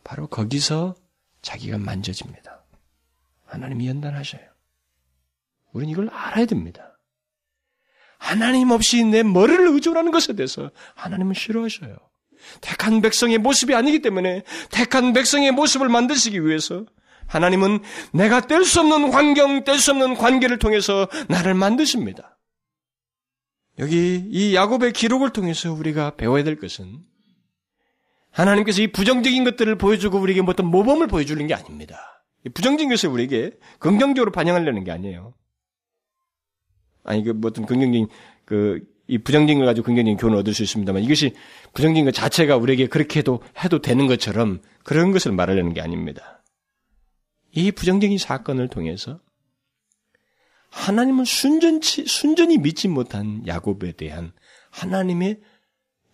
바로 0.04 0.28
거기서 0.28 0.94
자기가 1.42 1.78
만져집니다. 1.78 2.64
하나님이 3.46 3.88
연단하셔요. 3.88 4.42
우리는 5.72 5.92
이걸 5.92 6.08
알아야 6.10 6.46
됩니다. 6.46 6.89
하나님 8.20 8.70
없이 8.70 9.02
내 9.02 9.22
머리를 9.22 9.66
의존하는 9.68 10.12
것에 10.12 10.34
대해서 10.34 10.70
하나님은 10.94 11.34
싫어하셔요. 11.34 11.96
택한 12.60 13.00
백성의 13.00 13.38
모습이 13.38 13.74
아니기 13.74 14.02
때문에 14.02 14.42
택한 14.70 15.12
백성의 15.12 15.52
모습을 15.52 15.88
만드시기 15.88 16.44
위해서 16.44 16.84
하나님은 17.26 17.80
내가 18.12 18.42
뗄 18.42 18.64
수 18.64 18.80
없는 18.80 19.12
환경, 19.12 19.64
뗄 19.64 19.78
수 19.78 19.92
없는 19.92 20.14
관계를 20.14 20.58
통해서 20.58 21.08
나를 21.28 21.54
만드십니다. 21.54 22.38
여기 23.78 24.22
이 24.30 24.54
야곱의 24.54 24.92
기록을 24.92 25.30
통해서 25.30 25.72
우리가 25.72 26.16
배워야 26.16 26.44
될 26.44 26.58
것은 26.58 26.98
하나님께서 28.32 28.82
이 28.82 28.92
부정적인 28.92 29.44
것들을 29.44 29.78
보여주고 29.78 30.18
우리에게 30.18 30.42
어떤 30.46 30.66
모범을 30.66 31.06
보여주는 31.06 31.44
게 31.46 31.54
아닙니다. 31.54 32.22
부정적인 32.52 32.90
것을 32.90 33.08
우리에게 33.08 33.52
긍정적으로 33.78 34.30
반영하려는 34.30 34.84
게 34.84 34.90
아니에요. 34.90 35.34
아니 37.10 37.22
그 37.24 37.38
어떤 37.44 37.66
긍정적인 37.66 38.08
그 38.44 38.90
이 39.10 39.18
부정적인 39.18 39.58
걸 39.58 39.66
가지고 39.66 39.86
긍정적인 39.86 40.18
교훈을 40.18 40.38
얻을 40.38 40.54
수 40.54 40.62
있습니다만 40.62 41.02
이것이 41.02 41.34
부정적인 41.74 42.04
것 42.04 42.14
자체가 42.14 42.56
우리에게 42.56 42.86
그렇게 42.86 43.18
해도 43.18 43.42
해도 43.62 43.80
되는 43.80 44.06
것처럼 44.06 44.62
그런 44.84 45.10
것을 45.10 45.32
말하려는 45.32 45.74
게 45.74 45.80
아닙니다. 45.80 46.44
이 47.50 47.72
부정적인 47.72 48.18
사건을 48.18 48.68
통해서 48.68 49.20
하나님을 50.70 51.26
순전치 51.26 52.06
순전히 52.06 52.58
믿지 52.58 52.86
못한 52.86 53.44
야곱에 53.48 53.92
대한 53.92 54.32
하나님의 54.70 55.40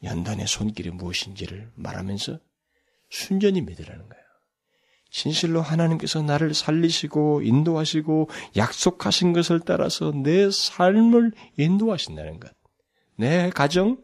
연단의 0.02 0.46
손길이 0.46 0.88
무엇인지를 0.88 1.72
말하면서 1.74 2.38
순전히 3.10 3.60
믿으라는 3.60 4.08
거예요. 4.08 4.25
진실로 5.16 5.62
하나님께서 5.62 6.20
나를 6.20 6.52
살리시고 6.52 7.40
인도하시고 7.40 8.28
약속하신 8.54 9.32
것을 9.32 9.60
따라서 9.60 10.12
내 10.12 10.50
삶을 10.50 11.32
인도하신다는 11.56 12.38
것. 12.38 12.52
내 13.16 13.48
가정, 13.48 13.96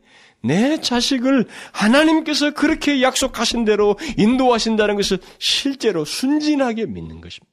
내 0.43 0.81
자식을 0.81 1.47
하나님께서 1.75 2.55
그렇게 2.55 3.03
약속하신 3.03 3.67
대로 3.67 3.99
인도하신다는 4.17 4.97
것을 4.97 5.19
실제로 5.39 6.07
순진하게 6.07 6.87
믿는 6.87 7.21
것입니다. 7.21 7.53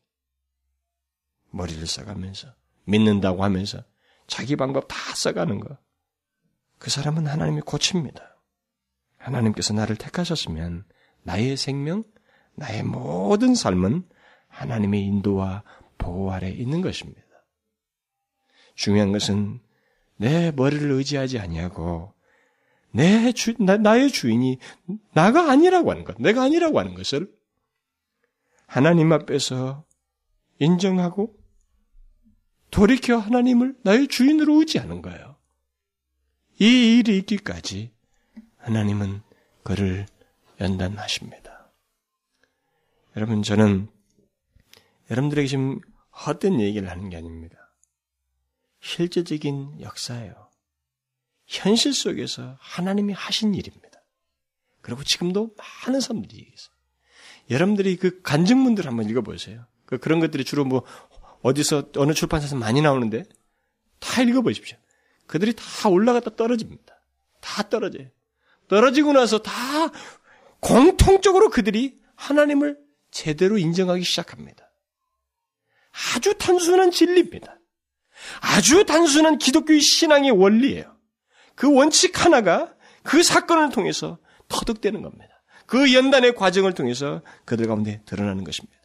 머리를 1.51 1.86
써가면서, 1.86 2.47
믿는다고 2.86 3.43
하면서, 3.43 3.84
자기 4.26 4.55
방법 4.55 4.88
다 4.88 4.95
써가는 5.16 5.60
것. 5.60 5.78
그 6.78 6.89
사람은 6.89 7.28
하나님이 7.28 7.60
고칩니다. 7.62 8.24
하나님께서 9.18 9.74
나를 9.74 9.97
택하셨으면 9.97 10.86
나의 11.24 11.57
생명, 11.57 12.05
나의 12.60 12.84
모든 12.84 13.55
삶은 13.55 14.03
하나님의 14.49 15.01
인도와 15.01 15.64
보호 15.97 16.32
아래 16.32 16.49
있는 16.49 16.82
것입니다. 16.82 17.22
중요한 18.76 19.12
것은 19.12 19.60
내 20.18 20.51
머리를 20.51 20.91
의지하지 20.91 21.39
아니하고 21.39 22.14
내 22.91 23.32
주, 23.32 23.53
나, 23.64 23.78
나의 23.78 24.12
주인이 24.12 24.57
나가 25.14 25.49
아니라고 25.49 25.91
하는 25.91 26.03
것, 26.03 26.20
내가 26.20 26.43
아니라고 26.43 26.80
하는 26.80 26.95
것을 26.95 27.32
하나님 28.66 29.12
앞에서 29.14 29.86
인정하고 30.60 31.36
돌이켜 32.72 33.18
하나님을 33.18 33.78
나의 33.84 34.07
주인으로 34.07 34.60
의지하는 34.60 35.01
거예요. 35.01 35.38
이 36.60 36.99
일이 36.99 37.18
있기까지 37.20 37.91
하나님은 38.57 39.22
그를 39.64 40.05
연단하십니다. 40.60 41.49
여러분, 43.16 43.43
저는 43.43 43.89
여러분들에게 45.10 45.47
지금 45.47 45.80
헛된 46.26 46.60
얘기를 46.60 46.89
하는 46.89 47.10
게 47.10 47.18
아닙니다. 47.18 47.74
실제적인 48.82 49.82
역사예요. 49.82 50.49
현실 51.47 51.93
속에서 51.93 52.57
하나님이 52.60 53.14
하신 53.14 53.55
일입니다. 53.55 53.99
그리고 54.82 55.03
지금도 55.03 55.55
많은 55.86 55.99
사람들이 55.99 56.38
얘기했어요. 56.39 56.74
여러분들이 57.49 57.95
그 57.97 58.22
간증문들 58.22 58.86
한번 58.86 59.10
읽어보세요. 59.10 59.66
그 59.86 59.97
그런 59.97 60.20
것들이 60.20 60.45
주로 60.45 60.64
뭐 60.66 60.84
어디서 61.41 61.89
어느 61.97 62.14
출판사에서 62.14 62.55
많이 62.55 62.82
나오는데 62.82 63.24
다 63.99 64.22
읽어보십시오. 64.22 64.78
그들이 65.26 65.53
다 65.55 65.89
올라갔다 65.89 66.36
떨어집니다. 66.36 67.01
다 67.41 67.70
떨어져요. 67.70 68.07
떨어지고 68.68 69.14
나서 69.14 69.39
다 69.39 69.51
공통적으로 70.60 71.49
그들이 71.49 71.99
하나님을 72.16 72.78
제대로 73.12 73.57
인정하기 73.57 74.03
시작합니다. 74.03 74.70
아주 76.16 76.36
단순한 76.38 76.91
진리입니다. 76.91 77.60
아주 78.41 78.86
단순한 78.86 79.38
기독교의 79.38 79.82
신앙의 79.82 80.32
원리예요. 80.32 80.97
그 81.55 81.74
원칙 81.74 82.24
하나가 82.24 82.74
그 83.03 83.24
사건을 83.24 83.70
통해서 83.70 84.20
터득되는 84.47 85.01
겁니다. 85.01 85.41
그 85.66 85.93
연단의 85.93 86.36
과정을 86.36 86.74
통해서 86.74 87.22
그들 87.45 87.68
가운데 87.68 88.01
드러나는 88.05 88.43
것입니다. 88.43 88.80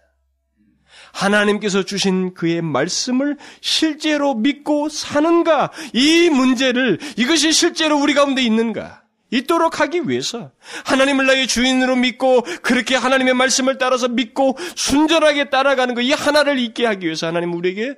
하나님께서 1.13 1.85
주신 1.85 2.35
그의 2.35 2.61
말씀을 2.61 3.39
실제로 3.61 4.35
믿고 4.35 4.89
사는가? 4.89 5.71
이 5.93 6.29
문제를 6.31 6.99
이것이 7.17 7.53
실제로 7.53 7.99
우리 7.99 8.15
가운데 8.15 8.43
있는가? 8.43 9.04
있도록 9.31 9.81
하기 9.81 10.09
위해서 10.09 10.53
하나님을 10.85 11.27
나의 11.27 11.47
주인으로 11.47 11.97
믿고 11.97 12.43
그렇게 12.63 12.95
하나님의 12.95 13.35
말씀을 13.35 13.79
따라서 13.79 14.09
믿고 14.09 14.57
순전하게 14.77 15.51
따라가는 15.51 15.95
것 15.95 16.03
이 16.03 16.13
하나를 16.13 16.59
있게 16.59 16.87
하기 16.87 17.07
위해서 17.07 17.27
하나님 17.27 17.55
우리에게 17.55 17.95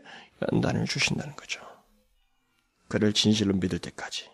연단을 0.52 0.86
주신다는 0.86 1.34
거죠. 1.36 1.60
그를 2.88 3.12
진실로 3.12 3.54
믿을 3.54 3.78
때까지. 3.78 4.30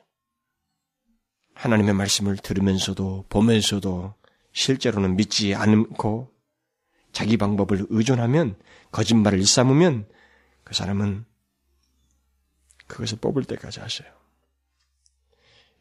하나님의 1.54 1.94
말씀을 1.94 2.36
들으면서도 2.36 3.26
보면서도 3.28 4.14
실제로는 4.52 5.16
믿지 5.16 5.54
않고 5.54 6.32
자기 7.12 7.36
방법을 7.36 7.86
의존하면 7.88 8.56
거짓말을 8.90 9.38
일삼으면 9.38 10.06
그 10.64 10.74
사람은 10.74 11.24
그것을 12.86 13.18
뽑을 13.18 13.44
때까지 13.44 13.80
하셔요. 13.80 14.08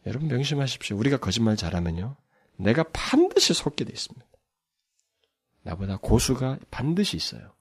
여러분 0.05 0.27
명심하십시오. 0.27 0.97
우리가 0.97 1.17
거짓말 1.17 1.55
잘하면요. 1.55 2.15
내가 2.57 2.83
반드시 2.91 3.53
속게 3.53 3.85
돼 3.85 3.91
있습니다. 3.93 4.25
나보다 5.63 5.97
고수가 6.01 6.59
반드시 6.71 7.17
있어요. 7.17 7.53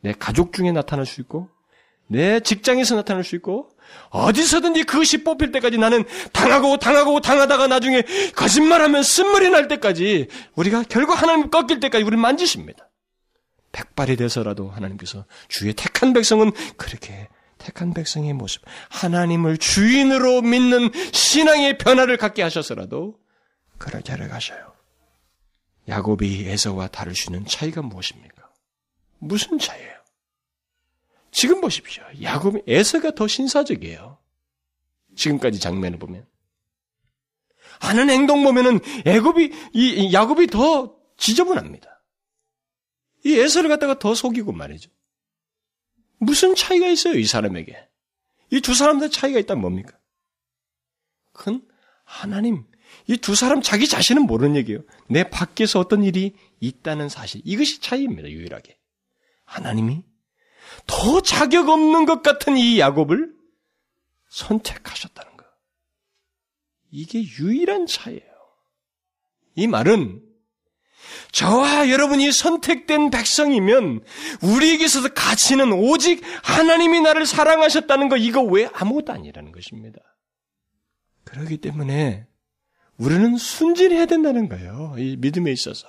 내 0.00 0.12
가족 0.12 0.52
중에 0.52 0.72
나타날 0.72 1.04
수 1.04 1.20
있고 1.20 1.48
내 2.06 2.40
직장에서 2.40 2.96
나타날 2.96 3.22
수 3.22 3.36
있고 3.36 3.70
어디서든지 4.08 4.84
그것이 4.84 5.22
뽑힐 5.22 5.52
때까지 5.52 5.78
나는 5.78 6.04
당하고 6.32 6.78
당하고 6.78 7.20
당하다가 7.20 7.66
나중에 7.66 8.02
거짓말하면 8.34 9.02
쓴물이 9.02 9.50
날 9.50 9.68
때까지 9.68 10.28
우리가 10.56 10.84
결국 10.88 11.20
하나님 11.20 11.50
꺾일 11.50 11.78
때까지 11.80 12.02
우리를 12.02 12.18
만지십니다. 12.18 12.88
백발이 13.72 14.16
돼서라도 14.16 14.68
하나님께서 14.70 15.24
주의 15.48 15.72
택한 15.72 16.12
백성은 16.12 16.50
그렇게 16.76 17.28
택한 17.60 17.94
백성의 17.94 18.32
모습, 18.32 18.62
하나님을 18.88 19.58
주인으로 19.58 20.42
믿는 20.42 20.90
신앙의 21.12 21.78
변화를 21.78 22.16
갖게 22.16 22.42
하셔서라도 22.42 23.20
그렇게 23.78 24.12
하려 24.12 24.28
가셔요. 24.28 24.72
야곱이 25.88 26.48
에서와 26.48 26.88
다를 26.88 27.14
수 27.14 27.30
있는 27.30 27.46
차이가 27.46 27.82
무엇입니까? 27.82 28.50
무슨 29.18 29.58
차이예요? 29.58 30.00
지금 31.30 31.60
보십시오. 31.60 32.02
야곱이 32.22 32.62
에서가 32.66 33.12
더 33.12 33.28
신사적이에요. 33.28 34.18
지금까지 35.16 35.60
장면을 35.60 35.98
보면 35.98 36.26
하는 37.80 38.10
행동 38.10 38.42
보면은 38.42 38.80
애굽이 39.06 39.52
이 39.72 40.12
야곱이 40.12 40.48
더 40.48 40.96
지저분합니다. 41.16 42.02
이 43.24 43.38
에서를 43.38 43.68
갖다가 43.68 43.98
더 43.98 44.14
속이고 44.14 44.52
말이죠. 44.52 44.90
무슨 46.20 46.54
차이가 46.54 46.86
있어요, 46.86 47.14
이 47.14 47.24
사람에게? 47.24 47.88
이 48.52 48.60
두 48.60 48.74
사람들 48.74 49.10
차이가 49.10 49.38
있다면 49.38 49.60
뭡니까? 49.60 49.98
큰 51.32 51.66
하나님. 52.04 52.64
이 53.06 53.16
두 53.16 53.34
사람 53.34 53.62
자기 53.62 53.86
자신은 53.88 54.22
모르는 54.22 54.56
얘기예요. 54.56 54.82
내 55.08 55.28
밖에서 55.28 55.78
어떤 55.78 56.02
일이 56.04 56.34
있다는 56.60 57.08
사실. 57.08 57.40
이것이 57.44 57.80
차이입니다, 57.80 58.28
유일하게. 58.28 58.78
하나님이 59.44 60.04
더 60.86 61.20
자격 61.20 61.68
없는 61.68 62.04
것 62.04 62.22
같은 62.22 62.56
이 62.56 62.78
야곱을 62.78 63.34
선택하셨다는 64.28 65.36
것. 65.36 65.46
이게 66.90 67.22
유일한 67.22 67.86
차이예요. 67.86 68.30
이 69.54 69.66
말은 69.66 70.22
저와 71.32 71.90
여러분이 71.90 72.32
선택된 72.32 73.10
백성이면 73.10 74.02
우리에게서 74.42 75.08
가치는 75.08 75.72
오직 75.72 76.22
하나님이 76.42 77.00
나를 77.00 77.26
사랑하셨다는 77.26 78.08
거 78.08 78.16
이거 78.16 78.42
왜 78.42 78.68
아무것도 78.72 79.12
아니라는 79.12 79.52
것입니다. 79.52 80.00
그렇기 81.24 81.58
때문에 81.58 82.26
우리는 82.96 83.36
순진해야 83.36 84.06
된다는 84.06 84.48
거예요. 84.48 84.94
이 84.98 85.16
믿음에 85.18 85.50
있어서. 85.52 85.86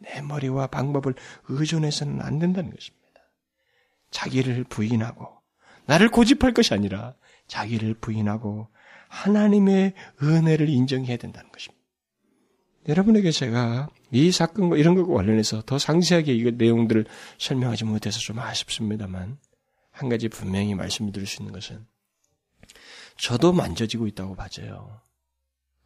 내 0.00 0.22
머리와 0.22 0.66
방법을 0.68 1.14
의존해서는 1.48 2.20
안 2.22 2.38
된다는 2.38 2.70
것입니다. 2.70 3.00
자기를 4.10 4.64
부인하고 4.64 5.28
나를 5.86 6.08
고집할 6.08 6.52
것이 6.52 6.74
아니라 6.74 7.14
자기를 7.46 7.94
부인하고 7.94 8.68
하나님의 9.08 9.94
은혜를 10.22 10.68
인정해야 10.68 11.16
된다는 11.16 11.50
것입니다. 11.52 11.79
여러분에게 12.88 13.30
제가 13.30 13.88
이 14.10 14.32
사건과 14.32 14.76
이런 14.76 14.94
것과 14.94 15.14
관련해서 15.14 15.62
더 15.66 15.78
상세하게 15.78 16.34
이 16.34 16.50
내용들을 16.52 17.04
설명하지 17.38 17.84
못해서 17.84 18.18
좀 18.18 18.38
아쉽습니다만 18.38 19.38
한 19.90 20.08
가지 20.08 20.28
분명히 20.28 20.74
말씀드릴 20.74 21.26
수 21.26 21.42
있는 21.42 21.52
것은 21.52 21.86
저도 23.16 23.52
만져지고 23.52 24.06
있다고 24.06 24.34
봐져요. 24.34 25.00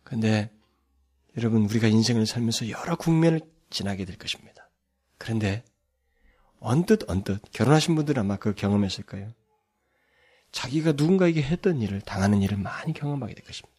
근데 0.04 0.50
여러분 1.36 1.64
우리가 1.64 1.88
인생을 1.88 2.26
살면서 2.26 2.70
여러 2.70 2.96
국면을 2.96 3.40
지나게 3.70 4.04
될 4.04 4.16
것입니다. 4.16 4.70
그런데 5.18 5.64
언뜻 6.60 7.10
언뜻 7.10 7.40
결혼하신 7.50 7.96
분들은 7.96 8.20
아마 8.20 8.36
그 8.36 8.54
경험했을 8.54 9.04
거예요. 9.04 9.32
자기가 10.52 10.92
누군가에게 10.92 11.42
했던 11.42 11.80
일을 11.80 12.00
당하는 12.00 12.40
일을 12.40 12.56
많이 12.56 12.92
경험하게 12.92 13.34
될 13.34 13.44
것입니다. 13.44 13.74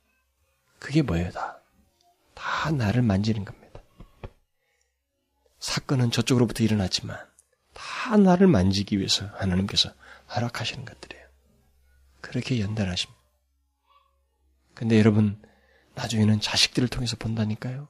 그게 0.77 1.01
뭐예요, 1.01 1.31
다? 1.31 1.61
다 2.35 2.69
나를 2.71 3.01
만지는 3.01 3.43
겁니다. 3.45 3.81
사건은 5.59 6.11
저쪽으로부터 6.11 6.63
일어났지만 6.63 7.17
다 7.73 8.17
나를 8.17 8.45
만지기 8.47 8.97
위해서 8.99 9.25
하나님께서 9.33 9.91
허락하시는 10.35 10.85
것들이에요. 10.85 11.25
그렇게 12.21 12.59
연단하십니다. 12.59 13.19
근데 14.75 14.99
여러분, 14.99 15.41
나중에는 15.95 16.39
자식들을 16.41 16.89
통해서 16.89 17.15
본다니까요. 17.15 17.87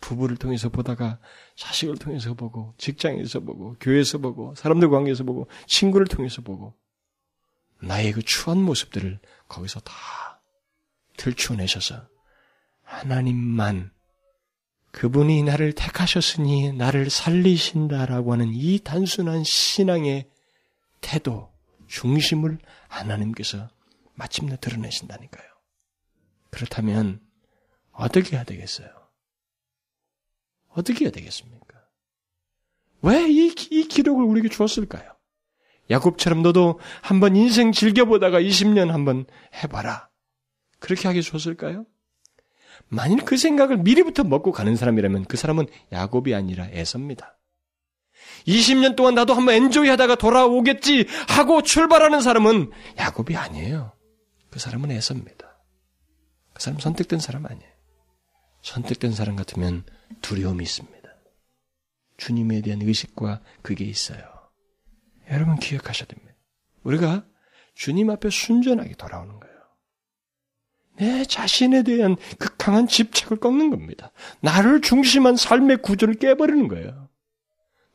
부부를 0.00 0.36
통해서 0.36 0.68
보다가 0.68 1.20
자식을 1.56 1.96
통해서 1.96 2.34
보고 2.34 2.74
직장에서 2.76 3.40
보고 3.40 3.76
교회에서 3.80 4.18
보고 4.18 4.54
사람들 4.54 4.90
관계에서 4.90 5.24
보고 5.24 5.48
친구를 5.66 6.06
통해서 6.06 6.42
보고 6.42 6.74
나의 7.80 8.12
그 8.12 8.22
추한 8.22 8.58
모습들을 8.58 9.20
거기서 9.48 9.80
다 9.80 9.94
들추어내셔서 11.16 12.08
하나님만 12.82 13.90
그분이 14.92 15.42
나를 15.42 15.72
택하셨으니 15.72 16.72
나를 16.72 17.10
살리신다라고 17.10 18.32
하는 18.32 18.50
이 18.52 18.78
단순한 18.78 19.42
신앙의 19.44 20.28
태도, 21.00 21.50
중심을 21.88 22.58
하나님께서 22.88 23.68
마침내 24.14 24.56
드러내신다니까요. 24.60 25.48
그렇다면 26.50 27.20
어떻게 27.92 28.36
해야 28.36 28.44
되겠어요? 28.44 28.88
어떻게 30.68 31.06
해야 31.06 31.10
되겠습니까? 31.10 31.82
왜이 33.02 33.54
이 33.70 33.88
기록을 33.88 34.24
우리에게 34.24 34.48
주었을까요? 34.48 35.16
야곱처럼 35.90 36.42
너도 36.42 36.78
한번 37.02 37.36
인생 37.36 37.72
즐겨보다가 37.72 38.40
20년 38.40 38.88
한번 38.88 39.26
해봐라. 39.62 40.08
그렇게 40.78 41.08
하게 41.08 41.20
주었을까요? 41.20 41.86
만일 42.88 43.24
그 43.24 43.36
생각을 43.36 43.78
미리부터 43.78 44.24
먹고 44.24 44.52
가는 44.52 44.76
사람이라면 44.76 45.24
그 45.24 45.36
사람은 45.36 45.66
야곱이 45.92 46.34
아니라 46.34 46.66
에서입니다. 46.70 47.38
20년 48.46 48.96
동안 48.96 49.14
나도 49.14 49.34
한번 49.34 49.54
엔조이 49.54 49.88
하다가 49.88 50.16
돌아오겠지 50.16 51.06
하고 51.28 51.62
출발하는 51.62 52.20
사람은 52.20 52.70
야곱이 52.98 53.36
아니에요. 53.36 53.92
그 54.50 54.58
사람은 54.58 54.90
에서입니다. 54.90 55.58
그 56.52 56.62
사람 56.62 56.78
선택된 56.78 57.18
사람 57.18 57.46
아니에요. 57.46 57.72
선택된 58.62 59.12
사람 59.12 59.36
같으면 59.36 59.84
두려움이 60.20 60.62
있습니다. 60.62 61.02
주님에 62.16 62.60
대한 62.60 62.82
의식과 62.82 63.40
그게 63.62 63.84
있어요. 63.84 64.22
여러분 65.30 65.56
기억하셔야 65.56 66.06
됩니다. 66.06 66.34
우리가 66.82 67.24
주님 67.74 68.10
앞에 68.10 68.30
순전하게 68.30 68.94
돌아오는 68.94 69.40
거예요. 69.40 69.51
내 71.02 71.24
자신에 71.24 71.82
대한 71.82 72.16
극강한 72.38 72.86
집착을 72.86 73.38
꺾는 73.38 73.70
겁니다. 73.70 74.12
나를 74.40 74.80
중심한 74.80 75.34
삶의 75.34 75.78
구조를 75.78 76.14
깨버리는 76.14 76.68
거예요. 76.68 77.08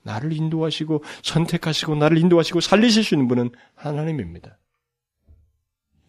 나를 0.04 0.34
인도하시고 0.34 1.06
선택하시고 1.24 1.96
나를 1.96 2.18
인도하시고 2.18 2.60
살리실 2.60 3.06
수 3.06 3.16
있는 3.16 3.30
분은 3.30 3.52
하나님입니다. 3.76 4.58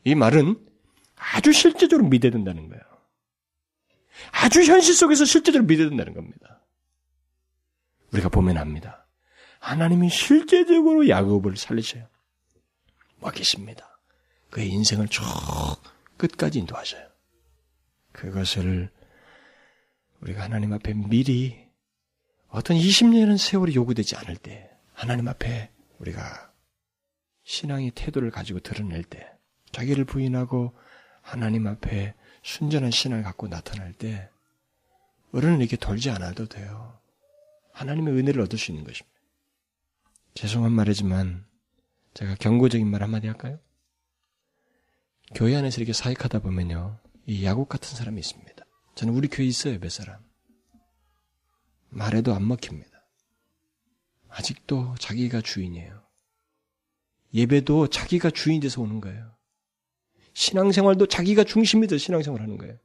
이 0.02 0.16
말은 0.16 0.58
아주 1.14 1.52
실제적으로 1.52 2.08
믿어야 2.08 2.32
된다는 2.32 2.68
거예요. 2.68 2.82
아주 4.32 4.64
현실 4.64 4.92
속에서 4.94 5.24
실제적으로 5.24 5.68
믿어야 5.68 5.88
된다는 5.88 6.14
겁니다. 6.14 6.64
우리가 8.12 8.28
보면 8.28 8.58
압니다. 8.58 9.06
하나님이 9.60 10.10
실제적으로 10.10 11.08
야곱을 11.08 11.56
살리셔요. 11.56 12.08
와 13.20 13.30
계십니다. 13.30 14.00
그의 14.50 14.68
인생을 14.70 15.06
쭉 15.08 15.22
끝까지 16.18 16.58
인도하셔요. 16.58 17.08
그것을 18.12 18.90
우리가 20.20 20.42
하나님 20.42 20.72
앞에 20.72 20.92
미리 20.94 21.68
어떤 22.48 22.76
20년은 22.76 23.38
세월이 23.38 23.74
요구되지 23.74 24.16
않을 24.16 24.36
때 24.36 24.70
하나님 24.92 25.28
앞에 25.28 25.70
우리가 25.98 26.52
신앙의 27.44 27.92
태도를 27.94 28.30
가지고 28.30 28.60
드러낼 28.60 29.04
때 29.04 29.30
자기를 29.72 30.04
부인하고 30.04 30.76
하나님 31.22 31.66
앞에 31.66 32.14
순전한 32.42 32.90
신앙을 32.90 33.22
갖고 33.22 33.48
나타날 33.48 33.92
때 33.92 34.28
어른은 35.32 35.60
이렇게 35.60 35.76
돌지 35.76 36.10
않아도 36.10 36.46
돼요. 36.46 36.98
하나님의 37.72 38.14
은혜를 38.14 38.42
얻을 38.42 38.58
수 38.58 38.72
있는 38.72 38.84
것입니다. 38.84 39.18
죄송한 40.34 40.72
말이지만 40.72 41.46
제가 42.14 42.34
경고적인 42.36 42.88
말 42.88 43.02
한마디 43.02 43.26
할까요? 43.26 43.60
교회 45.34 45.56
안에서 45.56 45.78
이렇게 45.78 45.92
사역하다 45.92 46.40
보면요. 46.40 46.98
이 47.26 47.44
야곱 47.44 47.68
같은 47.68 47.96
사람이 47.96 48.18
있습니다. 48.18 48.64
저는 48.94 49.14
우리 49.14 49.28
교회 49.28 49.46
있어요, 49.46 49.78
몇 49.78 49.90
사람. 49.90 50.18
말해도 51.90 52.34
안 52.34 52.46
먹힙니다. 52.46 52.90
아직도 54.28 54.94
자기가 54.98 55.40
주인이에요. 55.40 56.02
예배도 57.34 57.88
자기가 57.88 58.30
주인이 58.30 58.60
돼서 58.60 58.80
오는 58.80 59.00
거예요. 59.00 59.36
신앙생활도 60.32 61.06
자기가 61.06 61.44
중심이 61.44 61.86
돼서 61.86 61.98
신앙생활 61.98 62.40
하는 62.40 62.56
거예요. 62.58 62.78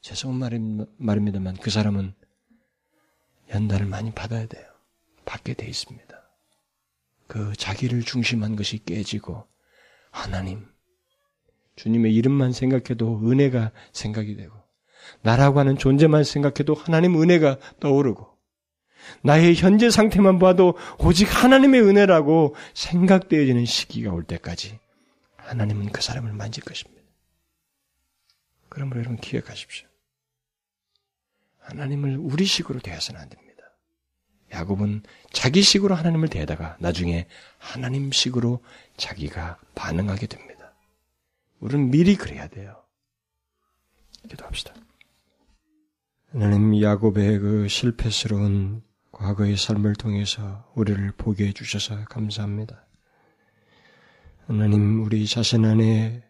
죄송한 0.00 0.86
말입니다만 0.96 1.56
그 1.56 1.70
사람은 1.70 2.14
연단을 3.50 3.86
많이 3.86 4.12
받아야 4.12 4.46
돼요. 4.46 4.64
받게 5.24 5.54
돼 5.54 5.66
있습니다. 5.66 6.16
그 7.26 7.54
자기를 7.56 8.02
중심한 8.02 8.56
것이 8.56 8.82
깨지고 8.84 9.46
하나님, 10.10 10.66
주님의 11.78 12.12
이름만 12.14 12.52
생각해도 12.52 13.20
은혜가 13.24 13.70
생각이 13.92 14.36
되고 14.36 14.52
나라고 15.22 15.60
하는 15.60 15.78
존재만 15.78 16.24
생각해도 16.24 16.74
하나님 16.74 17.20
은혜가 17.20 17.58
떠오르고 17.80 18.26
나의 19.22 19.54
현재 19.54 19.88
상태만 19.88 20.38
봐도 20.38 20.76
오직 20.98 21.24
하나님의 21.24 21.82
은혜라고 21.82 22.56
생각되어지는 22.74 23.64
시기가 23.64 24.12
올 24.12 24.24
때까지 24.24 24.78
하나님은 25.36 25.90
그 25.90 26.02
사람을 26.02 26.32
만질 26.32 26.64
것입니다. 26.64 27.00
그러므로 28.68 29.00
여러분 29.00 29.16
기억하십시오. 29.16 29.86
하나님을 31.60 32.18
우리 32.18 32.44
식으로 32.44 32.80
대해서는 32.80 33.20
안 33.20 33.28
됩니다. 33.28 33.62
야곱은 34.52 35.02
자기 35.32 35.62
식으로 35.62 35.94
하나님을 35.94 36.28
대다가 36.28 36.76
나중에 36.80 37.26
하나님 37.56 38.10
식으로 38.12 38.62
자기가 38.96 39.58
반응하게 39.74 40.26
됩니다. 40.26 40.57
우리는 41.60 41.90
미리 41.90 42.16
그래야 42.16 42.48
돼요. 42.48 42.84
기도합시다. 44.28 44.74
하나님 46.30 46.80
야곱의 46.80 47.38
그 47.38 47.68
실패스러운 47.68 48.82
과거의 49.12 49.56
삶을 49.56 49.94
통해서 49.94 50.70
우리를 50.74 51.12
보게 51.16 51.48
해주셔서 51.48 52.04
감사합니다. 52.04 52.86
하나님 54.46 55.02
우리 55.02 55.26
자신 55.26 55.64
안에 55.64 56.22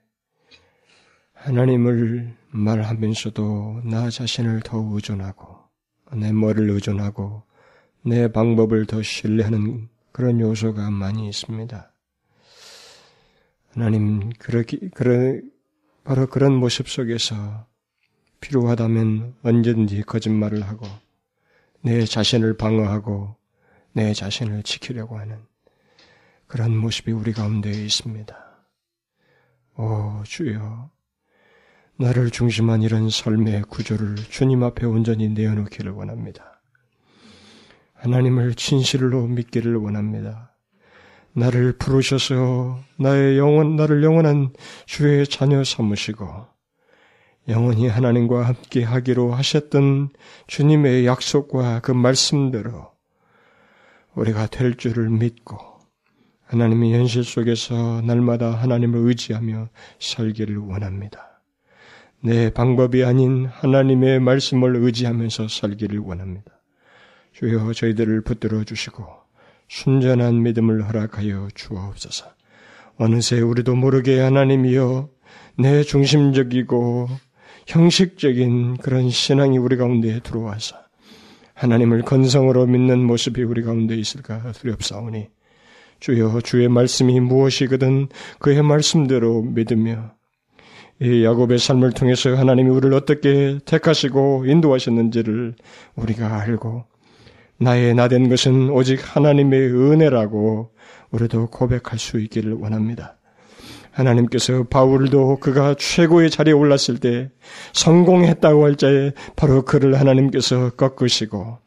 하나님을 1.35 2.37
말하면서도 2.51 3.83
나 3.85 4.11
자신을 4.11 4.61
더 4.61 4.79
의존하고 4.93 5.59
내 6.16 6.33
머리를 6.33 6.70
의존하고 6.70 7.43
내 8.05 8.31
방법을 8.31 8.87
더 8.87 9.03
신뢰하는 9.03 9.89
그런 10.12 10.41
요소가 10.41 10.91
많이 10.91 11.29
있습니다. 11.29 11.93
하나님 13.79 14.31
그렇게 14.41 14.76
그런 14.93 15.53
바로 16.03 16.26
그런 16.26 16.53
모습 16.53 16.89
속에서 16.89 17.64
필요하다면 18.41 19.37
언제든지 19.45 20.03
거짓말을 20.03 20.62
하고 20.62 20.85
내 21.83 22.05
자신을 22.05 22.57
방어하고 22.57 23.37
내 23.93 24.12
자신을 24.14 24.64
지키려고 24.64 25.16
하는 25.16 25.39
그런 26.49 26.76
모습이 26.76 27.12
우리 27.12 27.33
가운데 27.33 27.70
있습니다. 27.70 28.37
오 29.76 30.24
주여 30.24 30.91
나를 31.99 32.31
중심한 32.31 32.83
이런 32.83 33.11
삶의 33.11 33.62
구조를 33.68 34.16
주님 34.16 34.64
앞에 34.64 34.87
온전히 34.87 35.29
내어놓기를 35.29 35.93
원합니다. 35.93 36.61
하나님을 37.95 38.57
진실로 38.57 39.29
믿기를 39.29 39.76
원합니다. 39.76 40.48
나를 41.33 41.72
부르셔서 41.79 42.81
나의 42.97 43.39
영원, 43.39 43.76
나를 43.76 44.03
영원한 44.03 44.53
주의 44.87 45.26
자녀 45.26 45.62
삼으시고 45.62 46.47
영원히 47.49 47.89
하나님과 47.89 48.43
함께 48.43 48.83
하기로 48.83 49.33
하셨던 49.33 50.11
주님의 50.47 51.07
약속과 51.07 51.81
그 51.81 51.93
말씀대로 51.93 52.93
우리가 54.14 54.47
될 54.49 54.74
줄을 54.74 55.09
믿고 55.09 55.57
하나님의 56.45 56.93
현실 56.95 57.24
속에서 57.24 58.03
날마다 58.03 58.51
하나님을 58.51 59.01
의지하며 59.01 59.68
살기를 59.99 60.57
원합니다. 60.59 61.43
내 62.20 62.51
방법이 62.51 63.05
아닌 63.05 63.47
하나님의 63.47 64.20
말씀을 64.20 64.76
의지하면서 64.76 65.49
살기를 65.49 66.01
원합니다. 66.01 66.51
주여 67.33 67.72
저희들을 67.72 68.22
붙들어 68.22 68.64
주시고 68.64 69.07
순전한 69.69 70.43
믿음을 70.43 70.89
허락하여 70.89 71.49
주옵소서. 71.55 72.27
어느새 72.97 73.41
우리도 73.41 73.77
모르게 73.77 74.21
하나님이여 74.21 75.09
내 75.59 75.83
중심적이고 75.83 77.09
형식적인 77.66 78.79
그런 78.79 79.11
신앙이 79.11 79.59
우리 79.59 79.77
가운데 79.77 80.21
들어와서 80.21 80.77
하나님을 81.55 82.03
건성으로 82.03 82.66
믿는 82.66 83.05
모습이 83.05 83.43
우리 83.43 83.62
가운데 83.62 83.95
있을까 83.95 84.53
두렵사오니 84.53 85.29
주여 86.01 86.41
주의 86.43 86.69
말씀이 86.69 87.21
무엇이거든 87.21 88.09
그의 88.39 88.62
말씀대로 88.62 89.43
믿으며 89.43 90.12
이 91.01 91.25
야곱의 91.25 91.59
삶을 91.59 91.93
통해서 91.93 92.35
하나님이 92.35 92.71
우리를 92.71 92.95
어떻게 92.95 93.59
택하시고 93.64 94.47
인도하셨는지를 94.47 95.55
우리가 95.95 96.41
알고 96.41 96.85
나의 97.61 97.95
나 97.95 98.09
된 98.09 98.29
것은 98.29 98.71
오직 98.71 99.01
하나님의 99.03 99.61
은혜라고 99.73 100.71
우리도 101.11 101.49
고백할 101.51 101.99
수 101.99 102.21
있기를 102.21 102.53
원합니다. 102.55 103.17
하나님께서 103.91 104.65
바울도 104.65 105.39
그가 105.41 105.75
최고의 105.77 106.31
자리에 106.31 106.53
올랐을 106.53 106.99
때 107.01 107.31
성공했다고 107.73 108.65
할 108.65 108.77
자에 108.77 109.13
바로 109.35 109.63
그를 109.63 109.99
하나님께서 109.99 110.71
꺾으시고 110.71 111.59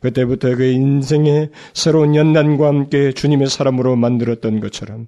그때부터 0.00 0.54
그의 0.56 0.74
인생의 0.74 1.50
새로운 1.72 2.14
연단과 2.14 2.68
함께 2.68 3.12
주님의 3.12 3.48
사람으로 3.48 3.96
만들었던 3.96 4.60
것처럼 4.60 5.06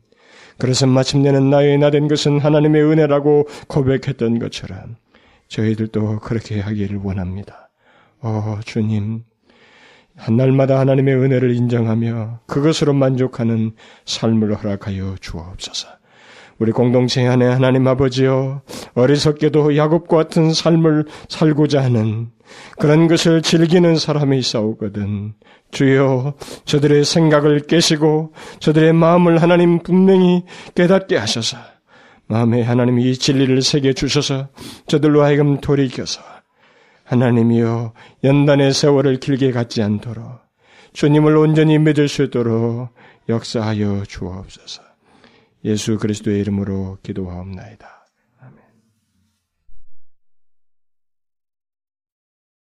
그래서 0.58 0.86
마침내는 0.86 1.50
나의 1.50 1.78
나 1.78 1.90
된 1.90 2.08
것은 2.08 2.38
하나님의 2.38 2.82
은혜라고 2.82 3.46
고백했던 3.68 4.38
것처럼 4.38 4.96
저희들도 5.48 6.20
그렇게 6.20 6.60
하기를 6.60 6.98
원합니다. 7.02 7.70
어, 8.20 8.58
주님, 8.64 9.24
한 10.20 10.36
날마다 10.36 10.78
하나님의 10.78 11.14
은혜를 11.14 11.56
인정하며 11.56 12.40
그것으로 12.46 12.92
만족하는 12.92 13.72
삶을 14.04 14.54
허락하여 14.54 15.14
주옵소서. 15.20 15.88
우리 16.58 16.72
공동체 16.72 17.26
안에 17.26 17.46
하나님 17.46 17.88
아버지여 17.88 18.60
어리석게도 18.92 19.78
야곱과 19.78 20.16
같은 20.18 20.52
삶을 20.52 21.06
살고자 21.30 21.82
하는 21.82 22.28
그런 22.78 23.08
것을 23.08 23.40
즐기는 23.40 23.96
사람이 23.96 24.38
있사오거든. 24.40 25.32
주여 25.70 26.34
저들의 26.66 27.04
생각을 27.04 27.60
깨시고 27.60 28.34
저들의 28.58 28.92
마음을 28.92 29.40
하나님 29.40 29.78
분명히 29.78 30.44
깨닫게 30.74 31.16
하셔서 31.16 31.56
마음에 32.26 32.60
하나님 32.60 32.98
이 32.98 33.16
진리를 33.16 33.62
새겨 33.62 33.94
주셔서 33.94 34.48
저들로 34.86 35.22
하여금 35.22 35.60
돌이켜서 35.62 36.20
하나님이여 37.10 37.92
연단의 38.22 38.72
세월을 38.72 39.18
길게 39.18 39.50
갖지 39.50 39.82
않도록 39.82 40.38
주님을 40.92 41.36
온전히 41.36 41.76
믿을 41.78 42.06
수 42.08 42.22
있도록 42.22 42.90
역사하여 43.28 44.04
주옵소서. 44.04 44.82
예수 45.64 45.98
그리스도의 45.98 46.40
이름으로 46.40 46.98
기도하옵나이다. 47.02 47.99